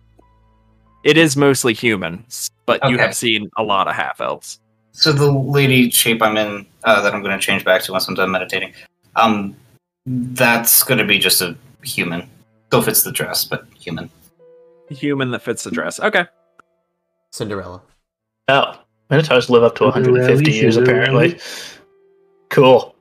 [1.03, 4.59] It is mostly humans, but you have seen a lot of half elves.
[4.91, 8.07] So the lady shape I'm in, uh, that I'm going to change back to once
[8.07, 8.73] I'm done meditating,
[9.15, 9.55] um,
[10.05, 12.27] that's going to be just a human.
[12.67, 14.09] Still fits the dress, but human.
[14.89, 15.99] Human that fits the dress.
[15.99, 16.25] Okay.
[17.31, 17.81] Cinderella.
[18.47, 18.79] Oh,
[19.09, 21.39] Minotaurs live up to 150 years apparently.
[22.49, 22.95] Cool.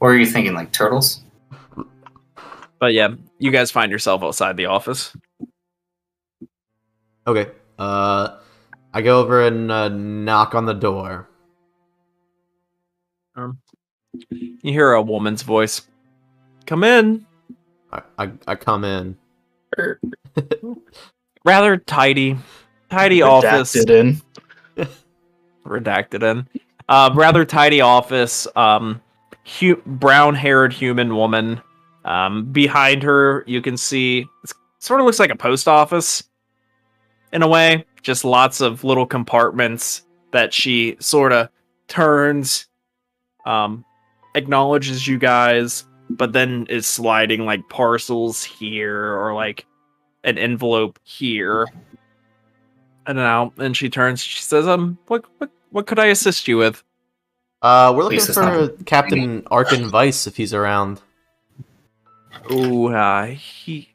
[0.00, 1.22] Or are you thinking like turtles?
[2.78, 5.16] But yeah, you guys find yourself outside the office.
[7.26, 7.50] Okay.
[7.78, 8.38] Uh,
[8.92, 11.28] I go over and uh, knock on the door.
[14.30, 15.86] You hear a woman's voice.
[16.66, 17.26] Come in.
[17.92, 19.16] I, I, I come in.
[21.44, 22.36] Rather tidy.
[22.90, 23.76] Tidy office.
[23.76, 24.20] Redacted
[24.76, 24.86] in.
[25.66, 26.48] redacted in.
[26.88, 28.46] Uh, rather tidy office.
[28.56, 29.00] Um,
[29.58, 31.60] hu- brown-haired human woman.
[32.04, 36.22] Um, behind her, you can see it sort of looks like a post office
[37.32, 37.84] in a way.
[38.02, 41.48] Just lots of little compartments that she sort of
[41.88, 42.66] turns,
[43.44, 43.84] um,
[44.34, 49.66] acknowledges you guys, but then is sliding like parcels here or like
[50.24, 51.66] an envelope here.
[53.06, 54.22] And now, and she turns.
[54.22, 56.82] She says, "Um, what, what, what could I assist you with?"
[57.62, 61.00] Uh, we're looking Please, for not- Captain Arkin Vice if he's around.
[62.50, 63.92] Ooh, uh, he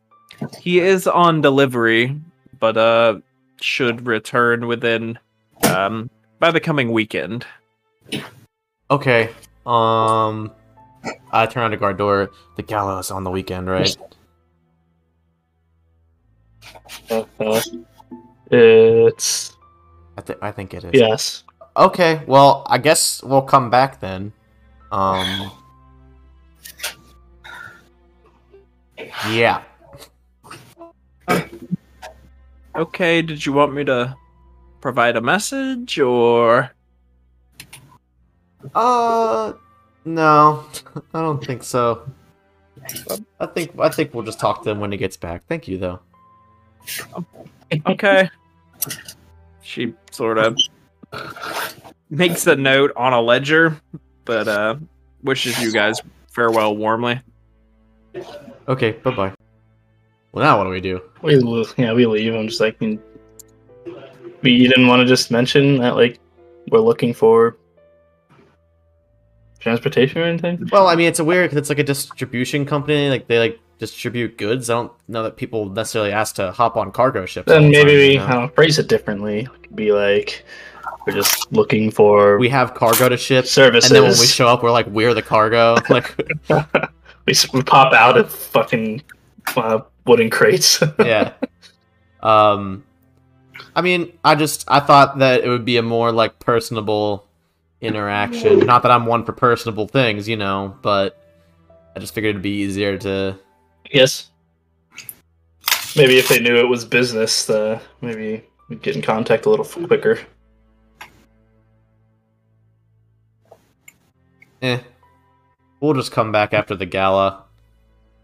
[0.59, 2.19] he is on delivery,
[2.59, 3.19] but uh,
[3.61, 5.17] should return within
[5.63, 6.09] um
[6.39, 7.45] by the coming weekend.
[8.91, 9.29] Okay.
[9.65, 10.51] Um,
[11.31, 12.31] I turn on the guard door.
[12.57, 13.95] The gallows on the weekend, right?
[17.09, 17.61] Uh,
[18.51, 19.55] it's
[20.17, 20.91] I, th- I think it is.
[20.93, 21.43] yes.
[21.75, 22.21] Okay.
[22.27, 24.33] Well, I guess we'll come back then.
[24.91, 25.51] Um.
[29.29, 29.63] Yeah.
[32.75, 34.15] Okay, did you want me to
[34.81, 36.71] provide a message or
[38.73, 39.53] Uh,
[40.05, 40.65] no,
[41.13, 42.09] I don't think so.
[43.39, 45.43] I think I think we'll just talk to him when he gets back.
[45.47, 45.99] Thank you, though.
[47.87, 48.29] okay?
[49.61, 50.57] she sort of
[52.09, 53.79] makes a note on a ledger,
[54.25, 54.75] but uh
[55.23, 56.01] wishes you guys
[56.31, 57.21] farewell warmly.
[58.67, 59.33] Okay, bye bye.
[60.31, 61.01] Well, now what do we do?
[61.21, 61.35] We
[61.77, 62.33] yeah we leave.
[62.33, 62.99] I'm just like, you
[64.41, 66.19] didn't want to just mention that like
[66.69, 67.57] we're looking for
[69.59, 70.67] transportation or anything.
[70.71, 73.09] Well, I mean, it's a weird because it's like a distribution company.
[73.09, 74.69] Like they like distribute goods.
[74.69, 77.47] I don't know that people necessarily ask to hop on cargo ships.
[77.47, 78.25] Then maybe time, we you know?
[78.25, 79.41] I don't know, phrase it differently.
[79.41, 80.45] It could be like
[81.05, 83.91] we're just looking for we have cargo to ship, services.
[83.91, 85.75] and then when we show up, we're like, we're the cargo.
[85.89, 86.15] Like,
[87.25, 89.01] we, pop out of fucking
[89.55, 90.81] uh, wooden crates.
[90.99, 91.33] yeah.
[92.21, 92.83] Um,
[93.75, 97.27] I mean, I just I thought that it would be a more like personable
[97.81, 98.59] interaction.
[98.59, 101.19] Not that I'm one for personable things, you know, but
[101.95, 103.37] I just figured it'd be easier to.
[103.91, 104.29] yes.
[105.95, 109.65] Maybe if they knew it was business, uh, maybe we'd get in contact a little
[109.65, 110.19] quicker.
[114.63, 114.79] Eh.
[115.83, 117.43] We'll just come back after the gala.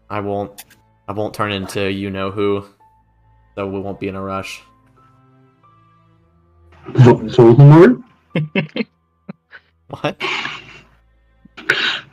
[0.08, 0.64] I won't.
[1.06, 2.64] I won't turn into you know who,
[3.54, 4.62] so we won't be in a rush.
[6.88, 8.02] Voldemort?
[9.88, 10.18] What?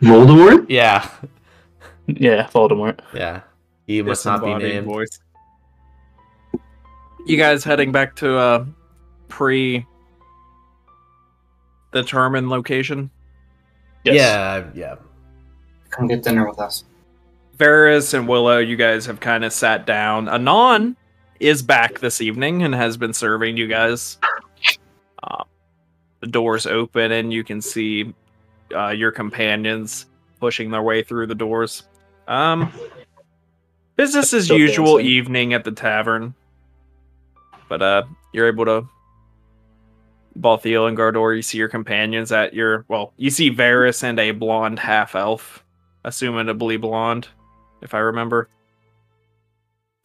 [0.02, 0.66] Voldemort?
[0.68, 1.08] Yeah,
[2.08, 3.00] Yeah, Voldemort.
[3.14, 3.44] yeah.
[3.86, 4.86] He must not be Disembodied named.
[4.88, 5.20] voice.
[7.26, 8.66] You guys heading back to uh
[9.30, 9.86] pre
[11.94, 13.10] determined location?
[14.04, 14.16] Yes.
[14.16, 14.96] Yeah, yeah.
[15.98, 16.86] Come get dinner with us.
[17.58, 20.30] Varis and Willow, you guys have kind of sat down.
[20.30, 20.96] Anon
[21.40, 24.20] is back this evening and has been serving you guys.
[25.24, 25.44] Uh,
[26.20, 28.14] the doors open and you can see
[28.76, 30.06] uh, your companions
[30.40, 31.84] pushing their way through the doors.
[32.28, 32.72] Um,
[33.96, 35.06] business as usual dancing.
[35.08, 36.36] evening at the tavern,
[37.68, 38.04] but uh,
[38.34, 38.88] you're able to.
[40.38, 44.30] Balthial and Gardor, you see your companions at your well, you see Varis and a
[44.30, 45.64] blonde half elf,
[46.08, 47.28] assumably blonde,
[47.82, 48.50] if I remember.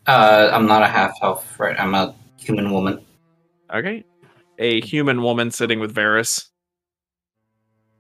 [0.07, 1.79] Uh, I'm not a half elf, right?
[1.79, 3.05] I'm a human woman.
[3.73, 4.05] Okay.
[4.59, 6.49] A human woman sitting with Varis.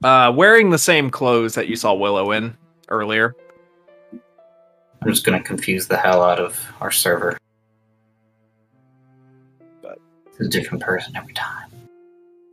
[0.04, 2.56] Uh wearing the same clothes that you saw Willow in
[2.88, 3.36] earlier.
[4.12, 7.38] I'm just gonna confuse the hell out of our server.
[9.80, 11.70] But- It's a different person every time.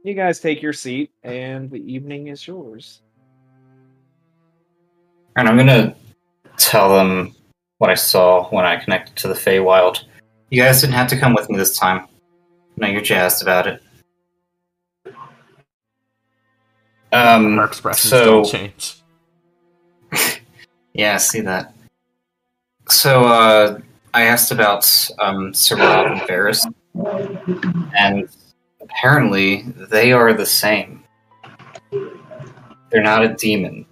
[0.04, 3.02] You guys take your seat, and the evening is yours.
[5.40, 5.96] And I'm gonna
[6.58, 7.34] tell them
[7.78, 10.04] what I saw when I connected to the Feywild.
[10.50, 12.08] You guys didn't have to come with me this time.
[12.76, 13.82] No, you're jazzed about it.
[17.14, 19.02] Um, Our expressions so don't change.
[20.94, 21.74] yeah, I see that.
[22.90, 23.80] So uh,
[24.14, 24.84] I asked about
[25.20, 26.66] um, Sirab and Varis,
[27.98, 28.28] and
[28.82, 31.02] apparently they are the same.
[32.92, 33.86] They're not a demon.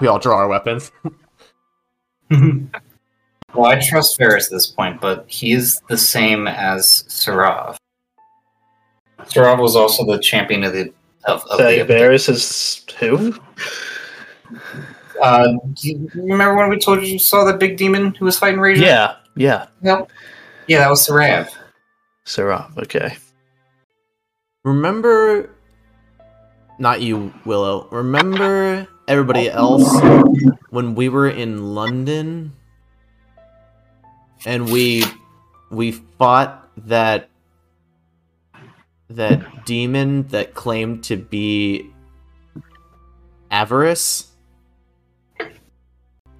[0.00, 0.92] We all draw our weapons.
[2.30, 7.76] well, I trust Varis at this point, but he's the same as Sirav.
[9.22, 10.92] Sirav was also the champion of the
[11.24, 11.84] of, of the.
[11.88, 13.34] Varis is who?
[15.20, 18.38] Uh, do you remember when we told you you saw that big demon who was
[18.38, 18.84] fighting Ranger?
[18.84, 19.66] Yeah, yeah.
[19.82, 20.10] Yep.
[20.68, 21.50] Yeah, that was Sirav.
[22.24, 23.16] Sirab, okay.
[24.64, 25.50] Remember,
[26.78, 27.88] not you, Willow.
[27.90, 30.00] Remember everybody else
[30.70, 32.52] when we were in London
[34.44, 35.02] and we
[35.70, 37.28] we fought that
[39.10, 41.90] that demon that claimed to be
[43.50, 44.30] avarice.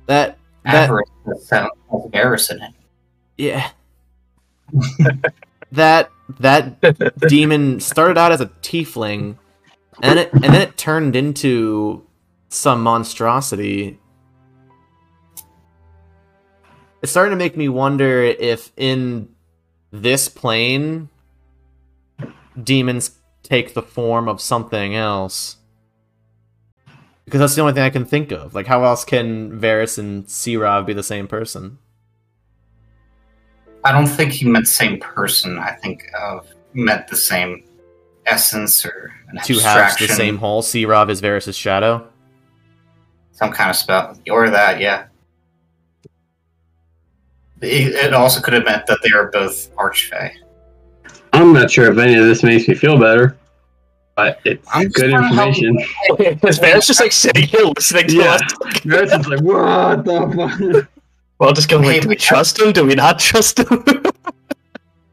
[0.07, 0.91] That that
[2.15, 2.73] Avarice in it.
[3.37, 3.71] yeah.
[5.73, 6.81] that that
[7.29, 9.37] demon started out as a tiefling
[10.03, 12.07] and it and then it turned into
[12.49, 13.99] some monstrosity.
[17.03, 19.29] It's starting to make me wonder if in
[19.93, 21.09] this plane
[22.61, 23.13] demons
[23.43, 25.57] take the form of something else.
[27.25, 28.55] Because that's the only thing I can think of.
[28.55, 31.79] Like how else can Varis and Sirav be the same person?
[33.85, 35.59] I don't think he meant same person.
[35.59, 36.41] I think uh,
[36.73, 37.65] meant the same
[38.27, 40.63] essence or an Two halves the same whole.
[40.63, 42.09] Sirav is Varis' shadow.
[43.39, 45.05] Some kind of spell or that yeah
[47.61, 50.33] it, it also could have meant that they are both archfey
[51.33, 53.37] I'm not sure if any of this makes me feel better,
[54.17, 55.79] but it's I'm good trying to help information.
[56.49, 58.25] Is Varis just like sitting here listening to Yeah.
[58.33, 58.41] us?
[58.85, 60.89] That's like, what the fuck?
[61.39, 62.73] Well, just going Hey, like, do we trust him?
[62.73, 63.85] Do we not trust him?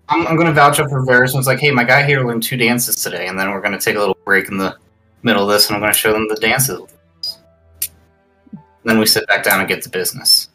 [0.10, 2.26] i'm, I'm going to vouch up for Varis and it's like hey my guy here
[2.26, 4.76] learned two dances today and then we're going to take a little break in the
[5.24, 6.80] middle of this and i'm going to show them the dances
[8.86, 10.49] then we sit back down and get to business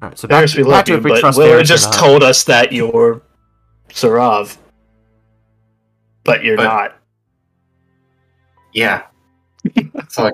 [0.00, 1.50] All right, so back, Varis, we back love to you, if we but trust Willa
[1.56, 3.20] Varis or just told us that you're
[3.90, 4.56] Sarav,
[6.24, 6.98] but you're But- not.
[8.72, 9.02] yeah
[10.08, 10.30] so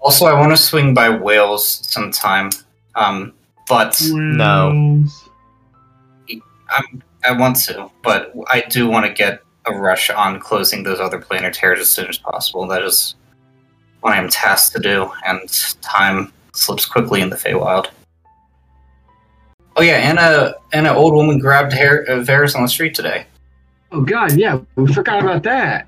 [0.00, 2.50] also i want to swing by wales sometime
[2.94, 3.32] um,
[3.68, 5.04] but No.
[6.70, 10.98] I'm, I want to, but I do want to get a rush on closing those
[11.00, 12.66] other planar tears as soon as possible.
[12.66, 13.25] That is what
[14.06, 15.40] I am tasked to do, and
[15.82, 17.88] time slips quickly in the Feywild.
[19.76, 22.94] Oh yeah, and a and an old woman grabbed Har- uh, Varis on the street
[22.94, 23.26] today.
[23.92, 25.86] Oh god, yeah, we forgot about that.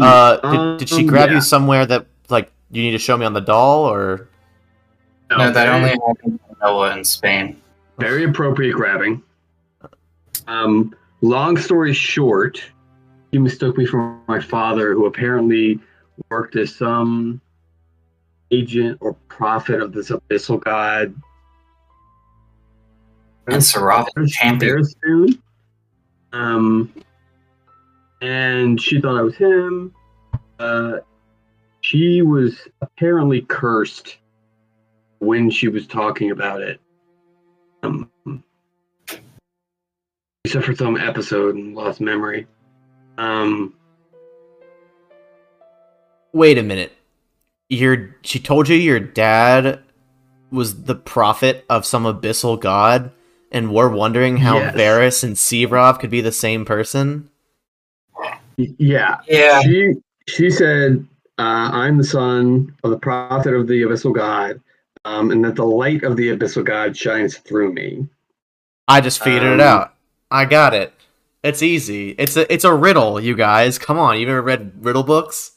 [0.00, 1.34] Uh, did, did she Um, grab yeah.
[1.36, 4.28] you somewhere that like you need to show me on the doll or?
[5.30, 7.60] No, that only happened in Noah in Spain.
[7.98, 9.22] very appropriate grabbing.
[10.46, 12.62] Um, long story short,
[13.30, 15.78] you mistook me for my father, who apparently
[16.30, 17.40] worked as some
[18.50, 21.14] agent or prophet of this abyssal god.
[23.48, 24.84] And Sarav is champion.
[24.84, 25.42] Soon.
[26.32, 26.92] Um,
[28.20, 29.94] and she thought I was him.
[30.58, 30.98] Uh,
[31.80, 34.18] she was apparently cursed
[35.18, 36.80] when she was talking about it.
[37.82, 38.08] Um,
[39.08, 42.46] she suffered some episode and lost memory.
[43.18, 43.74] Um,
[46.32, 46.92] Wait a minute.
[47.68, 49.80] Your she told you your dad
[50.50, 53.10] was the prophet of some abyssal god,
[53.50, 54.74] and we're wondering how Yes.
[54.76, 57.30] Varis and Seabrov could be the same person.
[58.56, 59.94] yeah, Yeah, she
[60.28, 61.06] she said,
[61.38, 64.60] uh, "I'm the son of the prophet of the abyssal god,
[65.04, 68.06] um, and that the light of the abyssal god shines through me."
[68.88, 69.94] I just figured Um, it out.
[70.30, 70.92] I got it.
[71.42, 72.10] It's easy.
[72.18, 73.78] It's a it's a riddle, you guys.
[73.78, 75.52] Come on, you ever read riddle books?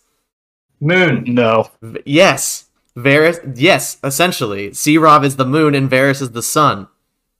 [0.79, 1.23] Moon.
[1.27, 1.69] No.
[1.81, 2.65] V- yes.
[2.97, 4.69] Varis yes, essentially.
[4.71, 6.87] Searov is the moon and Varis is the sun.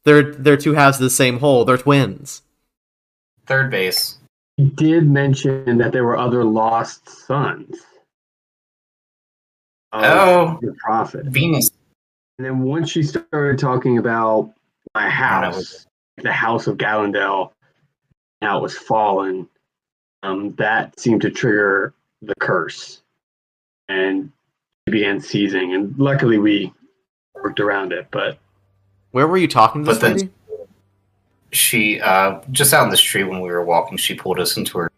[0.03, 1.65] They're they're two halves of the same whole.
[1.65, 2.41] They're twins.
[3.45, 4.17] Third base.
[4.57, 7.77] He did mention that there were other lost sons.
[9.93, 11.25] Oh, the prophet.
[11.25, 11.69] Venus.
[12.37, 14.53] And then once she started talking about
[14.93, 15.85] my house,
[16.17, 17.51] the house of Gallandale,
[18.41, 19.47] now it was fallen,
[20.23, 23.01] um, that seemed to trigger the curse.
[23.89, 24.31] And
[24.87, 25.73] she began seizing.
[25.73, 26.73] And luckily we
[27.33, 28.07] worked around it.
[28.11, 28.37] But
[29.11, 30.29] Where were you talking to this But lady?
[31.51, 34.77] She uh, just out in the street when we were walking, she pulled us into
[34.77, 34.91] her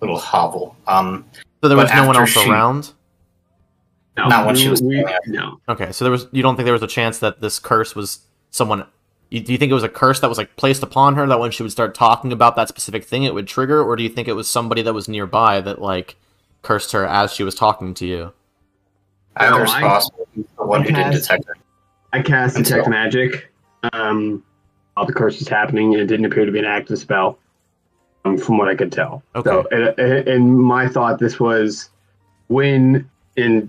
[0.00, 0.76] little hovel.
[0.86, 1.24] Um,
[1.62, 2.92] So there was no one else she- around.
[4.18, 5.60] no, Not when we- she was we, no.
[5.68, 6.26] Okay, so there was.
[6.30, 8.20] You don't think there was a chance that this curse was
[8.50, 8.84] someone?
[9.30, 11.40] You, do you think it was a curse that was like placed upon her that
[11.40, 14.10] when she would start talking about that specific thing, it would trigger, or do you
[14.10, 16.16] think it was somebody that was nearby that like
[16.64, 18.32] cursed her as she was talking to you?
[19.36, 20.28] either is I- possible.
[20.34, 21.56] He's the one I who didn't detect it.
[22.12, 23.52] I cast Until- detect magic
[23.92, 24.42] um,
[24.94, 27.38] while the curse was happening, it didn't appear to be an active spell,
[28.24, 29.22] um, from what I could tell.
[29.34, 29.50] Okay.
[29.50, 31.90] So, and, and- and my thought, this was
[32.48, 33.68] when in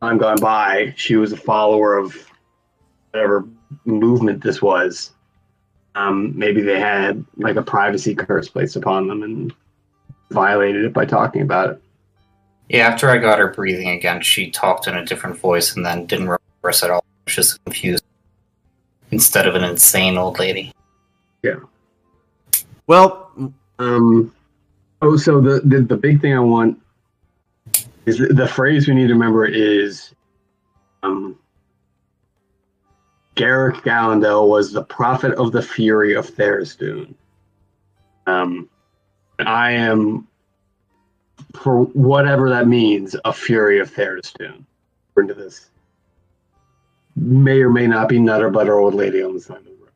[0.00, 2.16] time gone by, she was a follower of
[3.10, 3.44] whatever
[3.84, 5.10] movement this was.
[5.94, 9.52] Um, maybe they had like a privacy curse placed upon them and
[10.30, 11.81] violated it by talking about it.
[12.72, 16.06] Yeah, after I got her breathing again, she talked in a different voice and then
[16.06, 17.04] didn't us at all.
[17.28, 18.04] She was just confused
[19.10, 20.72] instead of an insane old lady.
[21.42, 21.60] Yeah.
[22.86, 23.30] Well,
[23.78, 24.32] Um,
[25.00, 26.80] oh, so the, the the big thing I want
[28.06, 30.14] is the, the phrase we need to remember is,
[31.02, 31.36] um,
[33.34, 37.14] Garrick Gallandale was the prophet of the fury of Tharizdun.
[38.26, 38.68] Um,
[39.40, 40.28] I am,
[41.54, 44.64] for whatever that means, a fury of Tharizdun.
[45.16, 45.68] Into this,
[47.16, 49.90] may or may not be Nutter Butter Old Lady on the side of the road.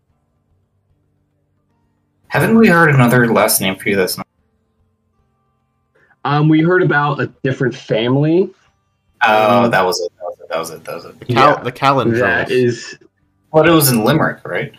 [2.28, 4.26] Haven't we heard another last name for you this not?
[6.26, 8.50] Um, we heard about a different family
[9.24, 10.12] Oh, Um, that was it.
[10.18, 10.24] That
[10.58, 10.84] was it.
[10.84, 11.14] That was it.
[11.14, 12.50] That the Cal- Yeah, the Callan that trolls.
[12.50, 12.98] is
[13.52, 14.72] But it was in Limerick, right?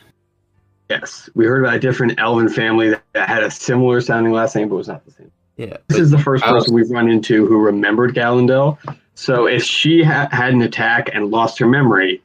[0.90, 4.56] Yes, we heard about a different elven family that that had a similar sounding last
[4.56, 5.32] name, but was not the same.
[5.58, 5.78] Yeah.
[5.88, 6.54] This is the first Oh.
[6.54, 8.78] person we've run into who remembered Gallandale.
[9.16, 12.22] So if she ha- had an attack and lost her memory,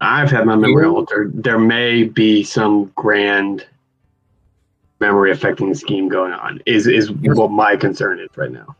[0.00, 0.96] I've had my memory Ooh.
[0.96, 1.42] altered.
[1.42, 3.66] There may be some grand
[5.00, 6.60] memory affecting scheme going on.
[6.66, 8.74] Is is what my concern is right now.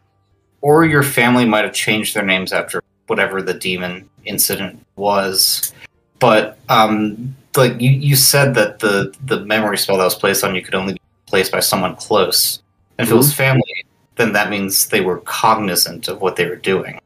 [0.61, 5.73] Or your family might have changed their names after whatever the demon incident was.
[6.19, 10.55] But um, like you, you said that the the memory spell that was placed on
[10.55, 12.63] you could only be placed by someone close.
[12.99, 13.37] And if it was mm-hmm.
[13.37, 17.01] family, then that means they were cognizant of what they were doing.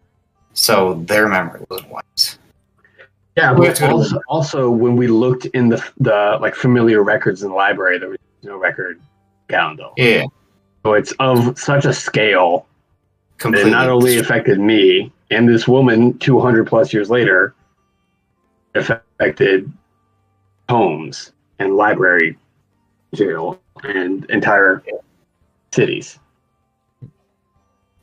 [0.52, 2.39] So their memory wasn't wiped.
[3.36, 6.55] Yeah, We but to go to also, also when we looked in the the like
[6.55, 9.01] familiar records in the library, there was no record
[9.48, 9.93] Gallandale.
[9.97, 10.24] Yeah,
[10.85, 12.66] So it's of such a scale
[13.39, 13.70] that completely.
[13.70, 17.55] it not only affected me and this woman 200 plus years later,
[18.74, 19.73] affected
[20.69, 22.36] homes and library
[23.15, 24.82] jail and entire
[25.73, 26.19] cities.
[27.03, 27.11] All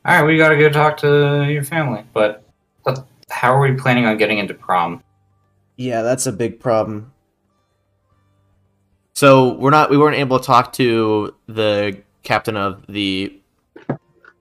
[0.04, 2.04] right, we got to go talk to your family.
[2.12, 2.44] But,
[2.84, 5.02] but how are we planning on getting into prom?
[5.76, 7.12] Yeah, that's a big problem.
[9.14, 13.40] So we're not we weren't able to talk to the captain of the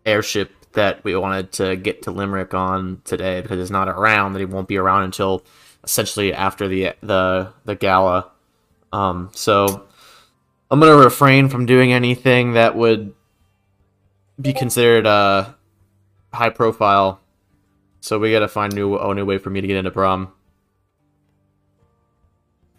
[0.05, 4.33] airship that we wanted to get to Limerick on today because he's not around.
[4.33, 5.43] That he won't be around until
[5.83, 8.31] essentially after the the the gala.
[8.91, 9.84] Um, so
[10.71, 13.13] I'm gonna refrain from doing anything that would
[14.41, 15.49] be considered uh
[16.33, 17.21] high profile.
[18.01, 20.31] So we gotta find new a new way for me to get into prom.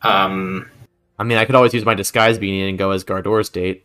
[0.02, 0.70] Um,
[1.18, 3.84] I mean, I could always use my disguise beanie and go as Gardor's date.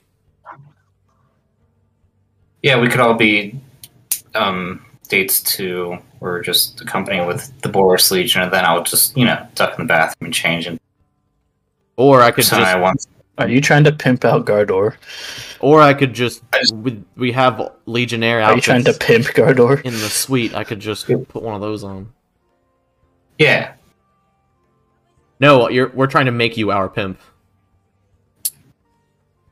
[2.62, 3.60] yeah, we could all be
[4.36, 9.26] um, dates to, or just accompany with the Boros Legion, and then I'll just, you
[9.26, 10.68] know, duck in the bathroom and change.
[10.68, 10.80] And
[11.98, 13.08] Or I could so I just, want.
[13.48, 14.96] Are you trying to pimp out Gardor?
[15.60, 16.42] or I could just.
[16.54, 19.82] I just- We, we have Legionnaire Are you trying to pimp Gardor?
[19.84, 20.56] in the suite.
[20.56, 22.12] I could just put one of those on.
[23.38, 23.74] Yeah,
[25.40, 27.20] No, you're we're trying to make you our pimp.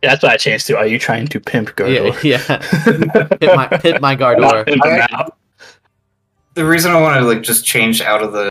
[0.02, 0.78] That's what I changed to.
[0.78, 2.14] Are you trying to pimp Gardor?
[2.24, 3.28] Yeah, yeah.
[3.38, 4.64] pit my pit my Gardor.
[4.66, 5.12] pimp him Alright.
[5.14, 5.36] out.
[6.56, 8.50] the reason I want to like just change out of the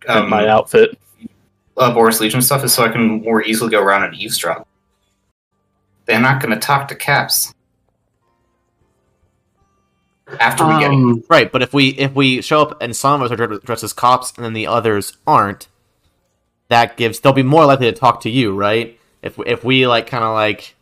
[0.00, 0.98] Pimp um, my outfit.
[1.76, 4.66] uh, Boros Legion stuff is so I can more easily go around and eavesdrop.
[6.08, 7.54] They're not going to talk to Caps
[10.40, 10.90] after we get.
[10.90, 13.84] Um, Right, but if we if we show up and some of us are dressed
[13.84, 15.68] as cops and then the others aren't,
[16.68, 18.98] that gives they'll be more likely to talk to you, right?
[19.22, 20.74] If if we like kind of like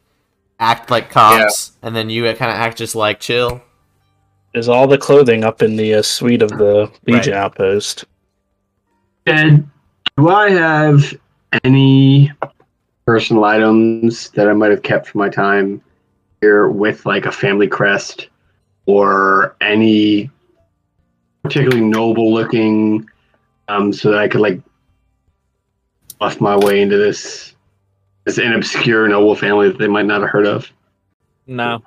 [0.58, 3.62] act like cops and then you kind of act just like chill.
[4.54, 8.06] Is all the clothing up in the uh, suite of the Legion outpost?
[9.26, 9.68] And
[10.16, 11.12] do I have
[11.62, 12.32] any
[13.06, 15.80] personal items that I might have kept from my time
[16.40, 18.28] here with like a family crest
[18.86, 20.30] or any
[21.42, 23.08] particularly noble looking
[23.68, 24.60] um so that I could like
[26.18, 27.54] bluff my way into this
[28.24, 30.70] this an obscure noble family that they might not have heard of.
[31.46, 31.82] No.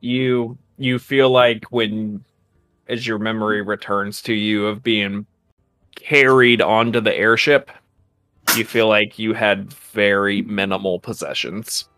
[0.00, 2.24] You you feel like when
[2.88, 5.26] as your memory returns to you of being
[5.96, 7.70] carried onto the airship,
[8.56, 11.88] you feel like you had very minimal possessions.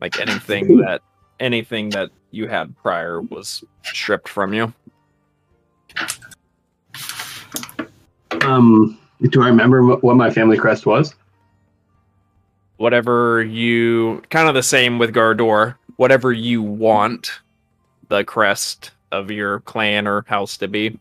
[0.00, 1.02] Like anything that
[1.38, 4.72] anything that you had prior was stripped from you.
[8.42, 8.98] Um
[9.28, 11.14] do I remember what my family crest was?
[12.78, 17.40] Whatever you kind of the same with Gardor, whatever you want
[18.08, 20.98] the crest of your clan or house to be.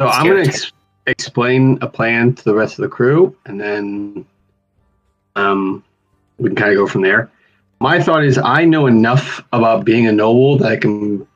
[0.00, 0.72] So I'm going to ex-
[1.06, 4.24] explain a plan to the rest of the crew, and then
[5.36, 5.84] um,
[6.38, 7.30] we can kind of go from there.
[7.80, 11.26] My thought is, I know enough about being a noble that I can,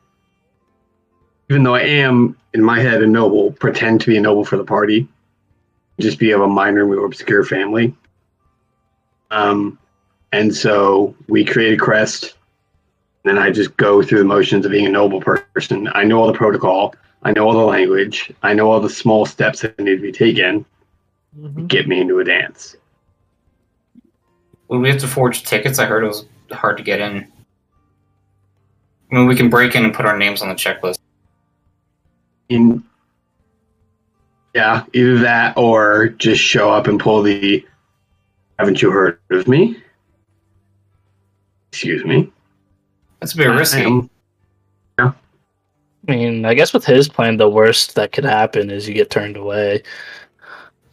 [1.49, 4.57] even though I am in my head a noble, pretend to be a noble for
[4.57, 5.07] the party,
[5.99, 7.93] just be of a minor, more obscure family.
[9.29, 9.77] Um,
[10.31, 12.35] and so we create a crest.
[13.23, 15.89] And then I just go through the motions of being a noble person.
[15.93, 16.95] I know all the protocol.
[17.23, 18.31] I know all the language.
[18.43, 21.67] I know all the small steps that need to be taken to mm-hmm.
[21.67, 22.75] get me into a dance.
[24.67, 25.79] Would we have to forge tickets?
[25.79, 27.27] I heard it was hard to get in.
[29.11, 30.99] I mean, we can break in and put our names on the checklist.
[32.49, 32.83] In
[34.53, 37.65] yeah, either that or just show up and pull the
[38.57, 39.77] haven't you heard of me?
[41.71, 42.31] Excuse me.
[43.19, 44.09] That's a bit risky.
[46.07, 49.09] I mean, I guess with his plan, the worst that could happen is you get
[49.09, 49.83] turned away.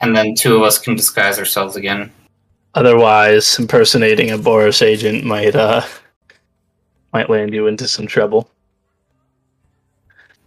[0.01, 2.13] And then two of us can disguise ourselves again.
[2.75, 5.83] Otherwise, impersonating a Boros agent might uh
[7.13, 8.51] might land you into some trouble.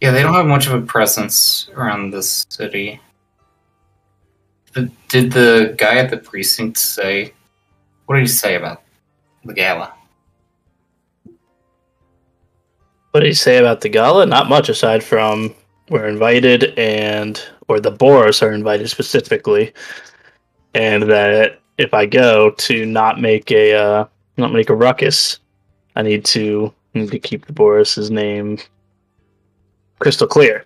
[0.02, 3.00] Yeah, they don't have much of a presence around this city.
[4.74, 7.34] The, did the guy at the precinct say?
[8.06, 8.84] What did he say about
[9.44, 9.94] the gala?
[13.12, 14.26] What did he say about the gala?
[14.26, 15.56] Not much aside from
[15.90, 19.74] we're invited and or the Boros are invited specifically,
[20.74, 24.06] and that if I go to not make a uh,
[24.38, 25.40] not make a ruckus,
[25.96, 28.60] I need to need to keep the Boros's name
[30.00, 30.66] crystal clear.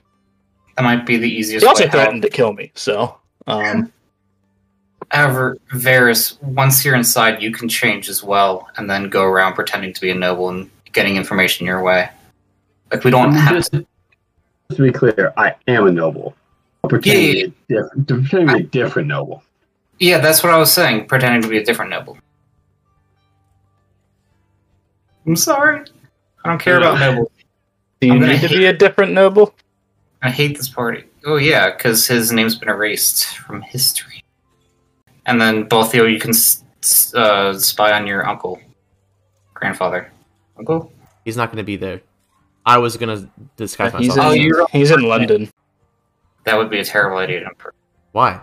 [0.77, 1.91] That might be the easiest He also way out.
[1.93, 3.91] threatened to kill me, so um,
[5.11, 9.91] However, Varys, once you're inside, you can change as well, and then go around pretending
[9.91, 12.09] to be a noble and getting information your way.
[12.91, 13.85] Like we don't have just, just
[14.75, 16.35] to be clear, I am a noble.
[16.83, 19.43] I'm pretending, to be a diff- pretending to be a different noble.
[19.99, 21.05] Yeah, that's what I was saying.
[21.07, 22.17] Pretending to be a different noble.
[25.25, 25.85] I'm sorry.
[26.43, 27.29] I don't care about nobles.
[27.99, 29.53] do you need to hate- be a different noble?
[30.23, 31.03] I hate this party.
[31.25, 34.23] Oh yeah, because his name's been erased from history.
[35.27, 38.59] And then Bothio, you can s- s- uh, spy on your uncle,
[39.53, 40.11] grandfather,
[40.57, 40.91] uncle.
[41.25, 42.01] He's not going to be there.
[42.65, 44.27] I was going to disguise He's myself.
[44.27, 45.49] Oh, in, you're- he's in London.
[46.43, 47.41] That would be a terrible idea.
[47.41, 47.51] to
[48.11, 48.33] Why?
[48.35, 48.39] It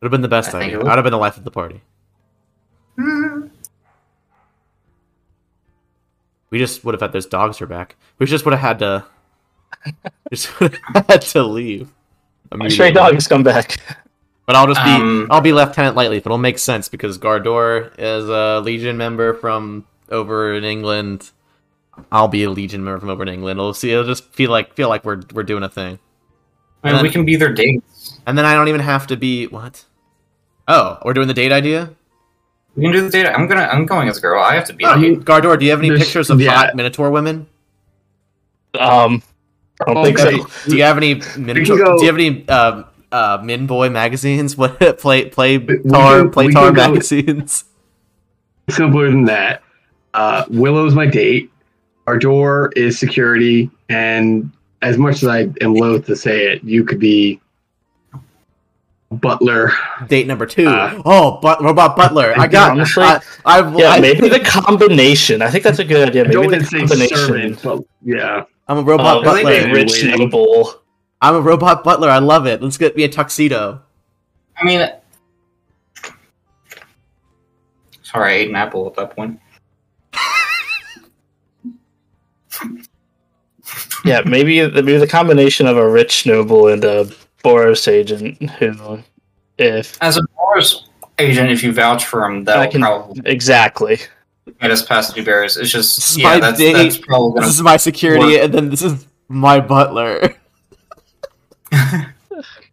[0.00, 0.80] would have been the best I idea.
[0.84, 1.82] I'd have been the life of the party.
[6.50, 7.96] We just would have had those dogs are back.
[8.18, 9.04] We just would have had to.
[10.32, 11.92] just would have had to leave.
[12.54, 12.92] My stray immediately.
[13.10, 13.76] dog has come back.
[14.46, 16.18] But I'll just be Um, I'll be Lieutenant Lightleaf.
[16.24, 21.30] It'll make sense because Gardor is a Legion member from over in England.
[22.12, 23.58] I'll be a Legion member from over in England.
[23.58, 23.90] It'll see.
[23.92, 25.98] It'll just feel like feel like we're we're doing a thing.
[26.84, 28.18] I mean, we can be their dates.
[28.26, 29.84] And then I don't even have to be what?
[30.68, 31.90] Oh, we're doing the date idea.
[32.76, 33.26] We can do the date.
[33.26, 33.62] I'm gonna.
[33.62, 34.40] I'm going as a girl.
[34.42, 34.84] I have to be.
[34.84, 35.16] Oh, you.
[35.16, 36.50] Gardor, do you have any There's- pictures of yeah.
[36.54, 37.46] hot Minotaur women?
[38.78, 39.22] Um,
[39.86, 40.46] I don't think so.
[40.70, 41.76] Do you have any Minotaur?
[41.76, 44.56] Do you have any um, uh, Min Boy magazines?
[44.58, 47.64] What play play We tar can- play we tar can go- magazines?
[48.70, 49.62] Simpler than that.
[50.14, 51.50] Uh, Willow's my date.
[52.08, 56.82] Our door is security, and as much as I am loath to say it, you
[56.82, 57.38] could be
[59.10, 59.72] butler.
[60.08, 60.68] Date number two.
[60.68, 62.32] Uh, oh, but robot butler.
[62.38, 62.70] I got.
[62.70, 65.42] honestly- I, I've, Yeah, I, maybe the combination.
[65.42, 66.24] I think that's a good idea.
[66.24, 68.44] I don't Maybe the say combination servant, but yeah.
[68.68, 69.70] I'm a robot of butler.
[69.70, 70.18] rich Waiting.
[70.18, 70.80] noble.
[71.20, 72.08] I'm a robot butler.
[72.08, 72.62] I love it.
[72.62, 73.82] Let's get me a tuxedo.
[74.56, 74.88] I mean,
[78.00, 79.38] sorry, I ate an apple at that point.
[84.04, 87.04] Yeah, maybe maybe the combination of a rich noble and a
[87.44, 89.00] Boros agent who,
[89.58, 90.84] if As a Boros
[91.18, 93.98] agent, if you vouch for him, I that'll can- probably exactly,
[94.60, 95.56] get us past the bears.
[95.56, 98.70] It's just This is yeah, my that's, that's probably This is my security, and then
[98.70, 100.34] this is my butler.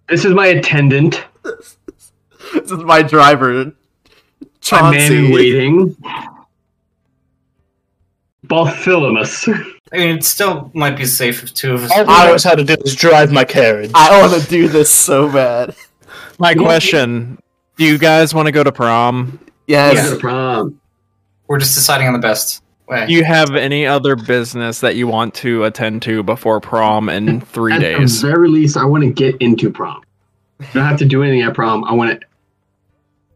[0.07, 1.75] This is my attendant, this
[2.53, 3.73] is my driver.
[4.71, 5.97] my man in waiting.
[8.47, 9.23] Bartholomew.
[9.93, 11.91] I mean, it still might be safe if two of us.
[11.91, 13.91] all I- knows how to do is drive my carriage.
[13.93, 15.75] I want to do this so bad.
[16.39, 17.39] My question:
[17.77, 19.39] Do you guys want to go to prom?
[19.67, 19.95] Yes.
[20.11, 20.17] Yeah.
[20.19, 20.79] prom.
[21.47, 23.05] We're just deciding on the best way.
[23.05, 27.41] Do you have any other business that you want to attend to before prom in
[27.41, 28.21] three At days?
[28.21, 30.01] the very least, I want to get into prom.
[30.59, 31.83] I don't have to do anything at prom.
[31.83, 32.27] I want to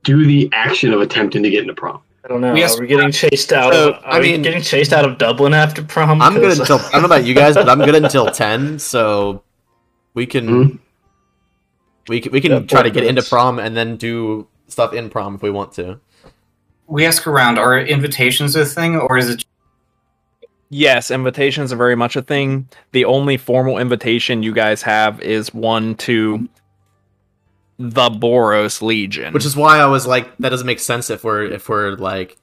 [0.04, 2.02] do the action of attempting to get into prom.
[2.30, 2.54] I don't know.
[2.54, 2.78] Yes.
[2.78, 3.74] Are we getting chased out?
[3.74, 6.22] So, of, I are we mean- getting chased out of Dublin after prom?
[6.22, 8.78] I'm good 'Cause- until I don't know about you guys, but I'm good until ten.
[8.78, 9.42] So
[10.14, 10.76] we can Hmm?
[12.08, 15.10] we can, we can Yeah, try to get into prom and then do stuff in
[15.10, 16.00] prom if we want to.
[16.86, 17.58] we ask around.
[17.58, 19.44] Are invitations a thing, or is it?
[20.72, 22.70] Yes, invitations are very much a thing.
[22.92, 26.48] The only formal invitation you guys have is one to
[27.80, 29.34] the Boros Legion.
[29.34, 32.38] Which is why I was like, that doesn't make sense if we're if we're like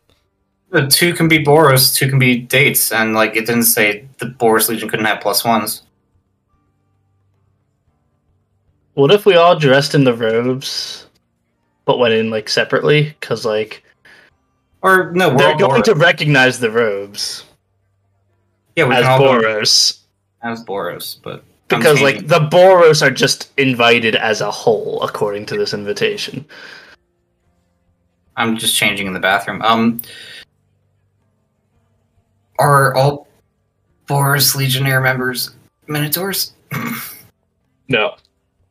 [0.72, 4.26] Uh, two can be Boros, two can be dates, and like it didn't say the
[4.26, 5.82] Boros Legion couldn't have plus ones.
[8.94, 11.06] What if we all dressed in the robes,
[11.84, 13.14] but went in like separately?
[13.20, 13.84] Because like
[14.82, 15.84] Or no, we're they're going Boros.
[15.84, 17.44] to recognize the robes
[18.74, 20.00] yeah, we as can all go Boros.
[20.42, 25.46] as Boros, but I'm Because like the Boros are just invited as a whole, according
[25.46, 26.44] to this invitation.
[28.36, 29.62] I'm just changing in the bathroom.
[29.62, 30.00] Um,
[32.58, 33.26] are all
[34.06, 35.50] Boros Legionnaire members
[35.86, 36.52] Minotaurs?
[37.88, 38.16] No,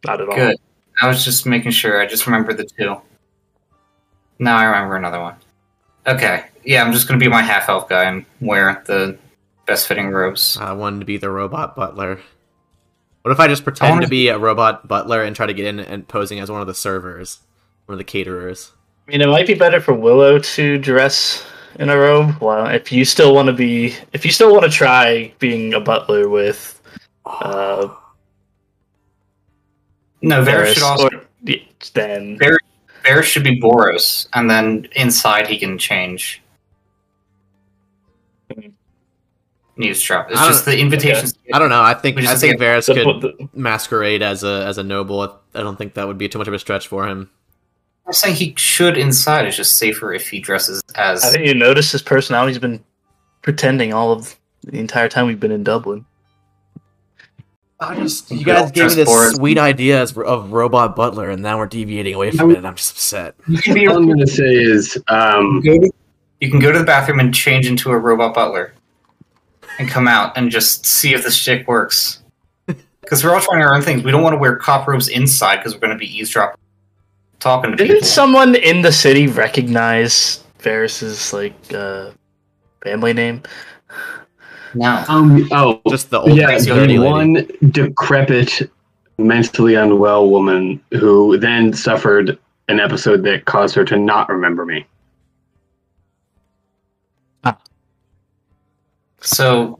[0.05, 0.35] not at all.
[0.35, 0.57] Good.
[1.01, 2.01] I was just making sure.
[2.01, 2.97] I just remember the two.
[4.39, 5.35] Now I remember another one.
[6.05, 6.45] Okay.
[6.65, 9.17] Yeah, I'm just gonna be my half elf guy and wear the
[9.65, 10.57] best fitting robes.
[10.57, 12.19] I wanted to be the robot butler.
[13.25, 15.65] What if I just pretend wanna- to be a robot butler and try to get
[15.65, 17.39] in and posing as one of the servers,
[17.87, 18.71] one of the caterers?
[19.07, 21.43] I mean, it might be better for Willow to dress
[21.79, 22.35] in a robe.
[22.39, 25.79] Well, if you still want to be, if you still want to try being a
[25.79, 26.79] butler with
[27.25, 27.87] uh,
[30.21, 31.05] No, Varis Varis, should also.
[31.07, 31.57] or- yeah,
[31.95, 32.57] then Varis,
[33.03, 36.43] Varis should be Boros, and then inside he can change.
[39.77, 40.29] News drop.
[40.29, 41.34] It's just the invitations.
[41.53, 41.81] I don't know.
[41.81, 45.21] I think We I think get- Varis could the- masquerade as a as a noble.
[45.53, 47.29] I don't think that would be too much of a stretch for him.
[48.07, 49.45] I'm saying he should inside.
[49.45, 51.23] It's just safer if he dresses as.
[51.23, 52.83] I think you notice his personality's been
[53.41, 56.05] pretending all of the entire time we've been in Dublin.
[57.79, 61.29] I just You you guys guys gave me this this sweet idea of robot butler,
[61.29, 63.35] and now we're deviating away from it, and I'm just upset.
[63.47, 63.87] You can be.
[63.87, 67.67] All I'm going to say is, um, you can go to the bathroom and change
[67.67, 68.73] into a robot butler,
[69.79, 72.21] and come out and just see if this shtick works.
[73.01, 74.01] Because we're all trying our own things.
[74.03, 76.59] We don't want to wear cop robes inside because we're going to be eavesdropping,
[77.39, 78.07] talking to Didn't people.
[78.07, 82.09] someone in the city recognize Varis's like uh,
[82.83, 83.43] family name?
[84.73, 85.03] no.
[85.07, 87.11] um, oh, Just the old yeah, security the lady.
[87.11, 88.71] one decrepit,
[89.19, 92.39] mentally unwell woman who then suffered
[92.69, 94.83] an episode that caused her to not remember me.
[99.25, 99.79] So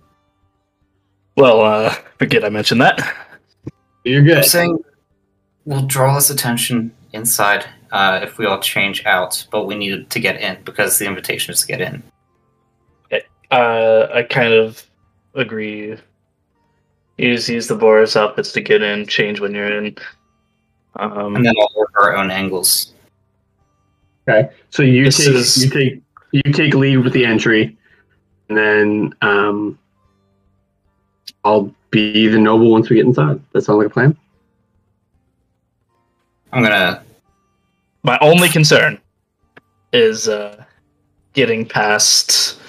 [1.38, 3.00] Well, uh, forget I mentioned that.
[4.04, 4.46] You're I'm good.
[4.46, 4.78] saying
[5.66, 10.20] we'll draw less attention inside uh, if we all change out, but we need to
[10.20, 12.04] get in because the invitation is to get in.
[13.52, 14.84] Uh, I kind of
[15.36, 15.96] agree.
[17.18, 19.96] Use use the Boros outfits to get in, change when you're in.
[20.98, 22.94] Um, And then all work our own angles.
[24.28, 26.02] Okay, so you This take is- you take
[26.32, 27.78] you take lead with the entry,
[28.50, 29.80] and then um,
[31.44, 33.40] I'll be the noble once we get inside.
[33.54, 34.18] That sounds like a plan.
[36.52, 37.04] I'm gonna
[38.04, 39.00] my only concern
[39.92, 40.64] is uh,
[41.34, 42.60] getting past.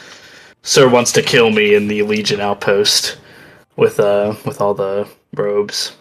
[0.63, 3.19] Sir wants to kill me in the Legion outpost
[3.77, 5.97] with uh with all the robes,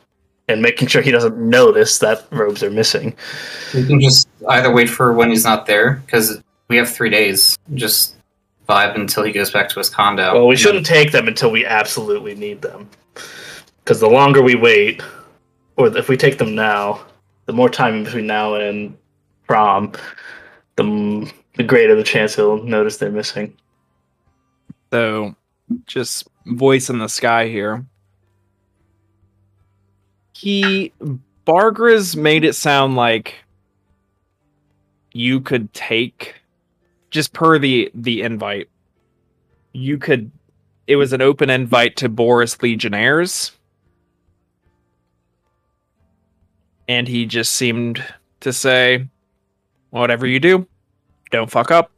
[0.48, 3.16] and making sure he doesn't notice that robes are missing.
[3.74, 7.58] We can just either wait for when he's not there because we have three days.
[7.76, 8.16] Just
[8.68, 10.34] vibe until he goes back to his condo.
[10.34, 12.90] Well, we shouldn't take them until we absolutely need them.
[13.84, 15.02] Because the longer we wait,
[15.78, 17.06] or if we take them now,
[17.46, 18.98] the more time between now and
[19.48, 19.94] prom,
[20.76, 23.56] the, the greater the chance he'll notice they're missing.
[24.92, 25.36] So,
[25.86, 27.86] just voice in the sky here.
[30.34, 30.92] He
[31.46, 33.36] Bargras made it sound like
[35.14, 36.36] you could take
[37.12, 38.70] just per the the invite.
[39.74, 40.32] You could
[40.88, 43.52] it was an open invite to Boros Legionnaires.
[46.88, 48.04] And he just seemed
[48.42, 49.08] to say,
[49.90, 50.68] whatever you do,
[51.32, 51.92] don't fuck up.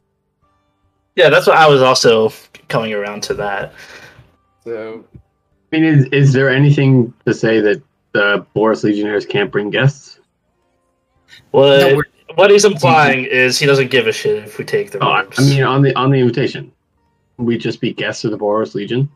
[1.14, 2.32] Yeah, that's what I was also
[2.68, 3.74] coming around to that.
[4.64, 5.18] So, I
[5.76, 7.82] mean, is, is there anything to say that
[8.12, 10.20] the Boros Legionnaires can't bring guests?
[11.50, 14.90] What No, we're- what he's implying is he doesn't give a shit if we take
[14.90, 15.38] the Oh, I robes.
[15.38, 16.70] Mean, on the on the invitation,
[17.36, 19.08] we just be guests of the Boros Legion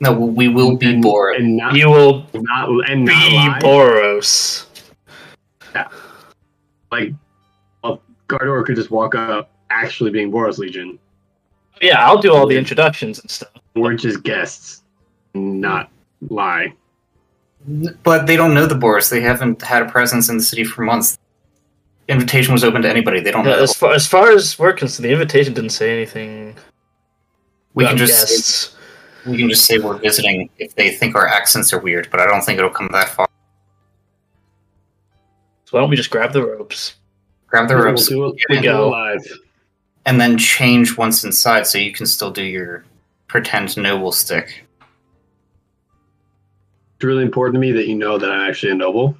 [0.00, 1.36] No, we will be and, Boros.
[1.38, 3.58] and not you will not and not be lie.
[3.62, 4.66] Boros.
[5.74, 5.88] Yeah.
[6.90, 7.12] like
[7.82, 10.98] well, Gardor could just walk up actually being Boros Legion.
[11.80, 13.50] Yeah, I'll do all the introductions and stuff.
[13.74, 14.82] We're just guests,
[15.34, 15.90] not
[16.28, 16.74] lie.
[18.02, 19.08] But they don't know the Boros.
[19.08, 21.18] They haven't had a presence in the city for months.
[22.12, 23.20] Invitation was open to anybody.
[23.20, 23.62] They don't Yeah, know.
[23.62, 26.54] as far as far as we're concerned, the invitation didn't say anything.
[27.74, 28.76] We can just say, guests.
[29.26, 32.08] we can just say we're visiting if they think our accents are weird.
[32.10, 33.26] But I don't think it'll come that far.
[35.64, 36.96] So why don't we just grab the ropes?
[37.46, 38.88] Grab the ropes We'll do it, We we'll do it go.
[38.90, 39.26] live.
[40.04, 42.84] and then change once inside, so you can still do your
[43.28, 44.64] pretend noble stick.
[46.96, 49.16] It's really important to me that you know that I'm actually a noble.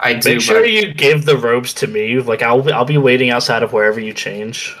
[0.00, 0.30] I do.
[0.30, 2.20] Make sure but you give the robes to me.
[2.20, 4.76] Like I'll I'll be waiting outside of wherever you change,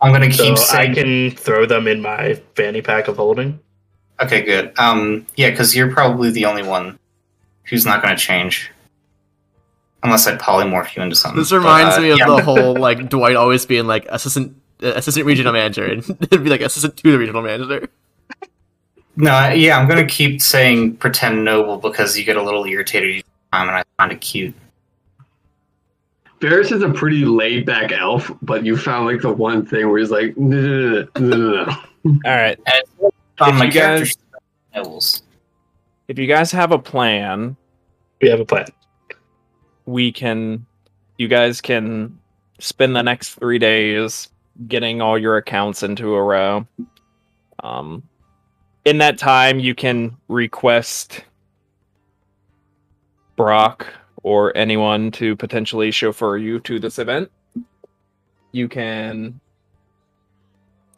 [0.00, 3.60] I'm gonna so keep I can throw them in my fanny pack of holding.
[4.20, 4.72] Okay, good.
[4.78, 6.98] Um, yeah, because you're probably the only one
[7.64, 8.70] who's not gonna change,
[10.02, 11.38] unless I polymorph you into something.
[11.38, 12.26] This reminds But, uh, me of yeah.
[12.26, 16.50] the whole like Dwight always being like assistant uh, assistant regional manager and it'd be
[16.50, 17.88] like assistant to the regional manager.
[19.14, 23.24] No, yeah, I'm gonna keep saying pretend noble because you get a little irritated each
[23.52, 24.54] time, and I find it cute.
[26.42, 29.98] Varis is a pretty laid back elf, but you found like the one thing where
[30.00, 32.20] he's like, no, no, no, no, no, no.
[32.24, 32.58] All right.
[32.66, 34.16] And If my you guys-
[34.74, 35.22] nobles.
[36.08, 37.56] If you guys have a plan,
[38.20, 38.66] We have a plan.
[39.86, 40.66] we can
[41.16, 42.18] you guys can
[42.58, 44.28] spend the next three days
[44.66, 46.66] getting all your accounts into a row
[47.62, 48.02] um
[48.84, 51.24] in that time you can request
[53.36, 53.86] brock
[54.22, 57.30] or anyone to potentially chauffeur you to this event
[58.52, 59.40] you can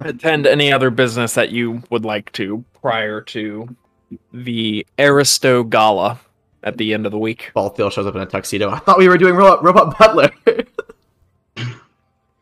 [0.01, 3.75] attend any other business that you would like to prior to
[4.33, 6.19] the aristo gala
[6.65, 8.71] at the end of the week Balthial shows up in a tuxedo.
[8.71, 10.31] I thought we were doing robot, robot butler.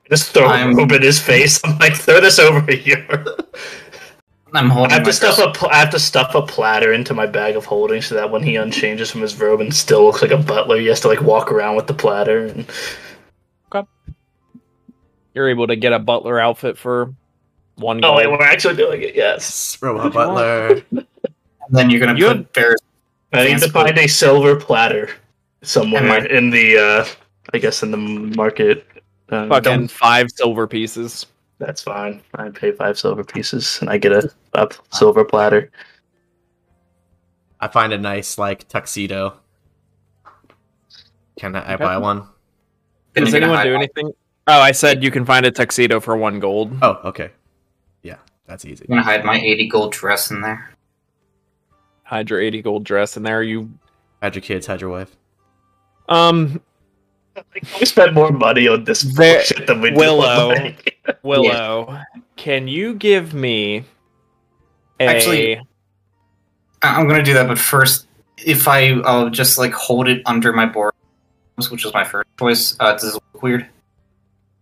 [0.08, 1.60] Just throw I'm- a robe in his face.
[1.64, 3.06] I'm like, throw this over here.
[4.54, 4.90] I'm I holding.
[4.90, 7.26] have my to stuff crystal- a pl- I have to stuff a platter into my
[7.26, 10.30] bag of holding so that when he unchanges from his robe and still looks like
[10.30, 12.46] a butler, he has to like walk around with the platter.
[12.46, 12.66] And
[15.34, 17.14] you're able to get a butler outfit for
[17.76, 18.04] one.
[18.04, 19.14] Oh, wait, we're actually doing it.
[19.14, 19.78] Yes.
[19.80, 20.82] robot If butler.
[21.68, 22.80] And then you're gonna You put have- Bear's
[23.32, 25.08] I need to find a silver platter
[25.62, 27.04] somewhere Am I- in the, uh
[27.54, 28.84] I guess in the market.
[29.30, 31.26] Uh, fucking don't- five silver pieces.
[31.58, 32.20] that's fine.
[32.34, 35.70] I pay five silver pieces and I get a, a silver platter.
[37.60, 39.38] I find a nice like tuxedo.
[41.38, 42.26] Can I, I buy one?
[43.14, 44.12] Then Does anyone do hide- anything?
[44.46, 46.72] Oh, I said you can find a tuxedo for one gold.
[46.82, 47.30] Oh, okay.
[48.02, 48.16] Yeah,
[48.46, 48.84] that's easy.
[48.88, 50.70] I'm gonna hide my 80 gold dress in there.
[52.02, 53.42] Hide your 80 gold dress in there.
[53.42, 53.70] You
[54.22, 55.16] Hide your kids, hide your wife.
[56.08, 56.60] um
[57.80, 59.96] we spend more money on this There- bullshit than we do.
[59.96, 60.50] Willow.
[60.50, 61.98] on, like- Willow,
[62.36, 63.84] can you give me
[65.00, 65.56] a Actually-
[66.82, 68.06] I- I'm gonna do that, but first,
[68.38, 70.94] if I uh, just like hold it under my board,
[71.70, 73.66] which is my first choice, uh, does it look weird?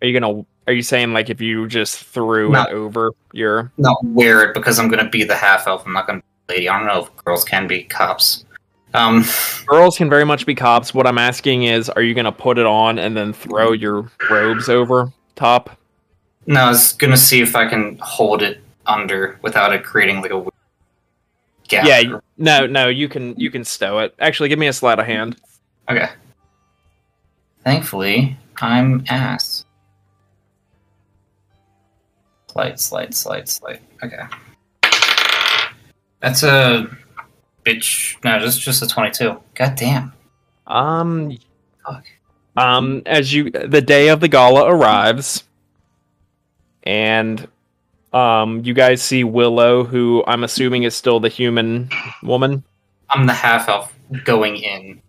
[0.03, 0.45] Are you gonna?
[0.67, 2.63] Are you saying like if you just threw No.
[2.63, 3.73] it over your?
[3.79, 5.85] Not wear it because I'm gonna be the half elf.
[5.87, 6.69] I'm not gonna be lady.
[6.69, 8.45] I don't know if girls can be cops.
[8.93, 9.25] Um,
[9.69, 10.93] Girls can very much be cops.
[10.93, 14.69] What I'm asking is, are you gonna put it on and then throw your robes
[14.69, 15.71] over top?
[16.47, 20.33] no, I was gonna see if I can hold it under without it creating like
[20.33, 20.45] a
[21.69, 21.87] gap.
[21.87, 22.19] Yeah.
[22.37, 22.89] No, no.
[22.89, 23.39] You can.
[23.39, 24.15] You can stow it.
[24.19, 25.37] Actually, give me a sleight of hand.
[25.89, 26.09] Okay.
[27.65, 29.65] Thankfully, I'm ass.
[32.51, 33.81] Slight, slight, slight, slight.
[34.03, 34.23] Okay.
[36.21, 36.89] That's a
[37.65, 38.17] bitch.
[38.25, 39.41] No, that's just a 22.
[39.55, 40.13] God damn.
[40.67, 41.39] Um.
[41.87, 42.05] Fuck.
[42.57, 43.03] Um.
[43.07, 45.45] As you, the day of the gala arrives,
[46.83, 47.47] and
[48.13, 51.89] um, you guys see Willow, who I'm assuming is still the human
[52.23, 52.65] woman.
[53.09, 55.01] I'm the half elf going in.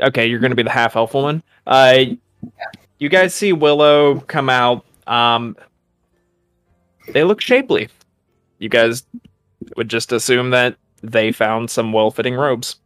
[0.00, 1.42] Okay, you're going to be the half elf woman.
[1.66, 2.04] Uh,
[2.98, 4.84] you guys see Willow come out.
[5.06, 5.56] Um,
[7.12, 7.88] they look shapely.
[8.58, 9.04] You guys
[9.76, 12.76] would just assume that they found some well-fitting robes.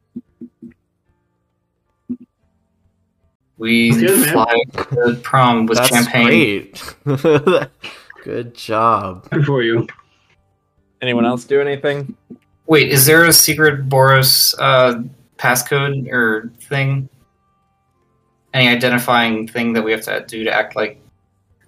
[3.59, 6.73] We Good, fly to the prom with That's champagne.
[8.23, 8.35] great.
[8.35, 9.28] Good job.
[9.31, 9.86] Good for you.
[11.01, 12.16] Anyone else do anything?
[12.66, 15.03] Wait, is there a secret Boros uh,
[15.36, 17.09] passcode or thing?
[18.55, 21.01] Any identifying thing that we have to do to act like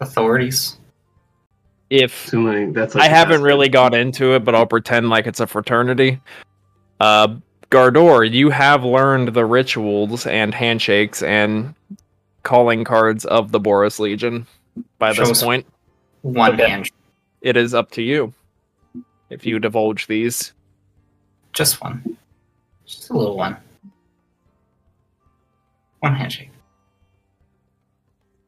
[0.01, 0.79] authorities?
[1.91, 2.95] If Assuming that's.
[2.95, 3.45] Like I haven't best.
[3.45, 6.21] really got into it, but I'll pretend like it's a fraternity.
[7.01, 7.37] Uh,
[7.71, 11.75] Gardor, you have learned the rituals and handshakes and
[12.43, 14.47] calling cards of the Boros Legion.
[14.99, 15.43] By Show this us.
[15.43, 15.67] point,
[16.25, 16.71] One Okay.
[16.71, 16.91] hand,
[17.43, 18.33] it is up to you
[19.29, 20.55] if you divulge these.
[21.53, 22.17] just one,
[22.87, 23.59] just a little one.
[26.01, 26.51] One handshake.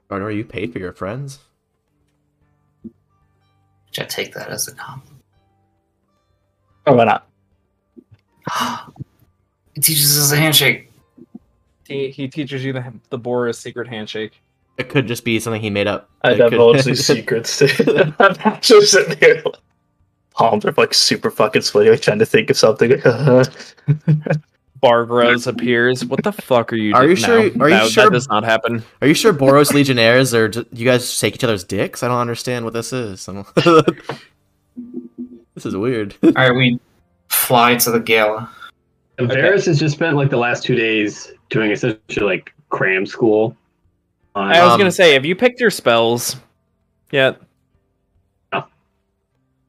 [0.09, 1.39] Gardor, you paid for your friends?
[2.83, 5.23] Which I take that as a compliment.
[6.87, 7.29] Or why not?
[9.75, 10.91] It teaches us a handshake.
[11.87, 14.41] He, he teaches you the, the Boros secret handshake.
[14.79, 16.11] It could just be something he made up.
[16.23, 17.59] I It could- divulge these secrets.
[17.59, 19.43] to I'm just sitting here.
[20.35, 23.01] Palms are like super fucking sweaty, like trying to think of something.
[24.83, 26.05] Bargros appears.
[26.05, 26.95] What the fuck are you?
[26.95, 28.85] Are you sure- No, are you that, sure- that does not happen?
[29.01, 32.03] Are you sure Boros Legionnaires or you guys take each other's dicks?
[32.03, 33.25] I don't understand what this is.
[35.55, 36.15] This is weird.
[36.23, 36.79] All right, we
[37.31, 38.51] fly to the gala.
[39.19, 43.57] And Varis has just spent like the last two days doing essentially like cram school.
[44.37, 46.37] On- I was Um, gonna say, have you picked your spells
[47.11, 47.41] yet?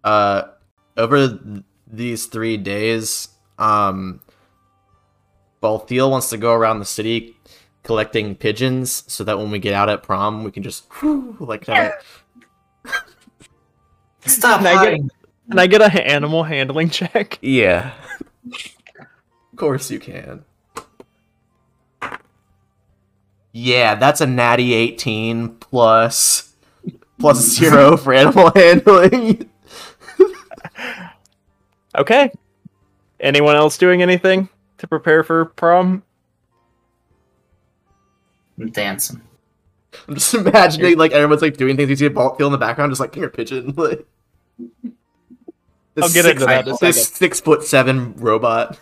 [0.03, 0.43] uh,
[0.95, 4.21] over th- these three days, um,
[5.61, 7.35] Balthial wants to go around the city
[7.83, 11.65] collecting pigeons so that when we get out at prom, we can just whew, like
[11.67, 11.93] have
[12.85, 12.89] a-
[14.29, 15.09] Stop Can I get- hiding.
[15.49, 17.39] Can I get a animal handling check?
[17.41, 17.91] yeah.
[18.51, 20.43] of course you can.
[23.53, 26.53] Yeah, that's a natty 18 plus
[27.19, 29.49] plus zero for animal handling.
[31.97, 32.31] Okay.
[33.19, 36.03] Anyone else doing anything to prepare for prom?
[38.59, 39.21] I'm dancing.
[40.07, 41.89] I'm just imagining like everyone's like doing things.
[41.89, 43.73] You see a ball field in the background, just like finger pigeon.
[43.75, 44.05] Like,
[45.95, 47.15] this I'll get six, into that in a This second.
[47.15, 48.77] six foot seven robot.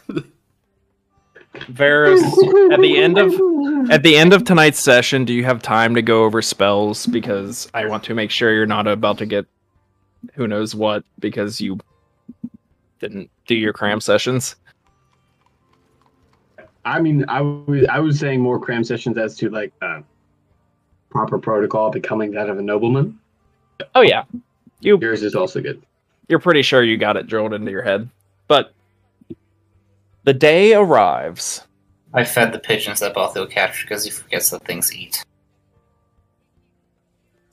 [1.62, 2.22] Varis,
[2.72, 3.34] at the end of
[3.92, 7.06] at the end of tonight's session, do you have time to go over spells?
[7.06, 9.46] Because I want to make sure you're not about to get
[10.34, 11.78] who knows what because you
[13.00, 14.56] didn't do your cram sessions.
[16.86, 20.02] I mean, I was I was saying more cram sessions as to like uh,
[21.10, 23.20] proper protocol becoming that of a nobleman.
[23.96, 24.24] Oh yeah,
[24.80, 25.82] you Yours is also good.
[26.30, 28.10] you're pretty sure you got it drilled into your head.
[28.48, 28.74] But
[30.26, 31.62] the day arrives.
[32.14, 35.24] I fed the pigeons that Balthial captured because he forgets that things eat.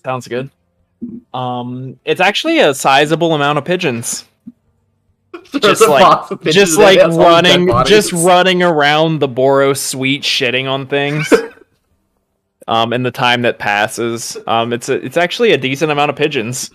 [0.05, 0.51] Sounds good.
[1.35, 4.25] Um, it's actually a sizable amount of pigeons.
[5.61, 9.19] Just like- pigeons just in there, like that's all the dead running, just running around
[9.19, 11.31] the Boros suite, shitting on things.
[12.69, 16.17] um, in the time that passes, um, it's a, it's actually a decent amount of
[16.17, 16.71] pigeons.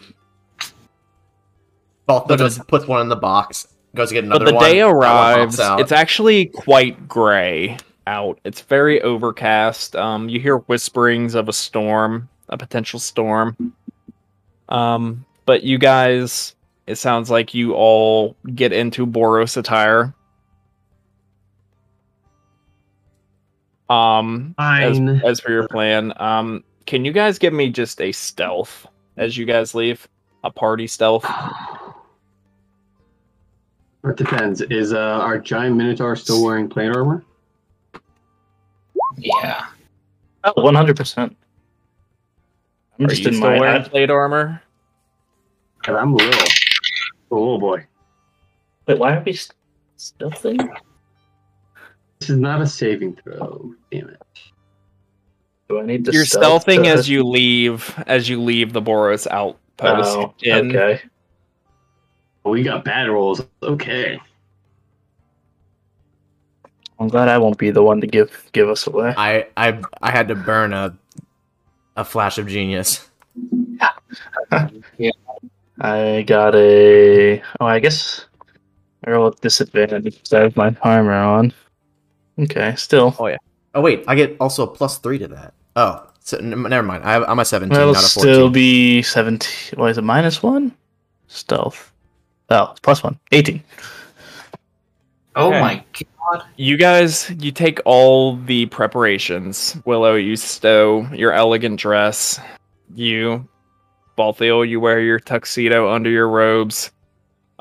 [2.07, 3.67] Balthial just puts one in the box,
[3.97, 4.63] goes to get another but the one.
[4.63, 5.81] day that one pops arrives.
[5.81, 8.39] It's actually quite gray out.
[8.43, 9.95] It's very overcast.
[9.95, 13.73] Um, you hear whisperings of a storm, a potential storm.
[14.69, 16.55] Um, but you guys,
[16.87, 20.13] it sounds like you all get into Boros attire.
[23.89, 25.21] Um, as, Fine.
[25.23, 29.45] as for your plan, um, can you guys give me just a stealth as you
[29.45, 30.07] guys leave?
[30.43, 31.25] A party stealth.
[34.03, 34.61] It depends.
[34.61, 37.23] Is uh, our giant minotaur still wearing plate armor?
[39.17, 39.65] Yeah.
[40.43, 41.17] Oh, 100%.
[42.99, 43.89] I'm Are just you in still my wearing hat.
[43.91, 44.61] plate armor?
[45.83, 46.41] 'Cause I'm a little,
[47.31, 47.85] a little boy.
[48.87, 49.55] Wait, why are we st-
[49.95, 50.57] still thing?
[52.19, 53.73] This is not a saving throw.
[53.91, 54.21] Damn it.
[55.69, 58.81] Do I need to You're stealth stealthing to- as you leave as you leave the
[58.81, 60.17] Boros outpost.
[60.17, 60.75] Oh, in.
[60.75, 61.01] okay.
[62.49, 63.41] We got bad rolls.
[63.61, 64.19] Okay.
[66.99, 69.13] I'm glad I won't be the one to give give us away.
[69.15, 70.97] I I I had to burn a
[71.95, 73.09] a flash of genius.
[74.97, 75.11] yeah.
[75.79, 77.41] I got a.
[77.59, 78.25] Oh, I guess
[79.05, 81.53] I roll with disadvantage because I have my armor on.
[82.39, 83.15] Okay, still.
[83.19, 83.37] Oh yeah.
[83.75, 85.53] Oh wait, I get also a plus three to that.
[85.75, 87.03] Oh, so, n- never mind.
[87.03, 88.21] I, I'm a 17, That'll not a 14.
[88.33, 89.77] still be 17.
[89.79, 90.03] What is it?
[90.03, 90.75] Minus one?
[91.27, 91.93] Stealth.
[92.49, 93.19] Oh, it's plus one.
[93.31, 93.63] 18.
[95.35, 95.61] Oh Okay.
[95.61, 96.43] my god.
[96.55, 99.77] You guys, you take all the preparations.
[99.85, 102.39] Willow, you stow your elegant dress.
[102.95, 103.47] You,
[104.17, 106.91] Balthial, you wear your tuxedo under your robes.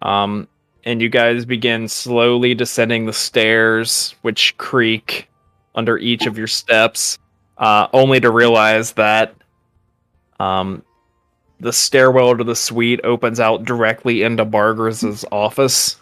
[0.00, 0.48] Um,
[0.84, 5.28] and you guys begin slowly descending the stairs, which creak
[5.74, 7.18] under each of your steps,
[7.58, 9.34] uh, only to realize that
[10.40, 10.82] um,
[11.60, 15.96] the stairwell to the suite opens out directly into Bargers' office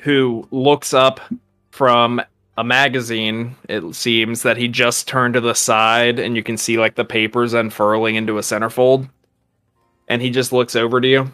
[0.00, 1.20] who looks up
[1.70, 2.20] from
[2.56, 3.56] a magazine.
[3.68, 7.04] It seems that he just turned to the side, and you can see like the
[7.04, 9.10] papers unfurling into a centerfold.
[10.06, 11.32] And he just looks over to you.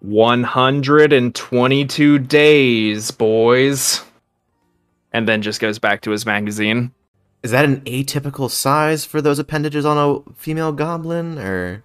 [0.00, 4.02] 122 days, boys.
[5.12, 6.92] And then just goes back to his magazine.
[7.46, 11.84] Is that an atypical size for those appendages on a female goblin, or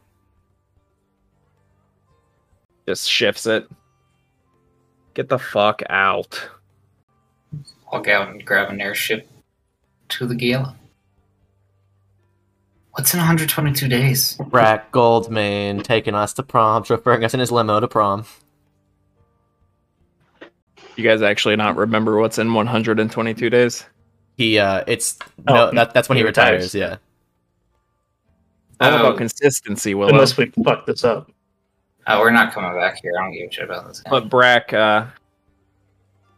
[2.88, 3.69] Just shifts it.
[5.13, 6.49] Get the fuck out.
[7.93, 9.29] Walk out and grab an airship
[10.09, 10.75] to the gala.
[12.93, 14.39] What's in 122 days?
[14.47, 18.25] Brack Goldmane taking us to prom, chauffeuring us in his limo to prom?
[20.95, 23.85] You guys actually not remember what's in 122 days?
[24.41, 26.73] He, uh, it's Oh, no, that, that's when he, he retires.
[26.73, 26.76] retires.
[26.76, 26.97] Yeah.
[28.88, 28.99] All Oh.
[29.07, 30.11] about consistency, Willow.
[30.11, 31.30] Unless we fuck this up.
[32.07, 33.13] Oh, we're not coming back here.
[33.19, 34.09] I don't give a shit about this guy.
[34.09, 35.05] But Brack, uh,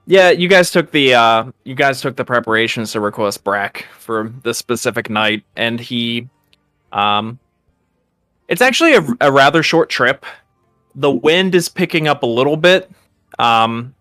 [0.05, 4.33] yeah, you guys took the uh, you guys took the preparations to request Brack for
[4.43, 6.27] this specific night, and he,
[6.91, 7.39] um,
[8.49, 10.25] it's actually a, a rather short trip.
[10.95, 12.91] The wind is picking up a little bit,
[13.39, 13.95] um,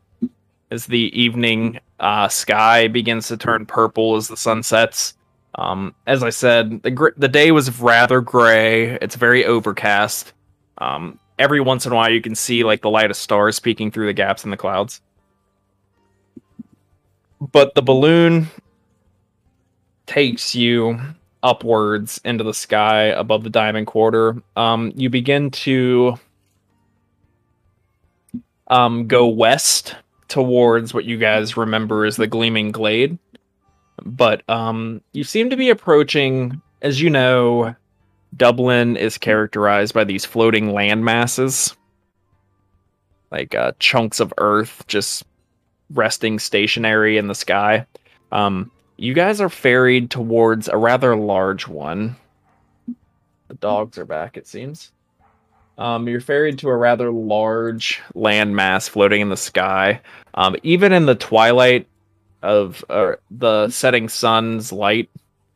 [0.73, 5.15] as the evening uh, sky begins to turn purple as the sun sets.
[5.55, 8.99] Um, as I said, the gr- the day was rather gray.
[9.01, 10.33] It's very overcast.
[10.79, 13.93] Um, every once in a while, you can see like the light of stars peeking
[13.93, 15.01] through the gaps in the clouds.
[17.41, 18.49] But the balloon
[20.07, 20.99] takes you
[21.43, 24.43] upwards into the sky above the diamond quarter.
[24.57, 26.17] Um, you begin to
[28.69, 29.97] um, go west
[30.33, 33.19] towards what you guys remember as the gleaming glade
[34.03, 37.75] but um you seem to be approaching as you know
[38.35, 41.77] dublin is characterized by these floating land masses
[43.31, 45.25] like uh, chunks of earth just
[45.91, 47.87] resting stationary in the sky.
[48.31, 52.17] Um you guys are ferried towards a rather large one.
[53.49, 54.93] The dogs are back it seems
[55.83, 60.01] um, you're ferried to a rather large landmass floating in the sky.
[60.35, 61.89] Um, even in the twilight
[62.41, 65.11] of uh, the setting sun's light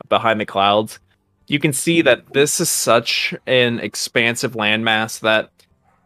[0.08, 0.98] behind the clouds,
[1.46, 5.50] you can see that this is such an expansive landmass that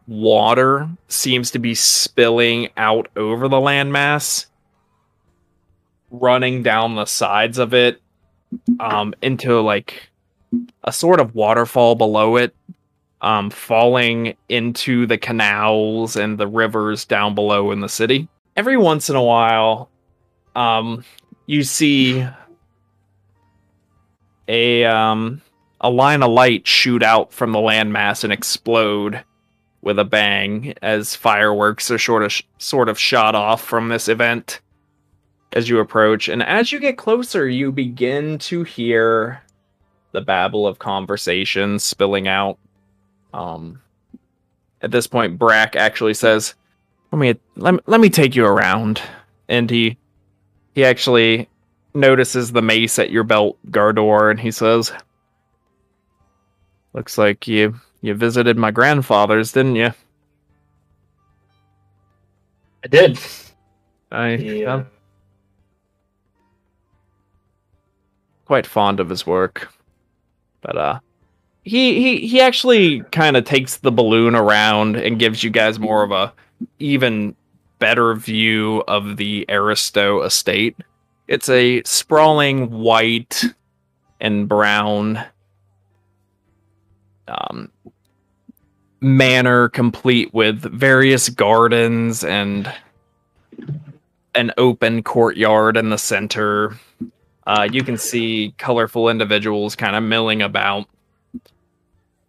[0.06, 4.44] water seems to be spilling out over the landmass,
[6.10, 8.02] running down the sides of it
[8.80, 10.10] um, into like
[10.84, 12.54] a sort of waterfall below it
[13.22, 18.28] um, falling into the canals and the rivers down below in the city.
[18.56, 19.90] Every once in a while,
[20.56, 21.04] um,
[21.46, 22.26] you see
[24.48, 25.40] a um,
[25.80, 29.22] a line of light shoot out from the landmass and explode
[29.82, 34.60] with a bang as fireworks are sort of sort of shot off from this event
[35.52, 36.28] as you approach.
[36.28, 39.42] And as you get closer, you begin to hear
[40.12, 42.58] the babble of conversations spilling out
[43.32, 43.80] um,
[44.82, 46.54] at this point, Brack actually says,
[47.12, 49.00] "Let me let me, let me take you around,"
[49.48, 49.96] and he
[50.74, 51.48] he actually
[51.94, 54.92] notices the mace at your belt, Gardor, and he says,
[56.92, 59.92] "Looks like you you visited my grandfather's, didn't you?"
[62.84, 63.18] I did.
[64.10, 64.74] I Yeah.
[64.74, 64.86] I'm
[68.46, 69.72] quite fond of his work,
[70.62, 71.00] but uh,
[71.64, 76.02] he he he actually kind of takes the balloon around and gives you guys more
[76.02, 76.32] of a
[76.78, 77.34] even
[77.78, 80.76] better view of the Aristo estate.
[81.28, 83.44] It's a sprawling white
[84.20, 85.24] and brown
[87.28, 87.70] um,
[89.00, 92.72] manor, complete with various gardens and
[94.34, 96.78] an open courtyard in the center.
[97.46, 100.86] Uh, you can see colorful individuals kind of milling about.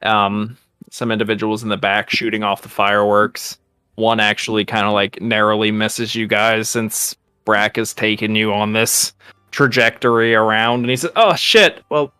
[0.03, 0.57] Um,
[0.89, 3.57] some individuals in the back shooting off the fireworks.
[3.95, 7.15] One actually kind of like narrowly misses you guys since
[7.45, 9.13] Brack has taken you on this
[9.51, 11.83] trajectory around, and he says, "Oh shit!
[11.89, 12.13] Well,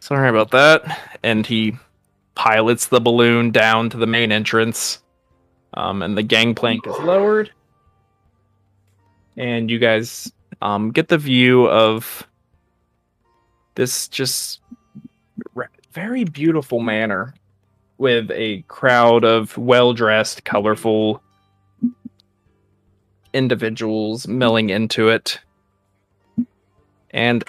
[0.00, 1.74] sorry about that." And he
[2.34, 5.02] pilots the balloon down to the main entrance,
[5.74, 7.50] um, and the gangplank is lowered,
[9.36, 10.32] and you guys
[10.62, 12.26] um, get the view of
[13.74, 14.61] this just
[15.92, 17.34] very beautiful manner
[17.98, 21.22] with a crowd of well-dressed, colorful
[23.32, 25.38] individuals milling into it.
[27.10, 27.44] And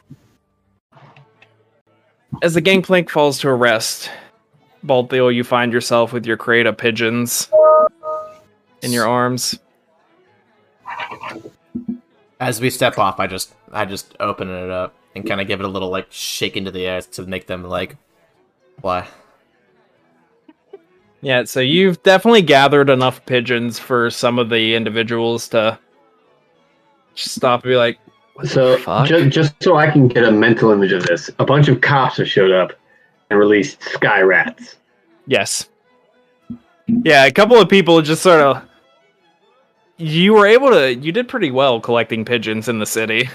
[2.41, 4.09] as the gangplank falls to a rest,
[4.83, 7.49] Balthial, you find yourself with your crate of pigeons
[8.81, 9.57] in your arms.
[12.39, 15.61] As we step off, I just I just open it up and kind of give
[15.61, 17.95] it a little like shake into the air to make them like
[18.81, 19.07] why.
[21.21, 25.79] Yeah, so you've definitely gathered enough pigeons for some of the individuals to
[27.15, 27.97] stop and be like,
[28.33, 29.07] what So the fuck?
[29.07, 32.17] ju- just so I can get a mental image of this, a bunch of cops
[32.17, 32.73] have showed up
[33.29, 34.75] and released sky rats.
[35.25, 35.69] Yes.
[36.87, 38.61] Yeah, a couple of people just sort of.
[39.97, 40.93] You were able to.
[40.93, 43.29] You did pretty well collecting pigeons in the city.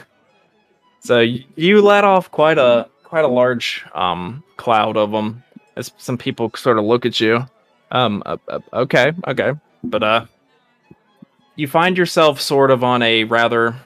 [1.00, 5.42] So you let off quite a quite a large um cloud of them
[5.76, 7.46] as some people sort of look at you.
[7.90, 8.22] Um.
[8.26, 9.12] uh, uh, okay.
[9.26, 9.52] Okay.
[9.82, 10.26] But uh,
[11.56, 13.76] you find yourself sort of on a rather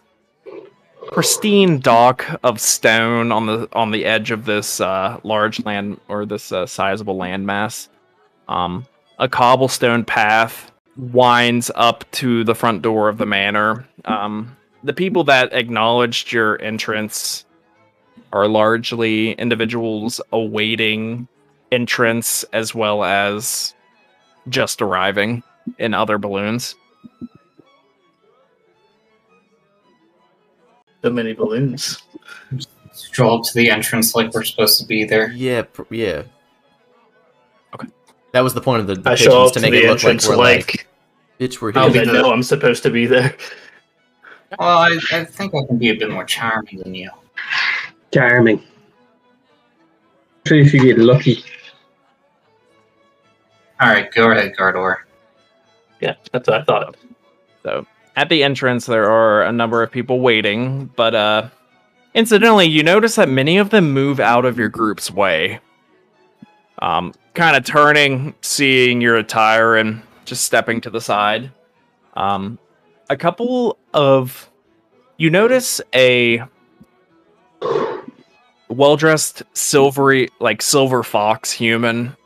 [1.09, 6.27] pristine dock of stone on the on the edge of this uh, large land or
[6.27, 7.88] this uh, sizable landmass.
[8.48, 8.87] Um,
[9.19, 13.87] a cobblestone path winds up to the front door of the manor.
[14.05, 17.45] Um, the people that acknowledged your entrance
[18.32, 21.29] are largely individuals awaiting
[21.71, 23.74] entrance as well as
[24.49, 25.43] just arriving
[25.79, 26.74] in other balloons.
[31.03, 32.03] So many balloons.
[32.93, 35.32] Stroll up to the entrance like we're supposed to be there.
[35.32, 36.23] Yeah, pr- yeah.
[37.74, 37.89] Okay.
[38.32, 39.87] That was the point of the, the I show pigeons up to to make the
[39.87, 40.87] it look like entrance we're like, like,
[41.41, 42.03] bitch, we're I'll here.
[42.03, 43.35] because be I the- know I'm supposed to be there.
[44.59, 47.11] Well, I, I think I can be a bit more charming than you.
[48.13, 48.63] Charming.
[50.47, 51.45] See if you get lucky.
[53.81, 54.97] All right, go ahead, Gardor.
[56.01, 56.97] Yeah, that's what I thought.
[57.63, 61.49] So at the entrance, there are a number of people waiting, but uh,
[62.15, 65.61] incidentally, you notice that many of them move out of your group's way.
[66.81, 71.51] Um, kind of turning, seeing your attire, and just stepping to the side.
[72.15, 72.59] Um,
[73.09, 74.51] a couple of
[75.16, 76.43] you notice a
[78.72, 82.16] well-dressed silvery, like silver fox human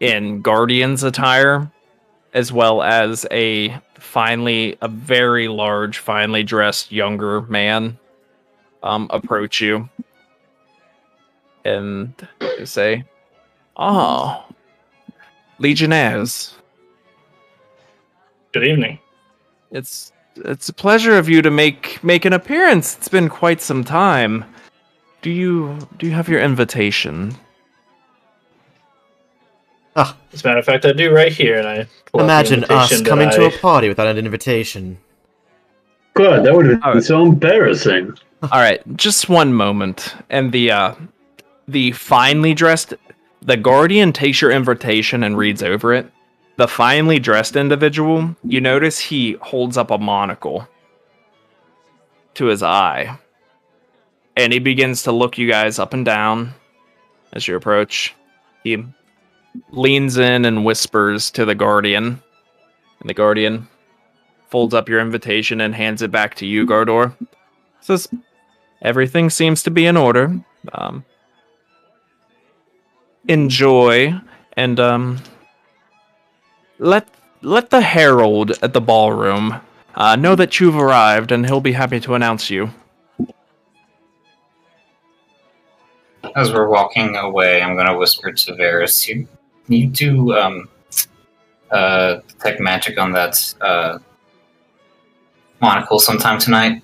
[0.00, 1.70] in guardian's attire
[2.34, 7.98] as well as a finely a very large finely dressed younger man
[8.82, 9.88] um approach you.
[11.64, 12.14] And
[12.64, 13.04] say
[13.76, 14.44] oh
[15.58, 16.54] legionnaires.
[18.52, 18.98] Good evening.
[19.70, 22.96] it's it's a pleasure of you to make make an appearance.
[22.96, 24.44] It's been quite some time
[25.22, 27.34] do you do you have your invitation
[29.96, 32.54] Ah, As a matter of fact, I do right here, and I pull out the
[32.54, 34.98] Imagine us invitation that coming to I- a party without an invitation.
[36.14, 37.02] God, that would have been Alright.
[37.04, 38.16] so embarrassing.
[38.42, 40.14] All right, just one moment.
[40.30, 40.94] And the uh
[41.66, 42.94] the finely dressed
[43.42, 46.10] the guardian takes your invitation and reads over it.
[46.56, 50.68] The finely dressed individual, you notice he holds up a monocle
[52.34, 53.18] to his eye.
[54.38, 56.54] And he begins to look you guys up and down
[57.32, 58.14] as you approach.
[58.62, 58.84] He
[59.70, 62.22] leans in and whispers to the guardian.
[63.00, 63.66] And the guardian
[64.48, 67.16] folds up your invitation and hands it back to you, Gardor.
[67.80, 68.08] Says,
[68.80, 70.40] everything seems to be in order.
[70.72, 71.04] Um,
[73.26, 74.14] enjoy
[74.56, 75.18] and um,
[76.78, 77.08] let
[77.42, 79.60] let the herald at the ballroom
[79.94, 82.70] uh, know that you've arrived, and he'll be happy to announce you.
[86.36, 89.26] As we're walking away, I'm gonna whisper to Varis, you,
[89.68, 90.68] you do um,
[91.70, 93.98] uh, detect magic on that uh,
[95.60, 96.82] monocle sometime tonight.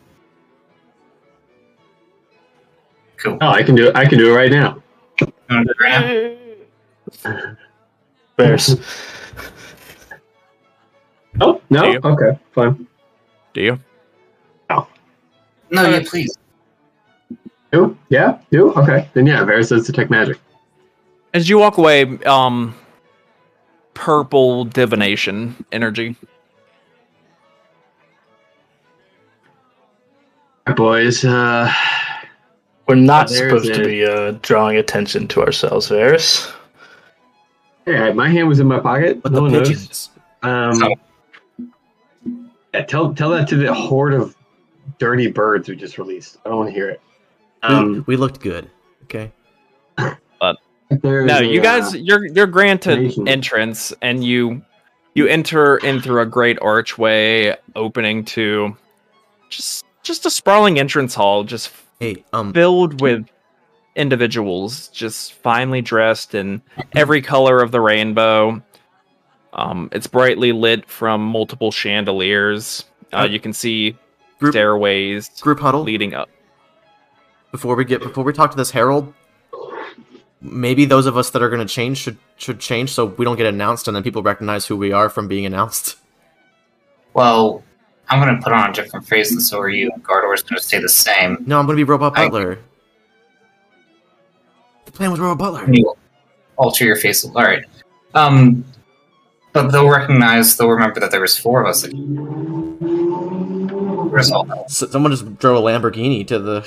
[3.16, 3.39] Cool.
[3.40, 3.97] Oh, I can do it.
[3.97, 4.82] I can do it right now.
[5.20, 6.39] You wanna do it right
[7.24, 7.56] now?
[8.36, 8.76] Bears.
[11.40, 11.98] Oh no.
[12.05, 12.86] Okay, fine.
[13.55, 13.78] Do you?
[14.70, 14.89] No.
[15.70, 16.36] No, yeah, please.
[17.74, 17.98] Do?
[18.08, 18.38] Yeah.
[18.52, 18.72] Do?
[18.74, 19.08] Okay.
[19.14, 20.38] Then yeah, Varis does detect magic.
[21.32, 22.72] As you walk away, um,
[23.94, 26.16] purple divination energy.
[30.76, 31.24] boys.
[31.24, 31.70] Uh,
[32.88, 36.52] We're not There's supposed to be uh, drawing attention to ourselves, Varis.
[37.86, 39.20] hey, my hand was in my pocket.
[39.22, 39.68] But no the one knows.
[39.68, 40.10] pigeons.
[40.42, 40.94] Um,
[42.72, 44.36] yeah, tell tell that to the horde of
[44.98, 46.38] dirty birds we just released.
[46.44, 47.00] I don't want to hear it.
[47.68, 48.70] We- Um, we looked good.
[49.04, 49.32] Okay.
[51.02, 53.26] there's No, a, you guys, uh, you're you're granted nation.
[53.28, 54.62] entrance, and you
[55.14, 58.76] you enter in through a great archway opening to
[59.48, 63.24] just just a sprawling entrance hall, just Hey, um, filled with
[63.96, 66.60] individuals, just finely dressed in
[66.94, 68.60] every color of the rainbow.
[69.52, 72.84] Um, it's brightly lit from multiple chandeliers.
[73.12, 73.96] Uh, Uh, you can see
[74.40, 75.82] group stairways group huddle.
[75.82, 76.28] leading up.
[77.55, 79.15] Before we get before we talk to this herald,
[80.41, 83.36] maybe those of us that are going to change should should change so we don't
[83.36, 85.94] get announced and then people recognize who we are from being announced.
[87.12, 87.62] Well,
[88.08, 89.92] I'm gonna put on a different face, and so are you.
[90.02, 91.44] Gardor's gonna stay the same.
[91.47, 92.58] No, I'm going to be Robot I- Butler.
[94.86, 95.73] The plan was Robot Butler.
[95.73, 95.94] You
[96.57, 97.24] alter your face.
[97.24, 97.65] All right.
[98.15, 98.65] Um,
[99.52, 100.57] but they'll recognize.
[100.57, 101.86] They'll remember that there was four of us.
[104.10, 104.73] Where's all that?
[104.73, 106.66] Someone just drove a Lamborghini to the.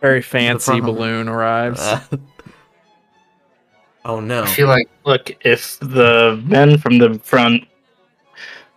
[0.00, 0.84] Very fancy front.
[0.84, 1.80] balloon arrives.
[1.80, 2.00] Uh,
[4.04, 4.42] oh no!
[4.44, 7.64] I feel like Look, if the men from the front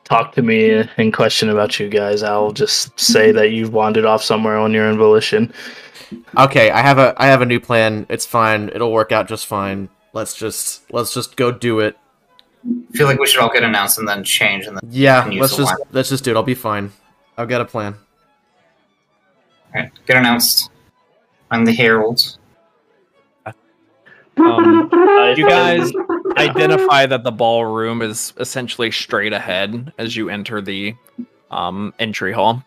[0.04, 4.24] talk to me and question about you guys, I'll just say that you've wandered off
[4.24, 5.54] somewhere on your own volition.
[6.38, 8.06] Okay, I have a I have a new plan.
[8.10, 8.70] It's fine.
[8.70, 9.90] It'll work out just fine.
[10.14, 11.96] Let's just let's just go do it.
[12.66, 15.56] I feel like we should all get announced and then change, and then Yeah, let's
[15.56, 15.88] just line.
[15.92, 16.36] let's just do it.
[16.36, 16.92] I'll be fine.
[17.38, 17.96] I've got a plan.
[19.74, 20.70] all right, get announced.
[21.52, 22.38] I'm the herald.
[24.38, 24.90] Um,
[25.38, 25.92] you guys
[26.38, 30.96] identify that the ballroom is essentially straight ahead as you enter the
[31.52, 32.64] um, entry hall.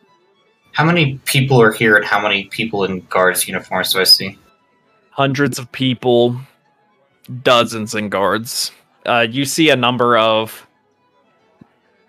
[0.72, 4.38] How many people are here, and how many people in guards uniforms do I see?
[5.10, 6.40] Hundreds of people,
[7.42, 8.70] dozens in guards.
[9.04, 10.66] Uh, you see a number of.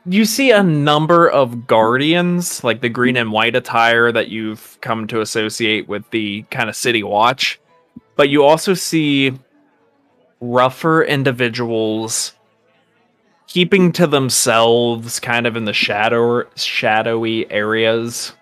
[0.06, 5.08] You see a number of guardians, like the green and white attire that you've come
[5.08, 7.60] to associate with the kind of city watch.
[8.16, 9.34] But you also see
[10.42, 12.34] rougher individuals
[13.48, 18.34] keeping to themselves kind of in the shadow shadowy areas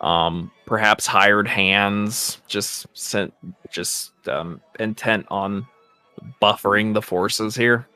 [0.00, 3.32] um perhaps hired hands just sent
[3.70, 5.66] just um intent on
[6.40, 7.88] buffering the forces here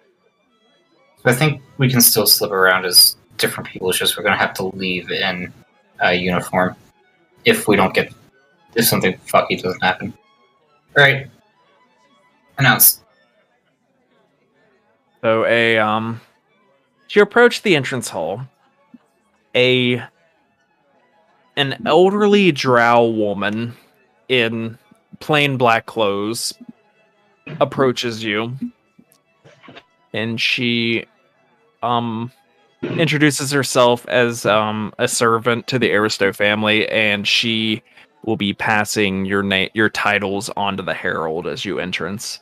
[1.27, 3.91] I think we can still slip around as different people.
[3.91, 5.53] It's just we're gonna have to leave in
[6.01, 6.77] a uniform
[7.45, 8.13] if we don't get
[8.75, 10.15] if something fucky doesn't happen.
[10.97, 11.29] All right,
[12.59, 13.03] announce.
[15.23, 16.21] So a um
[17.07, 18.47] as you approach the entrance hall,
[19.55, 20.03] a
[21.57, 23.75] an elderly drow woman
[24.29, 24.79] in
[25.19, 26.53] plain black clothes
[27.61, 28.53] approaches you
[30.13, 31.05] and she
[31.83, 32.31] um
[32.83, 37.83] introduces herself as um a servant to the Aristo family and she
[38.27, 42.41] will be passing your name your titles onto the herald as you entrance.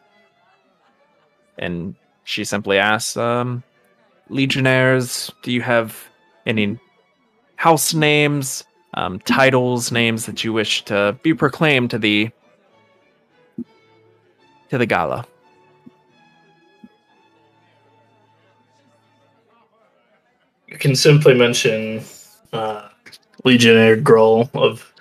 [1.58, 3.62] And she simply asks, um,
[4.30, 5.96] Legionnaires, do you have
[6.46, 6.78] any
[7.56, 8.64] house names,
[8.94, 12.30] um, titles, names that you wish to be proclaimed to the
[14.70, 15.26] to the gala?
[20.75, 22.03] You can simply mention
[22.53, 22.89] uh,
[23.44, 24.93] Legionnaire Groll of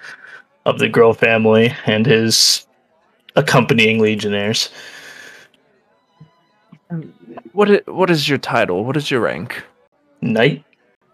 [0.68, 2.68] of the Groll family and his
[3.36, 4.70] accompanying legionnaires.
[7.54, 8.86] What what is your title?
[8.86, 9.64] What is your rank?
[10.22, 10.64] Knight.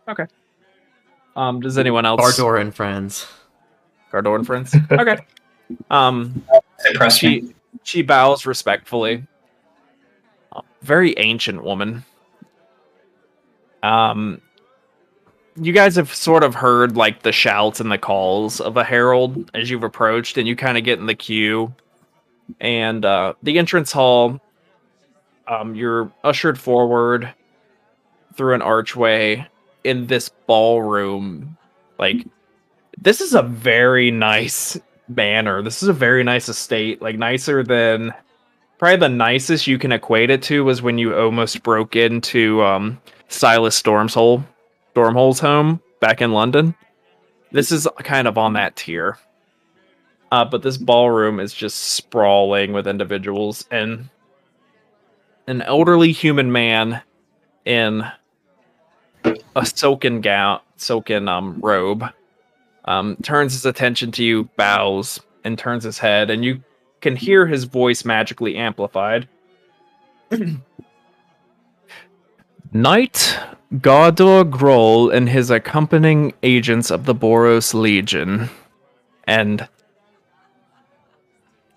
[0.09, 0.25] Okay.
[1.37, 2.19] Um, does anyone else?
[2.19, 3.27] Bardor and friends.
[4.11, 4.75] Gardor and friends.
[4.91, 5.19] Okay.
[5.89, 6.43] Um,
[6.85, 9.25] Impress she she bows respectfully.
[10.51, 12.03] Uh, Very ancient woman.
[13.83, 14.41] Um,
[15.55, 19.51] you guys have sort of heard like the shouts and the calls of a herald
[19.53, 21.73] as you've approached, and you kind of get in the queue.
[22.59, 24.39] And uh, the entrance hall,
[25.47, 27.33] um, you're ushered forward
[28.35, 29.47] through an archway
[29.83, 31.57] in this ballroom.
[31.97, 32.25] Like,
[32.97, 35.61] this is a very nice manor.
[35.61, 38.13] This is a very nice estate, like nicer than
[38.77, 42.99] probably the nicest you can equate it to was when you almost broke into um
[43.27, 44.43] Silas Stormhole
[44.99, 46.75] Stormhole's home back in London.
[47.53, 49.17] This is kind of on that tier.
[50.29, 54.09] Uh, but this ballroom is just sprawling with individuals and
[55.47, 57.01] an elderly human man
[57.63, 58.03] in
[59.55, 62.03] a silken gown, silken um robe,
[62.83, 66.61] um, turns his attention to you, bows, and turns his head, and you
[66.99, 69.29] can hear his voice magically amplified.
[72.71, 73.37] Knight
[73.81, 78.49] Gardor Groll and his accompanying agents of the Boros Legion.
[79.25, 79.67] And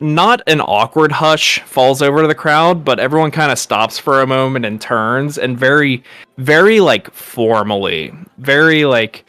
[0.00, 4.26] not an awkward hush falls over the crowd, but everyone kind of stops for a
[4.26, 6.02] moment and turns and very,
[6.38, 9.24] very like formally, very like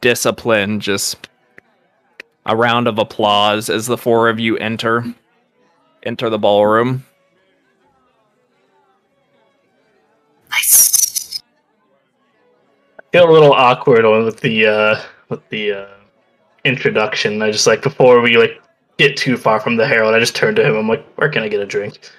[0.00, 1.28] disciplined, just
[2.46, 5.04] a round of applause as the four of you enter
[6.04, 7.04] enter the ballroom.
[10.50, 10.83] Nice.
[13.14, 15.86] Feel a little awkward with the uh with the uh
[16.64, 17.40] introduction.
[17.42, 18.60] I just like before we like
[18.98, 20.74] get too far from the herald, I just turned to him.
[20.74, 22.10] I'm like, where can I get a drink?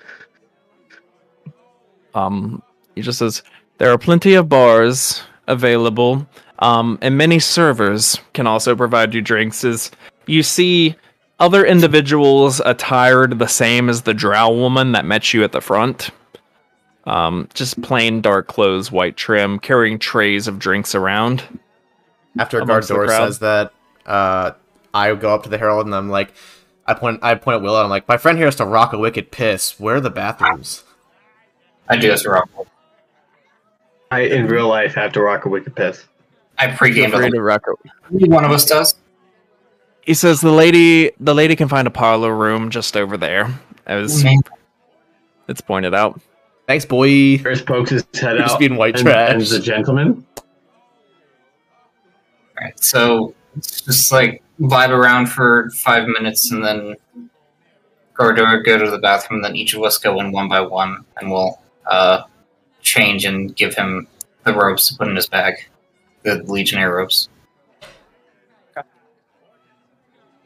[2.14, 2.64] Um,
[2.96, 3.44] he just says
[3.78, 6.26] there are plenty of bars available,
[6.60, 9.66] um, and many servers can also provide you drinks.
[9.66, 9.92] Is
[10.28, 10.96] you see
[11.42, 16.12] other individuals attired the same as the drow woman that met you at the front.
[17.06, 21.44] Um, just plain dark clothes, white trim, carrying trays of drinks around.
[22.38, 23.72] After Amongst the Gardor says that,
[24.06, 24.52] uh,
[24.94, 26.34] I go up to the herald and I'm like,
[26.88, 27.78] I point, I point at Willow.
[27.78, 29.80] And I'm like, my friend here has to rock a wicked piss.
[29.80, 30.84] Where are the bathrooms?
[31.88, 32.50] I do this wrong.
[34.12, 36.06] I in real life have to rock a wicked piss.
[36.58, 38.96] I pregame free to to rock a- one of us does.
[40.02, 44.24] He says the lady, the lady can find a parlor room just over there, as
[45.48, 46.20] it's pointed out.
[46.68, 47.38] Thanks, boy.
[47.40, 48.40] Chris pokes his head out.
[48.40, 48.60] Just out.
[48.60, 49.50] being white and, and trash.
[49.50, 50.26] the gentleman.
[50.38, 50.44] All
[52.62, 56.96] right, So it's just like vibe around for five minutes and then
[58.16, 61.30] Gardor go to the bathroom, then each of us go in one by one and
[61.30, 62.24] we'll uh,
[62.82, 64.08] change and give him
[64.46, 65.56] the robes to put in his bag.
[66.24, 67.30] The Legionnaire robes.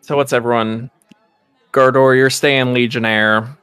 [0.01, 0.89] So what's everyone?
[1.72, 3.56] Gardor, you're staying Legionnaire.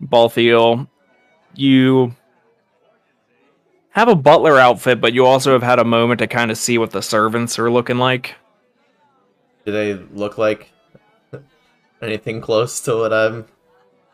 [0.00, 0.88] Balthial,
[1.54, 2.14] you
[3.90, 6.78] have a butler outfit, but you also have had a moment to kind of see
[6.78, 8.34] what the servants are looking like.
[9.64, 10.70] Do they look like
[12.02, 13.46] anything close to what I'm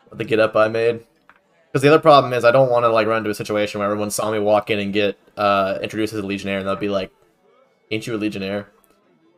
[0.07, 1.05] what the get up I made?
[1.67, 3.89] Because the other problem is I don't want to like run into a situation where
[3.89, 6.89] everyone saw me walk in and get uh, introduced as a legionnaire, and they'll be
[6.89, 7.11] like,
[7.91, 8.69] "Ain't you a legionnaire?"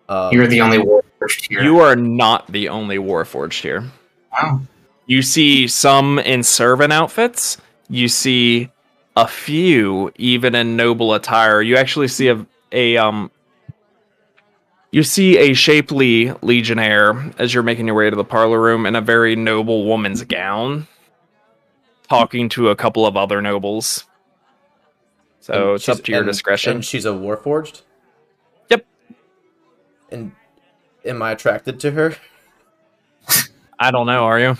[0.07, 1.63] Um, You're the only warforged here.
[1.63, 3.89] You are not the only Warforged here.
[4.31, 4.61] Wow.
[5.05, 7.57] You see some in servant outfits.
[7.89, 8.71] You see
[9.15, 11.61] a few even in noble attire.
[11.61, 13.31] You actually see a, a um
[14.91, 18.95] you see a shapely legionnaire as you're making your way to the parlor room in
[18.95, 20.87] a very noble woman's gown
[22.07, 24.05] talking to a couple of other nobles.
[25.41, 26.75] So and it's up to your and- discretion.
[26.75, 27.81] And she's a warforged.
[28.69, 28.85] Yep.
[30.11, 30.31] And
[31.03, 32.15] am I attracted to her?
[33.77, 34.57] I don't know, are you?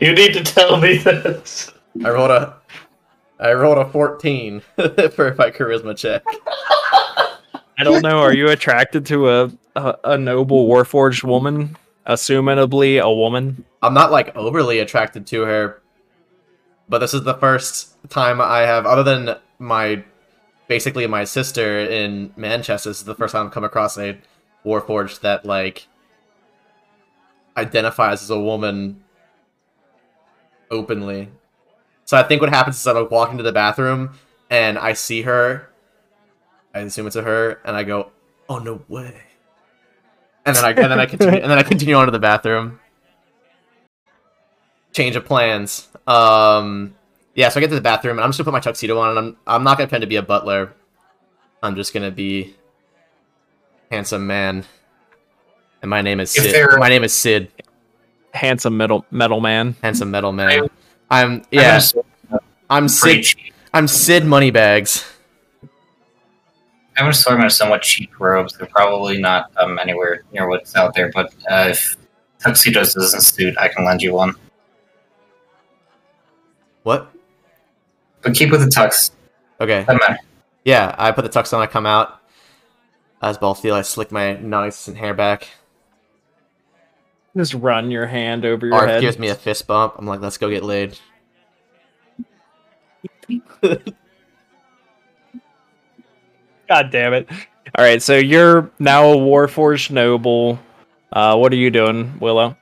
[0.00, 1.72] You need to tell me this.
[2.04, 2.56] I rolled a,
[3.38, 6.24] I rolled a fourteen for my charisma check.
[7.76, 8.18] I don't know.
[8.18, 11.76] Are you attracted to a a, a noble warforged woman?
[12.06, 13.64] Assumably a woman.
[13.82, 15.82] I'm not like overly attracted to her,
[16.88, 20.04] but this is the first time I have, other than my,
[20.68, 22.90] basically my sister in Manchester.
[22.90, 24.18] This is the first time I've come across a
[24.66, 25.86] warforged that like
[27.56, 29.03] identifies as a woman
[30.70, 31.28] openly.
[32.04, 34.14] So I think what happens is I'm walking to the bathroom
[34.50, 35.70] and I see her.
[36.74, 38.10] I assume it's a her, and I go,
[38.48, 39.14] "Oh no way!"
[40.44, 42.80] And then I and then I continue and then I continue on to the bathroom
[44.94, 45.88] change of plans.
[46.06, 46.94] Um,
[47.34, 49.10] yeah, so I get to the bathroom and I'm just gonna put my tuxedo on,
[49.10, 50.72] and I'm I'm not gonna pretend to be a butler.
[51.62, 52.54] I'm just gonna be
[53.90, 54.64] handsome man,
[55.82, 56.78] and my name is Sid.
[56.78, 57.50] My name is Sid,
[58.34, 59.76] Handsome metal metal man.
[59.82, 60.50] handsome metal man.
[60.60, 60.70] I'm
[61.10, 61.80] I'm yeah,
[62.28, 63.22] gonna I'm Sid.
[63.22, 63.54] cheap.
[63.72, 65.04] I'm Sid Moneybags.
[66.96, 68.56] I'm gonna sort of somewhat cheap robes.
[68.56, 71.96] They're probably not um, anywhere near what's out there, but uh, if
[72.40, 74.34] tuxedos doesn't suit, I can lend you one.
[76.82, 77.12] What?
[78.22, 79.12] But keep with the tux.
[79.60, 79.86] Okay.
[80.64, 81.62] Yeah, I put the tux on.
[81.62, 82.20] I come out
[83.22, 83.74] as Balthial.
[83.74, 85.48] I slick my non-existent hair back.
[87.36, 89.00] Just run your hand over your Arf head.
[89.00, 89.94] gives me a fist bump.
[89.98, 90.96] I'm like, let's go get laid.
[96.68, 97.28] God damn it.
[97.76, 100.60] All right, so you're now a Warforged noble.
[101.12, 102.56] Uh, what are you doing, Willow?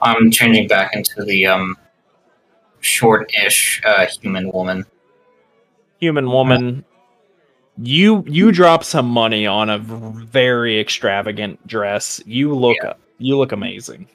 [0.00, 1.76] I'm changing back into the um,
[2.80, 4.84] short-ish uh, human woman.
[6.00, 6.84] Human woman.
[7.76, 12.20] you you drop some money on a very extravagant dress.
[12.24, 12.76] You look
[13.18, 14.06] you look amazing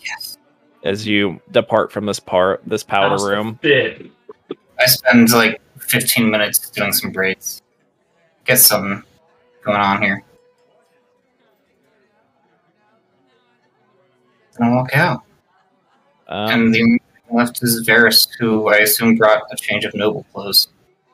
[0.00, 0.38] Yes.
[0.84, 3.58] as you depart from this part this powder room.
[3.62, 4.10] fit?
[4.78, 7.62] I spend like 15 minutes doing some braids.
[8.44, 9.04] Get some
[9.64, 10.22] going on here.
[14.56, 15.22] And I walk out.
[16.28, 19.94] Um, and the only thing left is Varis, who I assume brought a change of
[19.94, 20.68] noble clothes.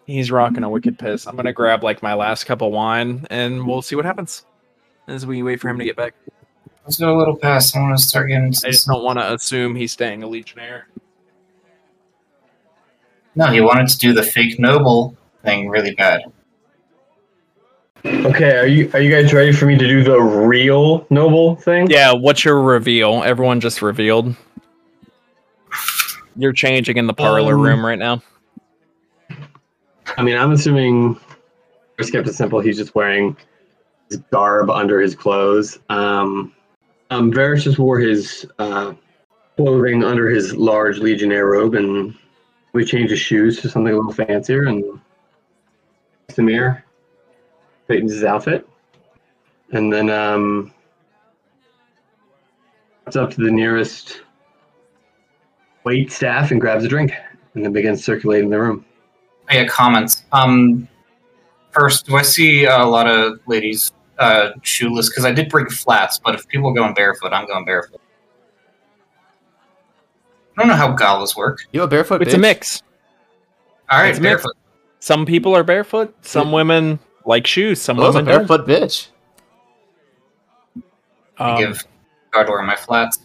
[0.07, 1.27] he's rocking a wicked piss.
[1.27, 4.45] I'm gonna grab like my last cup of wine and we'll see what happens
[5.09, 6.15] as we wait for him to get back.
[6.85, 7.77] Let's go a little past.
[7.77, 8.49] I want to start getting.
[8.49, 10.89] I just don't want to assume he's staying a legionnaire.
[13.35, 16.23] No, he wanted to do the fake noble thing really bad.
[18.05, 21.89] Okay, are you are you guys ready for me to do the real noble thing?
[21.89, 23.23] Yeah, what's your reveal?
[23.23, 24.35] Everyone just revealed.
[26.37, 28.23] You're changing in the parlor Um, room right now.
[30.19, 31.15] I mean, I'm assuming
[31.97, 32.61] for kept it simple.
[32.61, 33.37] He's just wearing
[34.09, 35.79] his garb under his clothes.
[35.89, 36.53] Um,
[37.13, 38.95] um, Varis just wore his uh,
[39.57, 42.15] clothing under his large legionnaire robe, and
[42.73, 44.65] we changed his shoes to something a little fancier.
[44.65, 44.99] And
[46.29, 46.83] Samir
[47.85, 48.67] straightens his outfit,
[49.73, 50.73] and then um,
[53.07, 54.23] it's up to the nearest
[55.85, 57.13] wait staff and grabs a drink,
[57.55, 58.87] and then begins circulating the room.
[59.51, 60.25] Yeah, comments.
[60.33, 60.89] Um,
[61.73, 65.09] first, do I see a lot of ladies uh, shoeless?
[65.09, 68.01] Because I did bring flats, but if people are going barefoot, I'm going barefoot.
[70.57, 71.61] I don't know how galas work.
[71.73, 72.83] You a barefoot It's a mix.
[73.91, 74.31] All right, It's a mix.
[74.43, 74.57] barefoot.
[75.01, 76.15] Some people are barefoot.
[76.25, 77.81] Some women like shoes.
[77.81, 78.47] Some I'm a women don't.
[78.47, 79.09] barefoot bitch.
[81.39, 81.85] I Um, give
[82.33, 83.19] Gardor my flats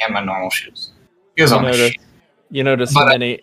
[0.00, 0.92] and my normal shoes.
[1.36, 2.00] He goes You on my notice- shit.
[2.50, 3.40] you notice But I- many.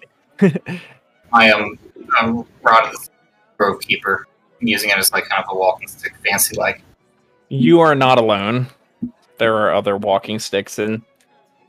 [1.34, 1.78] I am
[2.22, 3.10] um, Rod of the
[3.58, 4.28] Grove Keeper.
[4.60, 6.82] Using it as like kind of a walking stick, fancy like.
[7.50, 8.68] You are not alone.
[9.38, 11.02] There are other walking sticks and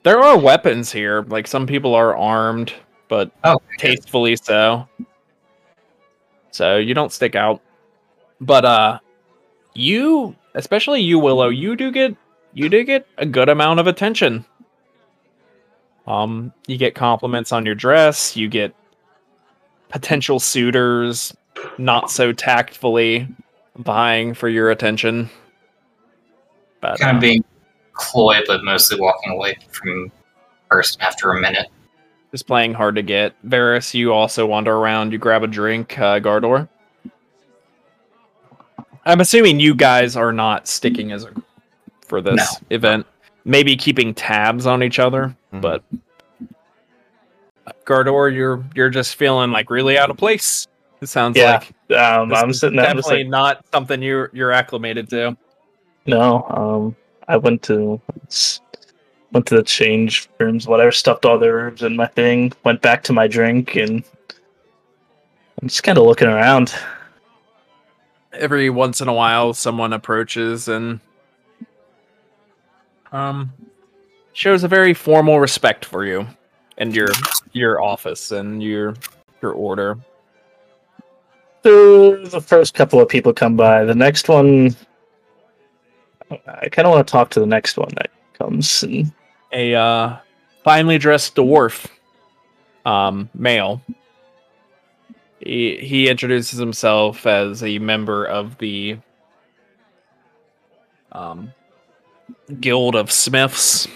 [0.02, 1.23] there are weapons here.
[1.28, 2.73] Like some people are armed,
[3.08, 4.89] but Oh, tastefully so.
[6.50, 7.60] So you don't stick out.
[8.41, 8.99] But uh
[9.75, 12.17] you, especially you Willow, you do get
[12.55, 14.44] you do get a good amount of attention.
[16.07, 18.75] Um you get compliments on your dress, you get
[19.91, 21.36] potential suitors
[21.78, 23.27] not so tactfully
[23.77, 25.28] vying for your attention.
[26.81, 27.45] But kind uh, of being
[27.95, 30.12] coy, but mostly walking away from
[30.70, 31.67] person after a minute.
[32.31, 33.35] just playing hard to get.
[33.49, 35.12] Varis, you also wander around.
[35.12, 36.69] You grab a drink, uh, Gardor.
[39.07, 41.33] I'm assuming you guys are not sticking as a
[42.07, 42.67] for this No.
[42.70, 43.07] event.
[43.45, 45.61] Maybe keeping tabs on each other, Mhm.
[45.62, 45.83] but
[47.87, 50.68] Gardor, you're you're just feeling like really out of place.
[51.01, 52.86] It sounds Yeah, like Um, I'm sitting there.
[52.86, 55.36] Definitely like, not something you're you're acclimated to.
[56.07, 56.44] no.
[56.51, 56.97] Um,
[57.28, 58.01] I went to
[59.33, 63.02] went to the change rooms, whatever, stuffed all the herbs in my thing, went back
[63.05, 64.02] to my drink, and
[65.60, 66.75] I'm just kind of looking around.
[68.33, 71.01] every once in a while someone approaches and
[73.10, 73.51] um
[74.35, 76.27] shows a very formal respect for you
[76.77, 77.09] and your
[77.52, 78.94] your office and your
[79.43, 79.97] your order.
[81.69, 83.85] The first couple of people come by.
[83.85, 84.75] The next one,
[86.31, 88.83] I kind of want to talk to the next one that comes.
[88.83, 89.13] And
[89.53, 90.17] A uh
[90.65, 91.87] finely dressed dwarf
[92.87, 93.83] um male.
[95.41, 98.99] He he introduces himself as a member of the
[101.13, 101.53] um
[102.61, 103.87] guild of smiths.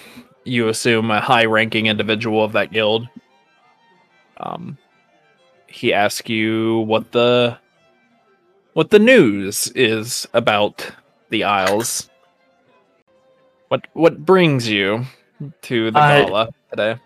[0.44, 3.08] You assume a high ranking individual of that guild.
[4.36, 4.76] Um
[5.68, 7.56] he asks you what the
[8.74, 10.90] what the news is about
[11.30, 12.08] the Isles.
[13.68, 15.04] What what brings you
[15.62, 16.96] to the I- gala today?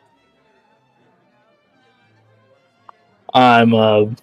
[3.35, 4.15] I'm a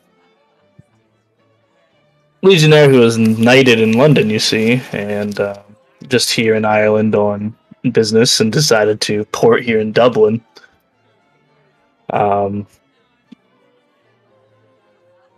[2.41, 5.61] legionnaire who was knighted in London, you see, and uh,
[6.07, 7.55] just here in Ireland on
[7.91, 10.43] business, and decided to port here in Dublin.
[12.11, 12.65] Um,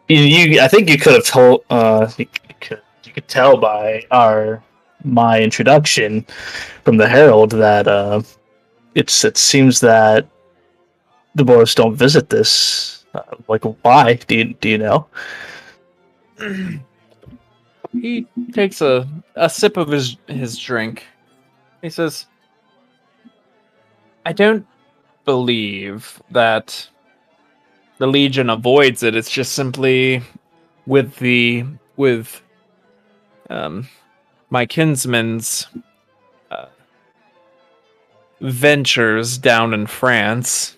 [0.08, 1.64] you, you I think you could have told.
[1.70, 2.28] Uh, you
[2.60, 4.64] could you could tell by our
[5.04, 6.26] my introduction
[6.84, 8.22] from the Herald that uh,
[8.96, 10.28] it's it seems that
[11.36, 13.06] the Boros don't visit this.
[13.14, 14.16] Uh, like, why?
[14.28, 15.08] Do you, do you know?
[17.92, 21.06] He takes a, a sip of his his drink.
[21.82, 22.26] He says,
[24.26, 24.68] "I don't
[25.24, 26.90] believe that
[27.98, 29.16] the Legion avoids it.
[29.16, 30.22] It's just simply
[30.86, 31.66] with the
[31.98, 32.42] with
[33.50, 33.88] um
[34.50, 35.68] my kinsman's
[36.52, 36.68] uh,
[38.42, 40.78] ventures down in France,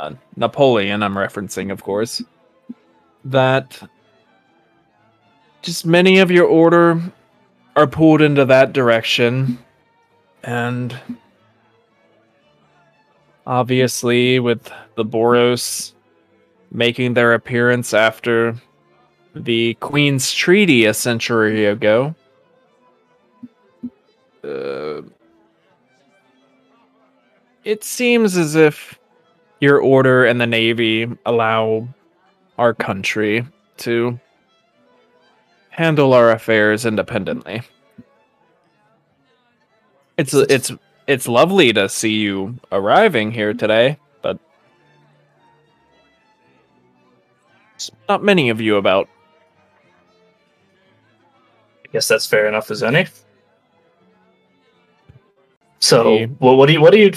[0.00, 2.22] uh, Napoleon, I'm referencing, of course,
[3.24, 3.80] that
[5.60, 7.00] just many of your order
[7.76, 9.58] are pulled into that direction,
[10.42, 10.98] and
[13.46, 15.91] obviously, with the Boros
[16.72, 18.56] making their appearance after
[19.34, 22.14] the Queen's Treaty a century ago.
[24.42, 25.02] Uh,
[27.64, 28.98] it seems as if
[29.60, 31.86] your order and the Navy allow
[32.58, 33.46] our country
[33.78, 34.18] to
[35.70, 37.62] handle our affairs independently.
[40.18, 40.72] It's it's
[41.06, 43.98] it's lovely to see you arriving here today,
[48.08, 49.08] not many of you about.
[51.84, 53.06] I guess that's fair enough as any.
[55.80, 56.30] So, Hey.
[56.38, 57.12] well, what do you, what do you,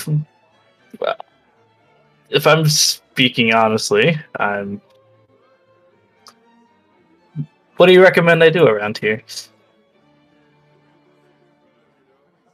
[1.00, 1.16] well,
[2.30, 4.82] if I'm speaking honestly, I'm,
[7.77, 9.22] what do you recommend I do around here?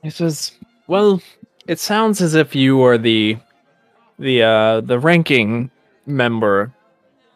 [0.04, 0.54] He says,
[0.88, 1.22] "Well,
[1.68, 3.38] it sounds as if you are the
[4.18, 5.70] the uh the ranking
[6.06, 6.74] member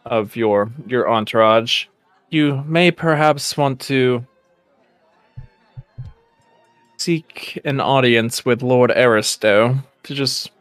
[0.05, 1.85] of your your entourage.
[2.29, 4.25] You may perhaps want to
[6.97, 10.51] seek an audience with Lord Aristo to just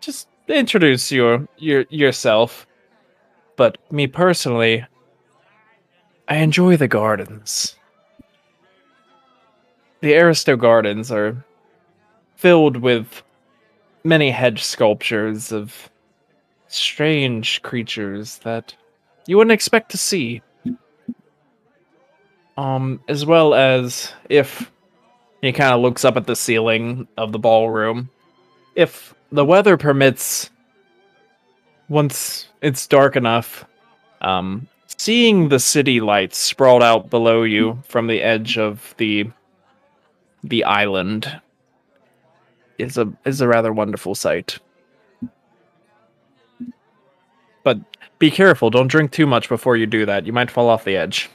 [0.00, 2.66] just introduce your your yourself.
[3.56, 4.84] But me personally,
[6.28, 7.76] I enjoy the gardens."
[10.00, 11.42] The Aristo Gardens are
[12.36, 13.22] filled with
[14.04, 15.90] many hedge sculptures of
[16.68, 18.74] strange creatures that
[19.26, 20.42] you wouldn't expect to see.
[22.56, 24.70] Um, as well as if
[25.42, 28.08] he kind of looks up at the ceiling of the ballroom,
[28.74, 30.50] if the weather permits,
[31.88, 33.66] once it's dark enough,
[34.22, 34.66] um,
[34.98, 39.30] seeing the city lights sprawled out below you from the edge of the
[40.44, 41.40] the island
[42.78, 44.58] is a is a rather wonderful sight.
[47.64, 47.78] But
[48.18, 50.26] be careful, don't drink too much before you do that.
[50.26, 51.28] You might fall off the edge.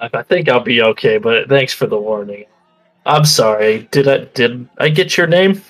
[0.00, 2.44] I I think I'll be okay, but thanks for the warning.
[3.06, 3.88] I'm sorry.
[3.90, 5.62] Did I did I get your name?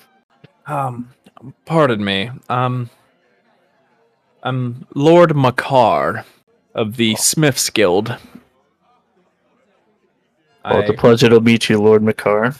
[0.66, 1.10] Um
[1.64, 2.30] pardon me.
[2.48, 2.90] Um
[4.42, 6.24] I'm Lord Makar
[6.74, 8.16] of the Smiths Guild.
[10.64, 12.54] Well, it's a I- pleasure to meet you, Lord Makar.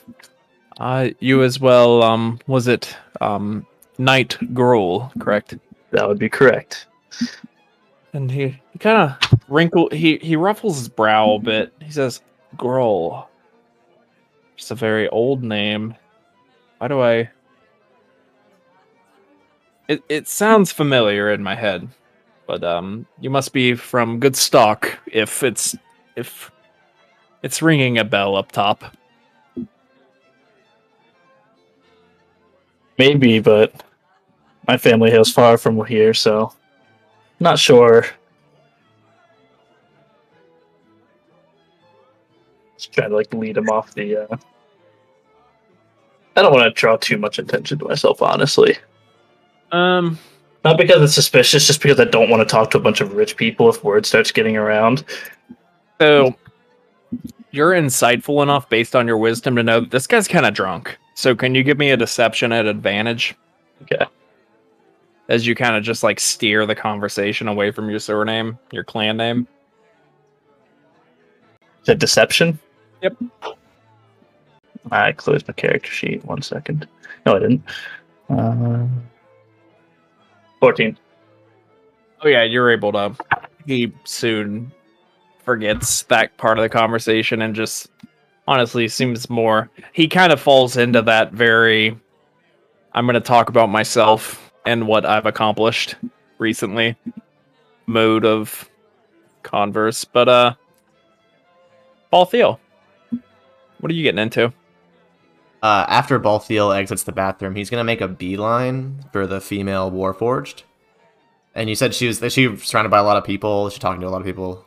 [0.78, 2.02] Uh, you as well.
[2.02, 3.67] Um, was it um
[3.99, 5.55] Knight Grohl, correct?
[5.92, 6.86] That would be correct.
[8.14, 9.88] And he, he kind of wrinkle.
[9.92, 11.72] He he ruffles his brow a bit.
[11.80, 12.22] He says,
[12.56, 13.26] "Grohl."
[14.56, 15.94] It's a very old name.
[16.78, 17.30] Why do I?
[19.88, 21.88] It it sounds familiar in my head,
[22.46, 25.76] but um, you must be from good stock if it's
[26.16, 26.50] if
[27.42, 28.96] it's ringing a bell up top.
[32.98, 33.82] Maybe, but
[34.66, 36.52] my family hails far from here, so
[37.41, 38.07] not sure.
[42.76, 44.16] Just trying to like lead him off the.
[44.16, 44.36] Uh...
[46.36, 48.76] I don't want to draw too much attention to myself, honestly.
[49.70, 50.18] Um,
[50.65, 53.15] Not because it's suspicious, just because I don't want to talk to a bunch of
[53.15, 55.05] rich people if word starts getting around.
[56.00, 56.34] So
[57.50, 60.97] you're insightful enough based on your wisdom to know that this guy's kind of drunk.
[61.15, 63.36] So can you give me a deception at advantage
[63.82, 64.05] Okay.
[65.33, 69.17] As you kind of just like steer the conversation away from your surname, your clan
[69.17, 69.49] name?
[71.81, 72.59] Is that deception?
[73.01, 73.17] Yep.
[74.91, 76.23] I closed my character sheet.
[76.27, 76.86] One second.
[77.25, 77.62] No, I didn't.
[78.28, 78.86] Uh,
[80.61, 80.99] 14.
[82.23, 83.17] Oh yeah, you're able to.
[83.67, 84.70] He soon
[85.43, 87.91] forgets that part of the conversation and just
[88.47, 89.70] honestly seems more.
[89.94, 91.99] He kind of falls into that very.
[92.93, 95.97] I'm going to talk about myself and what I've accomplished
[96.39, 96.97] recently
[97.86, 98.68] mode of
[99.42, 100.05] converse.
[100.05, 100.55] But uh,
[102.10, 102.58] Ball Balthial,
[103.81, 104.52] what are you getting into?
[105.62, 109.91] Uh, after Ball Balthial exits the bathroom, he's gonna make a beeline for the female
[109.91, 110.62] Warforged.
[111.55, 113.68] And you said she was she was surrounded by a lot of people.
[113.70, 114.65] She's talking to a lot of people.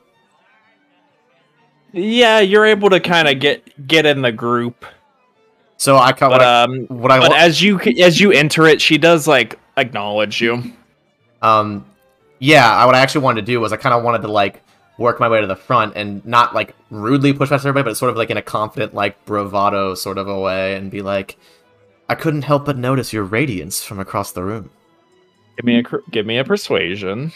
[1.91, 4.85] Yeah, you're able to kind of get get in the group,
[5.77, 8.31] So I cut but what, I, um, what I but wa- as you as you
[8.31, 10.71] enter it, she does like acknowledge you.
[11.41, 11.85] um
[12.39, 14.61] yeah, I, what I actually wanted to do was I kind of wanted to like
[14.97, 18.09] work my way to the front and not like rudely push past everybody, but sort
[18.11, 21.37] of like in a confident, like bravado sort of a way, and be like,
[22.09, 24.69] I couldn't help but notice your radiance from across the room.
[25.57, 27.31] Give me a give me a persuasion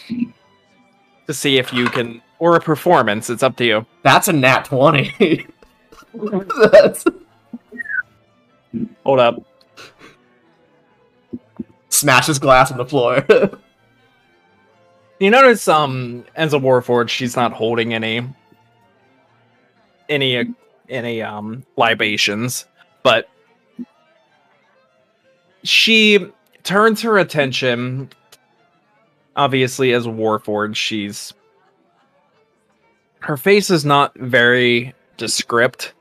[1.26, 3.30] to see if you can, or a performance.
[3.30, 3.86] It's up to you.
[4.02, 5.46] That's a nat twenty.
[6.72, 7.04] That's
[9.04, 9.42] Hold up.
[11.88, 13.24] smashes glass on the floor.
[15.20, 18.26] You notice, um, Enza Warforged, she's not holding any,
[20.08, 20.54] any,
[20.88, 22.64] any, um, libations,
[23.02, 23.28] but
[25.62, 26.26] she
[26.62, 28.08] turns her attention.
[29.36, 31.34] Obviously, as Warforged, she's
[33.18, 35.92] her face is not very descript,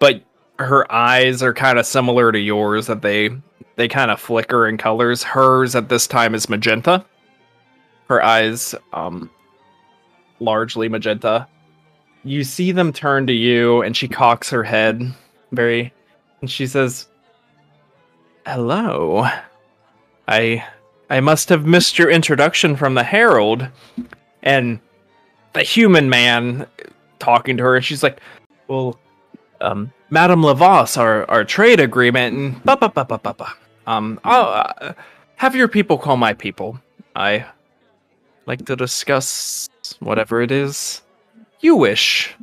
[0.00, 0.24] but
[0.60, 2.86] her eyes are kind of similar to yours.
[2.86, 3.30] That they
[3.76, 5.22] they kind of flicker in colors.
[5.22, 7.04] Hers at this time is magenta
[8.10, 9.30] her eyes um
[10.40, 11.46] largely magenta
[12.24, 15.14] you see them turn to you and she cocks her head
[15.52, 15.92] very
[16.40, 17.06] and she says
[18.44, 19.24] hello
[20.26, 20.64] i
[21.08, 23.68] i must have missed your introduction from the herald
[24.42, 24.80] and
[25.52, 26.66] the human man
[27.20, 28.18] talking to her and she's like
[28.66, 28.98] well
[29.60, 33.52] um madame Lavos our our trade agreement and ba ba ba ba ba ba
[33.86, 34.92] um I'll, uh,
[35.36, 36.80] have your people call my people
[37.16, 37.44] i
[38.46, 39.68] like to discuss
[40.00, 41.02] whatever it is
[41.60, 42.34] you wish.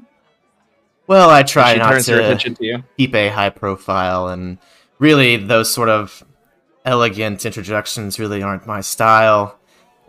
[1.07, 2.83] well, I try she not to to you.
[2.97, 4.57] keep a high profile, and
[4.99, 6.23] really those sort of
[6.85, 9.57] elegant introductions really aren't my style.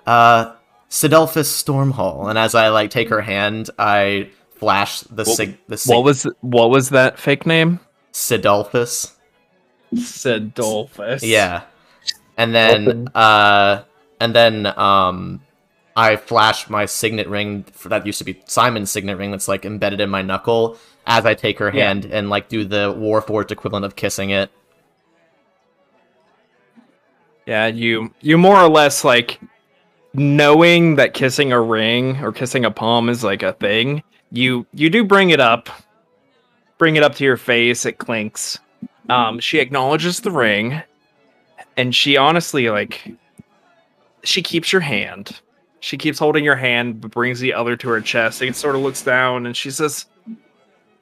[0.07, 0.55] Uh,
[0.91, 5.77] Sidolphus Stormhall, and as I like take her hand, I flash the What- sig the
[5.77, 7.81] sig- What was what was that fake name?
[8.13, 9.13] Sidolphus.
[9.95, 11.21] Sidolphus.
[11.23, 11.63] Yeah.
[12.37, 13.83] And then uh
[14.21, 15.41] and then um
[15.97, 20.01] I flash my signet ring that used to be Simon's signet ring that's like embedded
[20.01, 21.87] in my knuckle as I take her Yeah.
[21.89, 24.51] hand and like do the Warforged equivalent of kissing it.
[27.47, 29.41] Yeah, you you more or less like
[30.15, 34.03] knowing that kissing a ring or kissing a palm is like a thing.
[34.31, 35.69] You you do bring it up.
[36.77, 38.59] Bring it up to your face, it clinks.
[39.09, 40.83] Um she acknowledges the ring
[41.77, 43.15] and she honestly like
[44.25, 45.41] she keeps your hand.
[45.81, 48.83] She keeps holding your hand but brings the other to her chest and sort of
[48.83, 50.07] looks down and she says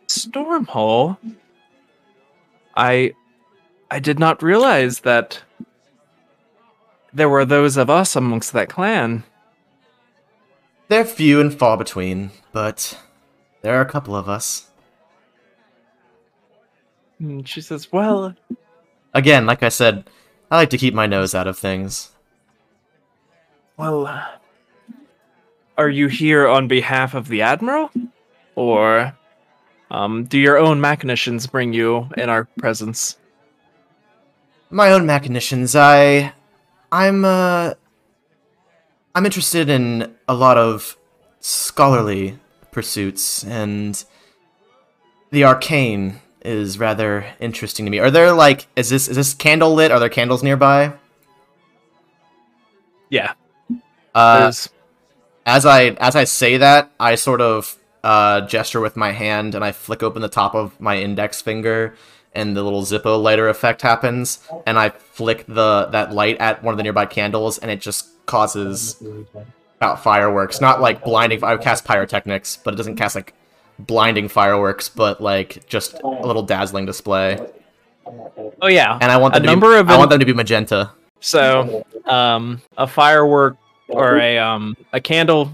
[0.06, 1.16] Stormhall
[2.76, 3.12] I
[3.90, 5.42] I did not realize that
[7.12, 9.24] there were those of us amongst that clan.
[10.88, 12.98] They're few and far between, but
[13.62, 14.68] there are a couple of us.
[17.18, 18.34] And she says, Well,
[19.14, 20.08] Again, like I said,
[20.50, 22.10] I like to keep my nose out of things.
[23.78, 24.24] well, uh,
[25.78, 27.90] are you here on behalf of the Admiral?
[28.54, 29.16] Or
[29.90, 33.16] um, do your own machinations bring you in our presence?
[34.68, 36.32] my own machinations i
[36.90, 37.72] i'm uh
[39.14, 40.98] i'm interested in a lot of
[41.38, 42.36] scholarly
[42.76, 44.04] pursuits and
[45.30, 47.98] the arcane is rather interesting to me.
[47.98, 49.90] Are there like is this is this candle lit?
[49.90, 50.92] Are there candles nearby?
[53.08, 53.32] Yeah,
[54.14, 54.52] uh
[55.46, 59.64] as i as i say that i sort of uh gesture with my hand and
[59.64, 61.94] i flick open the top of my index finger
[62.34, 66.72] and the little zippo lighter effect happens and i flick the that light at one
[66.72, 69.02] of the nearby candles and it just causes
[69.76, 73.34] about fireworks not like blinding i would cast pyrotechnics but it doesn't cast like
[73.80, 77.38] blinding fireworks but like just a little dazzling display
[78.62, 78.98] oh yeah.
[79.02, 80.90] and i want A them to number be, of i want them to be magenta
[81.20, 83.56] So, um, a firework
[83.88, 85.50] or a um a candle,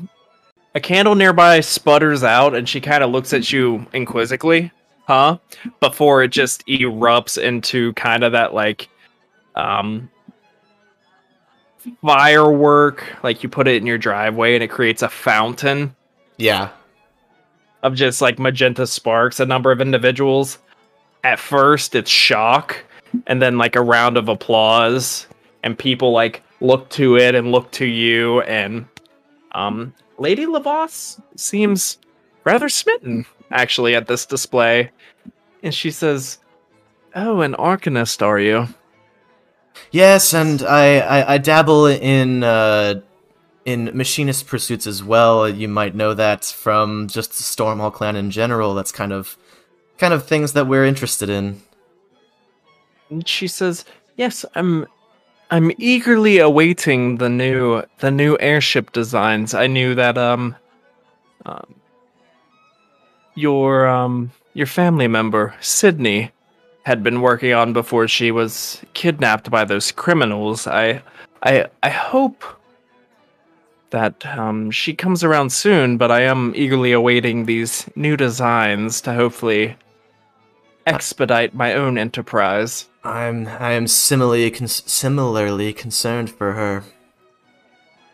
[0.74, 4.70] a candle nearby sputters out, and she kind of looks at you inquisitively,
[5.06, 5.38] huh?
[5.80, 8.88] Before it just erupts into kind of that like,
[9.54, 10.10] um,
[12.02, 13.04] firework.
[13.22, 15.94] Like you put it in your driveway, and it creates a fountain
[16.38, 16.70] yeah
[17.82, 19.40] of just like magenta sparks.
[19.40, 20.58] A number of individuals.
[21.24, 22.84] At first, it's shock,
[23.26, 25.26] and then like a round of applause,
[25.62, 28.86] and people like look to it and look to you, and
[29.52, 31.98] um, Lady Lavos seems
[32.44, 34.90] rather smitten actually at this display,
[35.62, 36.38] and she says,
[37.14, 38.66] "Oh, an arcanist, are you?"
[39.90, 43.00] Yes, and I, I, I dabble in uh,
[43.64, 45.48] in machinist pursuits as well.
[45.48, 48.74] You might know that from just the Stormhall clan in general.
[48.74, 49.36] That's kind of
[49.98, 51.62] kind of things that we're interested in.
[53.10, 53.84] And she says,
[54.16, 54.86] "Yes, I'm
[55.50, 59.52] I'm eagerly awaiting the new the new airship designs.
[59.52, 60.56] I knew that um,
[61.44, 61.74] um
[63.34, 66.30] your um your family member Sydney
[66.84, 70.66] had been working on before she was kidnapped by those criminals.
[70.66, 71.02] I
[71.42, 72.44] I I hope
[73.90, 79.12] that um, she comes around soon, but I am eagerly awaiting these new designs to
[79.12, 79.76] hopefully
[80.86, 82.88] expedite my own enterprise.
[83.04, 86.84] I'm I am similarly con- similarly concerned for her.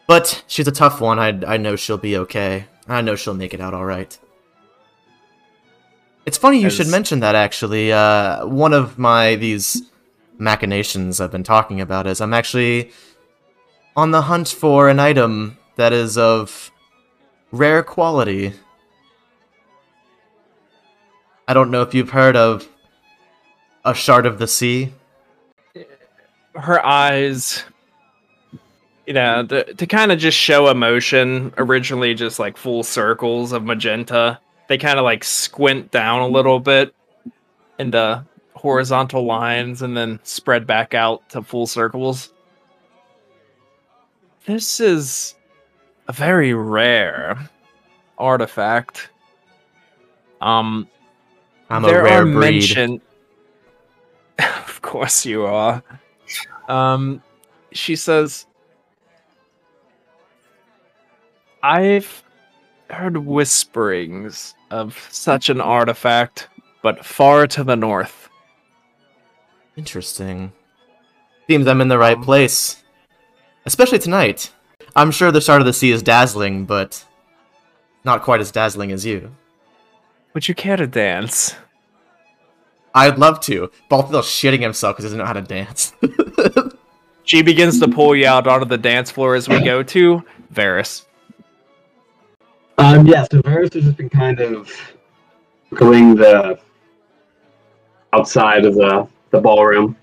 [0.07, 1.19] But she's a tough one.
[1.19, 2.67] I I know she'll be okay.
[2.89, 4.19] I know she'll make it out all right.
[6.27, 7.93] It's funny you As- should mention that actually.
[7.93, 9.83] Uh, one of my these
[10.39, 12.91] machinations I've been talking about is I'm actually
[13.97, 16.71] on the hunt for an item that is of
[17.51, 18.53] rare quality.
[21.49, 22.69] I don't know if you've heard of
[23.85, 24.93] a shard of the sea.
[26.55, 27.65] Her eyes,
[29.07, 33.65] you know, to, to kind of just show emotion, originally just like full circles of
[33.65, 34.41] magenta.
[34.69, 36.95] They kind of like squint down a little bit
[37.79, 38.25] into
[38.55, 42.33] horizontal lines and then spread back out to full circles.
[44.45, 45.35] This is
[46.07, 47.49] a very rare
[48.19, 49.11] artifact.
[50.41, 50.89] Um,
[51.71, 52.37] I'm there a rare are breed.
[52.37, 53.01] mention-
[54.39, 55.83] of course you are.
[56.69, 57.23] Um,
[57.73, 58.47] she says,
[61.63, 62.23] "I've
[62.91, 66.49] heard whisperings of such an artifact,
[66.83, 68.29] but far to the north.
[69.77, 70.53] Interesting.
[71.47, 72.83] Seems I'm in the right place.
[73.65, 74.53] Especially tonight.
[74.97, 77.05] I'm sure the shard of the sea is dazzling, but
[78.05, 79.35] not quite as dazzling as you.
[80.35, 81.55] Would you care to dance?"
[82.95, 83.71] I'd love to.
[83.89, 85.93] Balthial's shitting himself because he doesn't know how to dance.
[87.29, 91.05] She begins to pull you out onto the dance floor as we go to Varis.
[92.79, 94.71] Um, yeah, so Varis has just been kind of
[95.75, 96.61] going the
[98.13, 99.97] outside of the, the ballroom.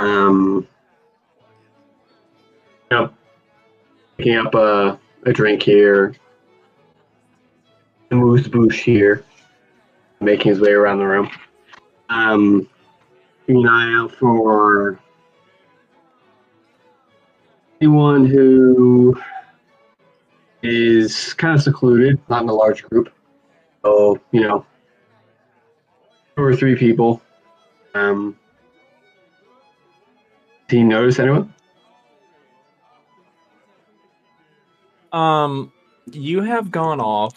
[0.00, 0.66] Um,
[2.90, 3.10] you know,
[4.16, 6.16] picking up a, a drink here,
[8.10, 9.24] amuse-bouche here,
[10.20, 11.30] making his way around the room.
[12.08, 12.68] Um,
[13.46, 14.98] keeping an eye out for
[17.80, 19.16] anyone who
[20.62, 23.12] is kind of secluded, not in a large group.
[23.84, 24.66] So, you know,
[26.36, 27.22] two or three people.
[27.94, 28.36] Um,
[30.68, 31.52] do you notice anyone?
[35.12, 35.72] Um,
[36.12, 37.34] you have gone off,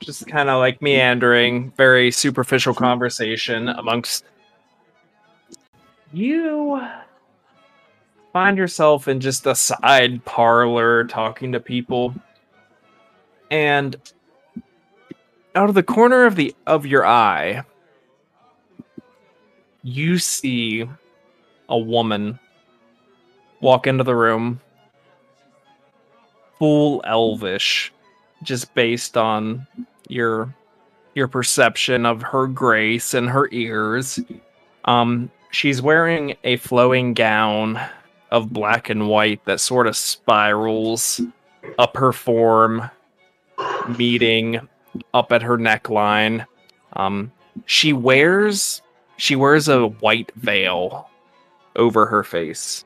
[0.00, 4.24] just kind of like meandering, very superficial conversation amongst.
[6.12, 6.80] You
[8.36, 12.14] find yourself in just a side parlor talking to people,
[13.50, 13.96] and
[15.54, 17.64] out of the corner of the of your eye,
[19.82, 20.86] you see
[21.70, 22.38] a woman
[23.62, 24.60] walk into the room
[26.58, 27.90] full elvish
[28.42, 29.66] just based on
[30.08, 30.54] your
[31.14, 34.20] your perception of her grace and her ears.
[34.84, 37.80] Um she's wearing a flowing gown
[38.30, 41.20] of black and white that sort of spirals
[41.78, 42.90] up her form
[43.96, 44.68] meeting
[45.14, 46.44] up at her neckline.
[46.94, 47.32] Um
[47.64, 48.82] she wears
[49.16, 51.08] she wears a white veil
[51.76, 52.84] over her face.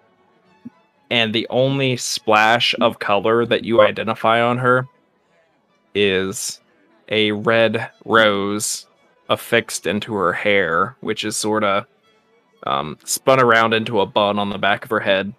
[1.10, 4.86] And the only splash of color that you identify on her
[5.94, 6.60] is
[7.08, 8.86] a red rose
[9.28, 11.86] affixed into her hair, which is sort of
[12.64, 15.34] um, spun around into a bun on the back of her head.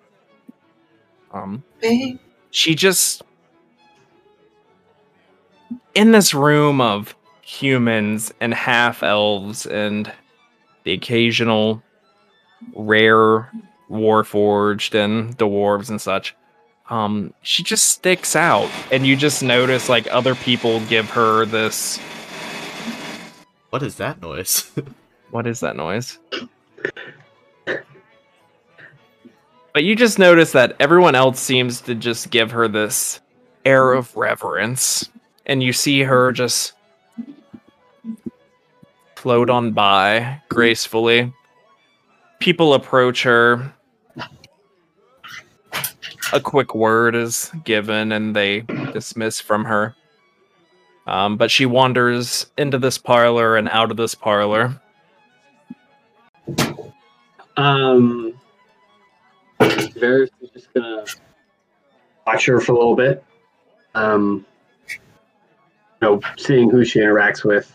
[1.34, 1.64] Um,
[2.52, 3.24] she just
[5.96, 10.12] in this room of humans and half elves and
[10.84, 11.82] the occasional
[12.76, 13.52] rare
[13.90, 16.36] warforged and dwarves and such
[16.90, 21.98] um she just sticks out and you just notice like other people give her this
[23.70, 24.70] what is that noise?
[25.32, 26.20] what is that noise
[29.74, 33.20] but you just notice that everyone else seems to just give her this
[33.66, 35.10] air of reverence
[35.46, 36.74] and you see her just
[39.16, 41.32] float on by gracefully.
[42.40, 43.74] People approach her.
[46.34, 49.96] A quick word is given and they dismiss from her.
[51.06, 54.81] Um, but she wanders into this parlor and out of this parlor
[57.58, 58.34] Um,
[59.60, 61.06] Varis is just gonna
[62.26, 63.24] watch her for a little bit.
[63.94, 64.46] Um,
[64.90, 64.98] you
[66.02, 67.72] know, seeing who she interacts with.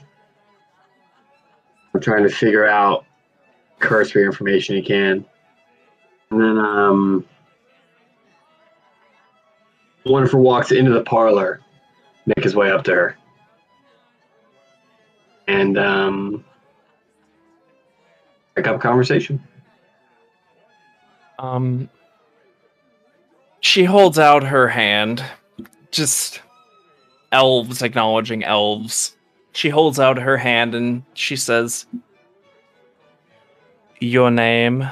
[1.93, 3.05] We're trying to figure out
[3.79, 5.25] cursory information he can.
[6.31, 7.25] And then um
[10.05, 11.61] Winifred walks into the parlor,
[12.27, 13.17] make his way up to her.
[15.49, 16.45] And um
[18.55, 19.43] pick up conversation.
[21.39, 21.89] Um,
[23.61, 25.25] she holds out her hand,
[25.91, 26.41] just
[27.33, 29.17] elves acknowledging elves.
[29.53, 31.87] She holds out her hand and she says,
[34.01, 34.89] Your name?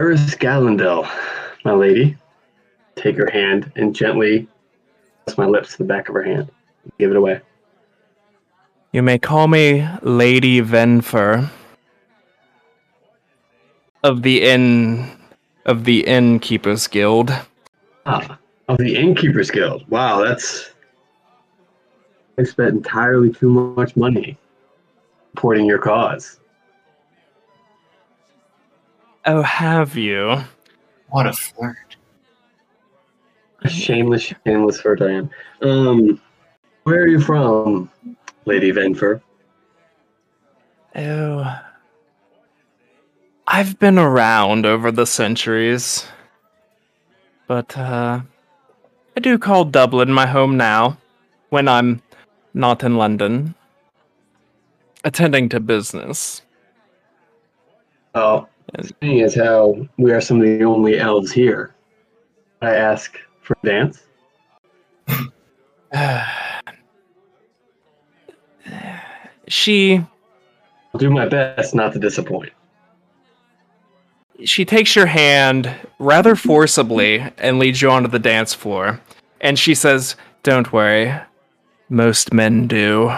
[0.00, 1.08] Iris Gallendale,
[1.64, 2.16] my lady.
[2.96, 4.48] Take her hand and gently
[5.24, 6.50] press my lips to the back of her hand.
[6.98, 7.40] Give it away.
[8.92, 11.50] You may call me Lady Venfer
[14.06, 15.04] of the inn
[15.64, 17.32] of the Innkeepers Guild.
[18.06, 19.84] Ah, of the Innkeepers Guild.
[19.90, 20.70] Wow, that's.
[22.38, 24.38] I spent entirely too much money
[25.30, 26.38] supporting your cause.
[29.24, 30.36] Oh, have you?
[31.08, 31.96] What a flirt.
[33.62, 35.30] A shameless, shameless flirt I am.
[35.62, 36.20] Um,
[36.84, 37.90] where are you from,
[38.44, 39.20] Lady Venfer?
[40.94, 41.65] Oh.
[43.48, 46.06] I've been around over the centuries.
[47.46, 48.22] But, uh.
[49.16, 50.98] I do call Dublin my home now,
[51.50, 52.02] when I'm
[52.54, 53.54] not in London.
[55.04, 56.42] Attending to business.
[58.14, 58.48] Oh,
[59.00, 61.74] seeing as how we are some of the only elves here,
[62.62, 64.02] I ask for a dance.
[69.48, 72.52] she I'll do my best not to disappoint.
[74.44, 79.00] She takes your hand rather forcibly and leads you onto the dance floor.
[79.40, 81.12] And she says, Don't worry.
[81.88, 83.12] Most men do.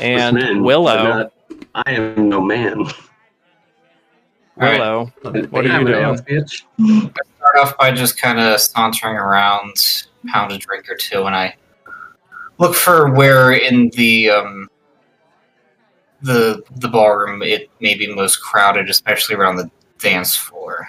[0.00, 1.32] And Men, Willow, not-
[1.74, 2.84] I am no man.
[4.56, 4.78] Alright.
[4.78, 5.12] Willow,
[5.50, 6.04] What are I'm you doing?
[6.04, 6.62] elf, bitch.
[7.36, 9.74] Start off by just kind of sauntering around,
[10.28, 11.56] pound a drink or two, and I
[12.58, 14.68] look for where in the um,
[16.24, 20.86] the the ballroom it may be most crowded, especially around the dance floor.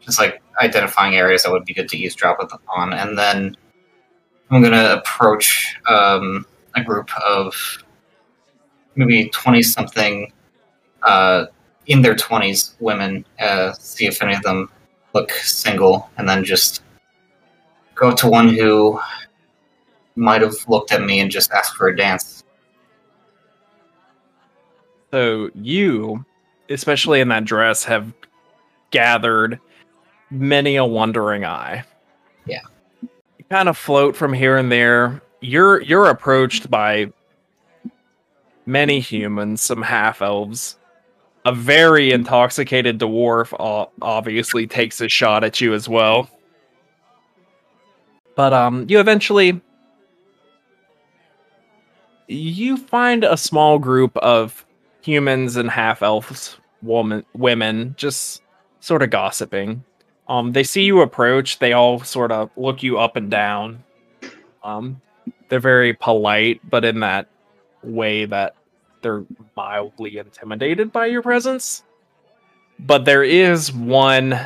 [0.00, 3.56] Just like identifying areas that would be good to eavesdrop on, and then
[4.50, 7.54] I'm gonna approach um, a group of
[8.94, 10.32] maybe twenty something
[11.02, 11.46] uh,
[11.86, 14.70] in their twenties women, uh, see if any of them
[15.12, 16.82] look single, and then just
[17.96, 19.00] go to one who
[20.14, 22.43] might have looked at me and just asked for a dance.
[25.14, 26.24] So you,
[26.70, 28.12] especially in that dress, have
[28.90, 29.60] gathered
[30.28, 31.84] many a wondering eye.
[32.46, 32.62] Yeah.
[33.00, 35.22] You kind of float from here and there.
[35.40, 37.12] You're you're approached by
[38.66, 40.78] many humans, some half elves.
[41.44, 46.28] A very intoxicated dwarf obviously takes a shot at you as well.
[48.34, 49.62] But um you eventually
[52.26, 54.63] you find a small group of
[55.04, 58.42] humans and half elves woman women just
[58.80, 59.84] sort of gossiping.
[60.28, 63.84] Um they see you approach they all sort of look you up and down.
[64.62, 65.00] Um
[65.48, 67.28] they're very polite but in that
[67.82, 68.56] way that
[69.02, 69.24] they're
[69.54, 71.82] mildly intimidated by your presence.
[72.78, 74.40] But there is one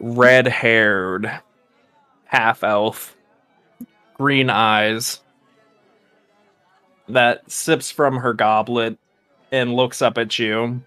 [0.00, 1.30] red haired
[2.24, 3.16] half elf
[4.14, 5.20] green eyes
[7.08, 8.98] that sips from her goblet
[9.52, 10.82] and looks up at you.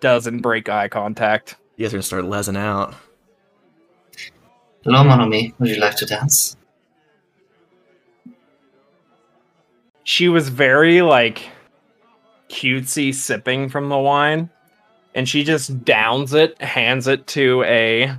[0.00, 1.56] Doesn't break eye contact.
[1.76, 2.94] You guys are gonna start lesing out.
[4.84, 5.54] Hello, Monomi.
[5.58, 6.56] Would you like to dance?
[10.04, 11.48] She was very like
[12.48, 14.50] cutesy sipping from the wine,
[15.14, 18.14] and she just downs it, hands it to a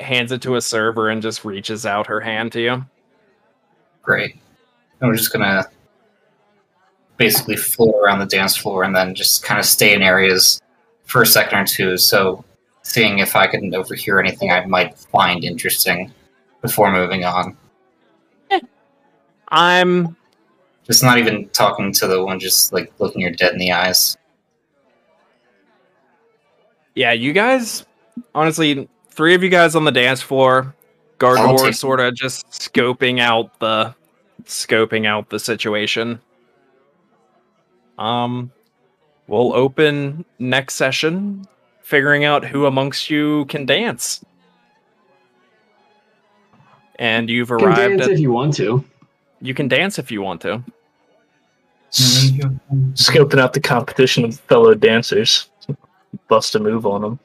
[0.00, 2.84] hands it to a server and just reaches out her hand to you.
[4.02, 4.36] Great.
[5.00, 5.64] And we're just gonna
[7.16, 10.60] basically float around the dance floor and then just kind of stay in areas
[11.04, 11.96] for a second or two.
[11.96, 12.44] So,
[12.82, 16.12] seeing if I can overhear anything I might find interesting
[16.62, 17.56] before moving on.
[19.48, 20.16] I'm
[20.84, 24.16] Just not even talking to the one, just like looking her dead in the eyes.
[26.94, 27.86] yeah, you guys
[28.34, 30.74] honestly three of you guys on the dance floor.
[31.22, 33.94] I'll take- sort of just scoping out the
[34.44, 36.20] scoping out the situation.
[37.98, 38.50] Um
[39.28, 41.46] we'll open next session,
[41.82, 44.24] figuring out who amongst you can dance.
[46.96, 48.10] And you've You can arrived dance at.
[48.10, 48.84] if you want to.
[49.40, 50.62] You can dance if you want to.
[51.92, 55.50] Scoping out the competition of fellow dancers.
[56.28, 57.20] Bust a move on them.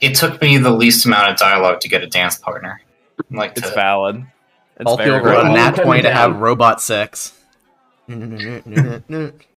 [0.00, 2.80] It took me the least amount of dialogue to get a dance partner.
[3.18, 4.26] I'd Like It's to, valid.
[4.76, 5.36] It's All very people valid.
[5.36, 7.32] wrote a All nat 20 to have robot sex.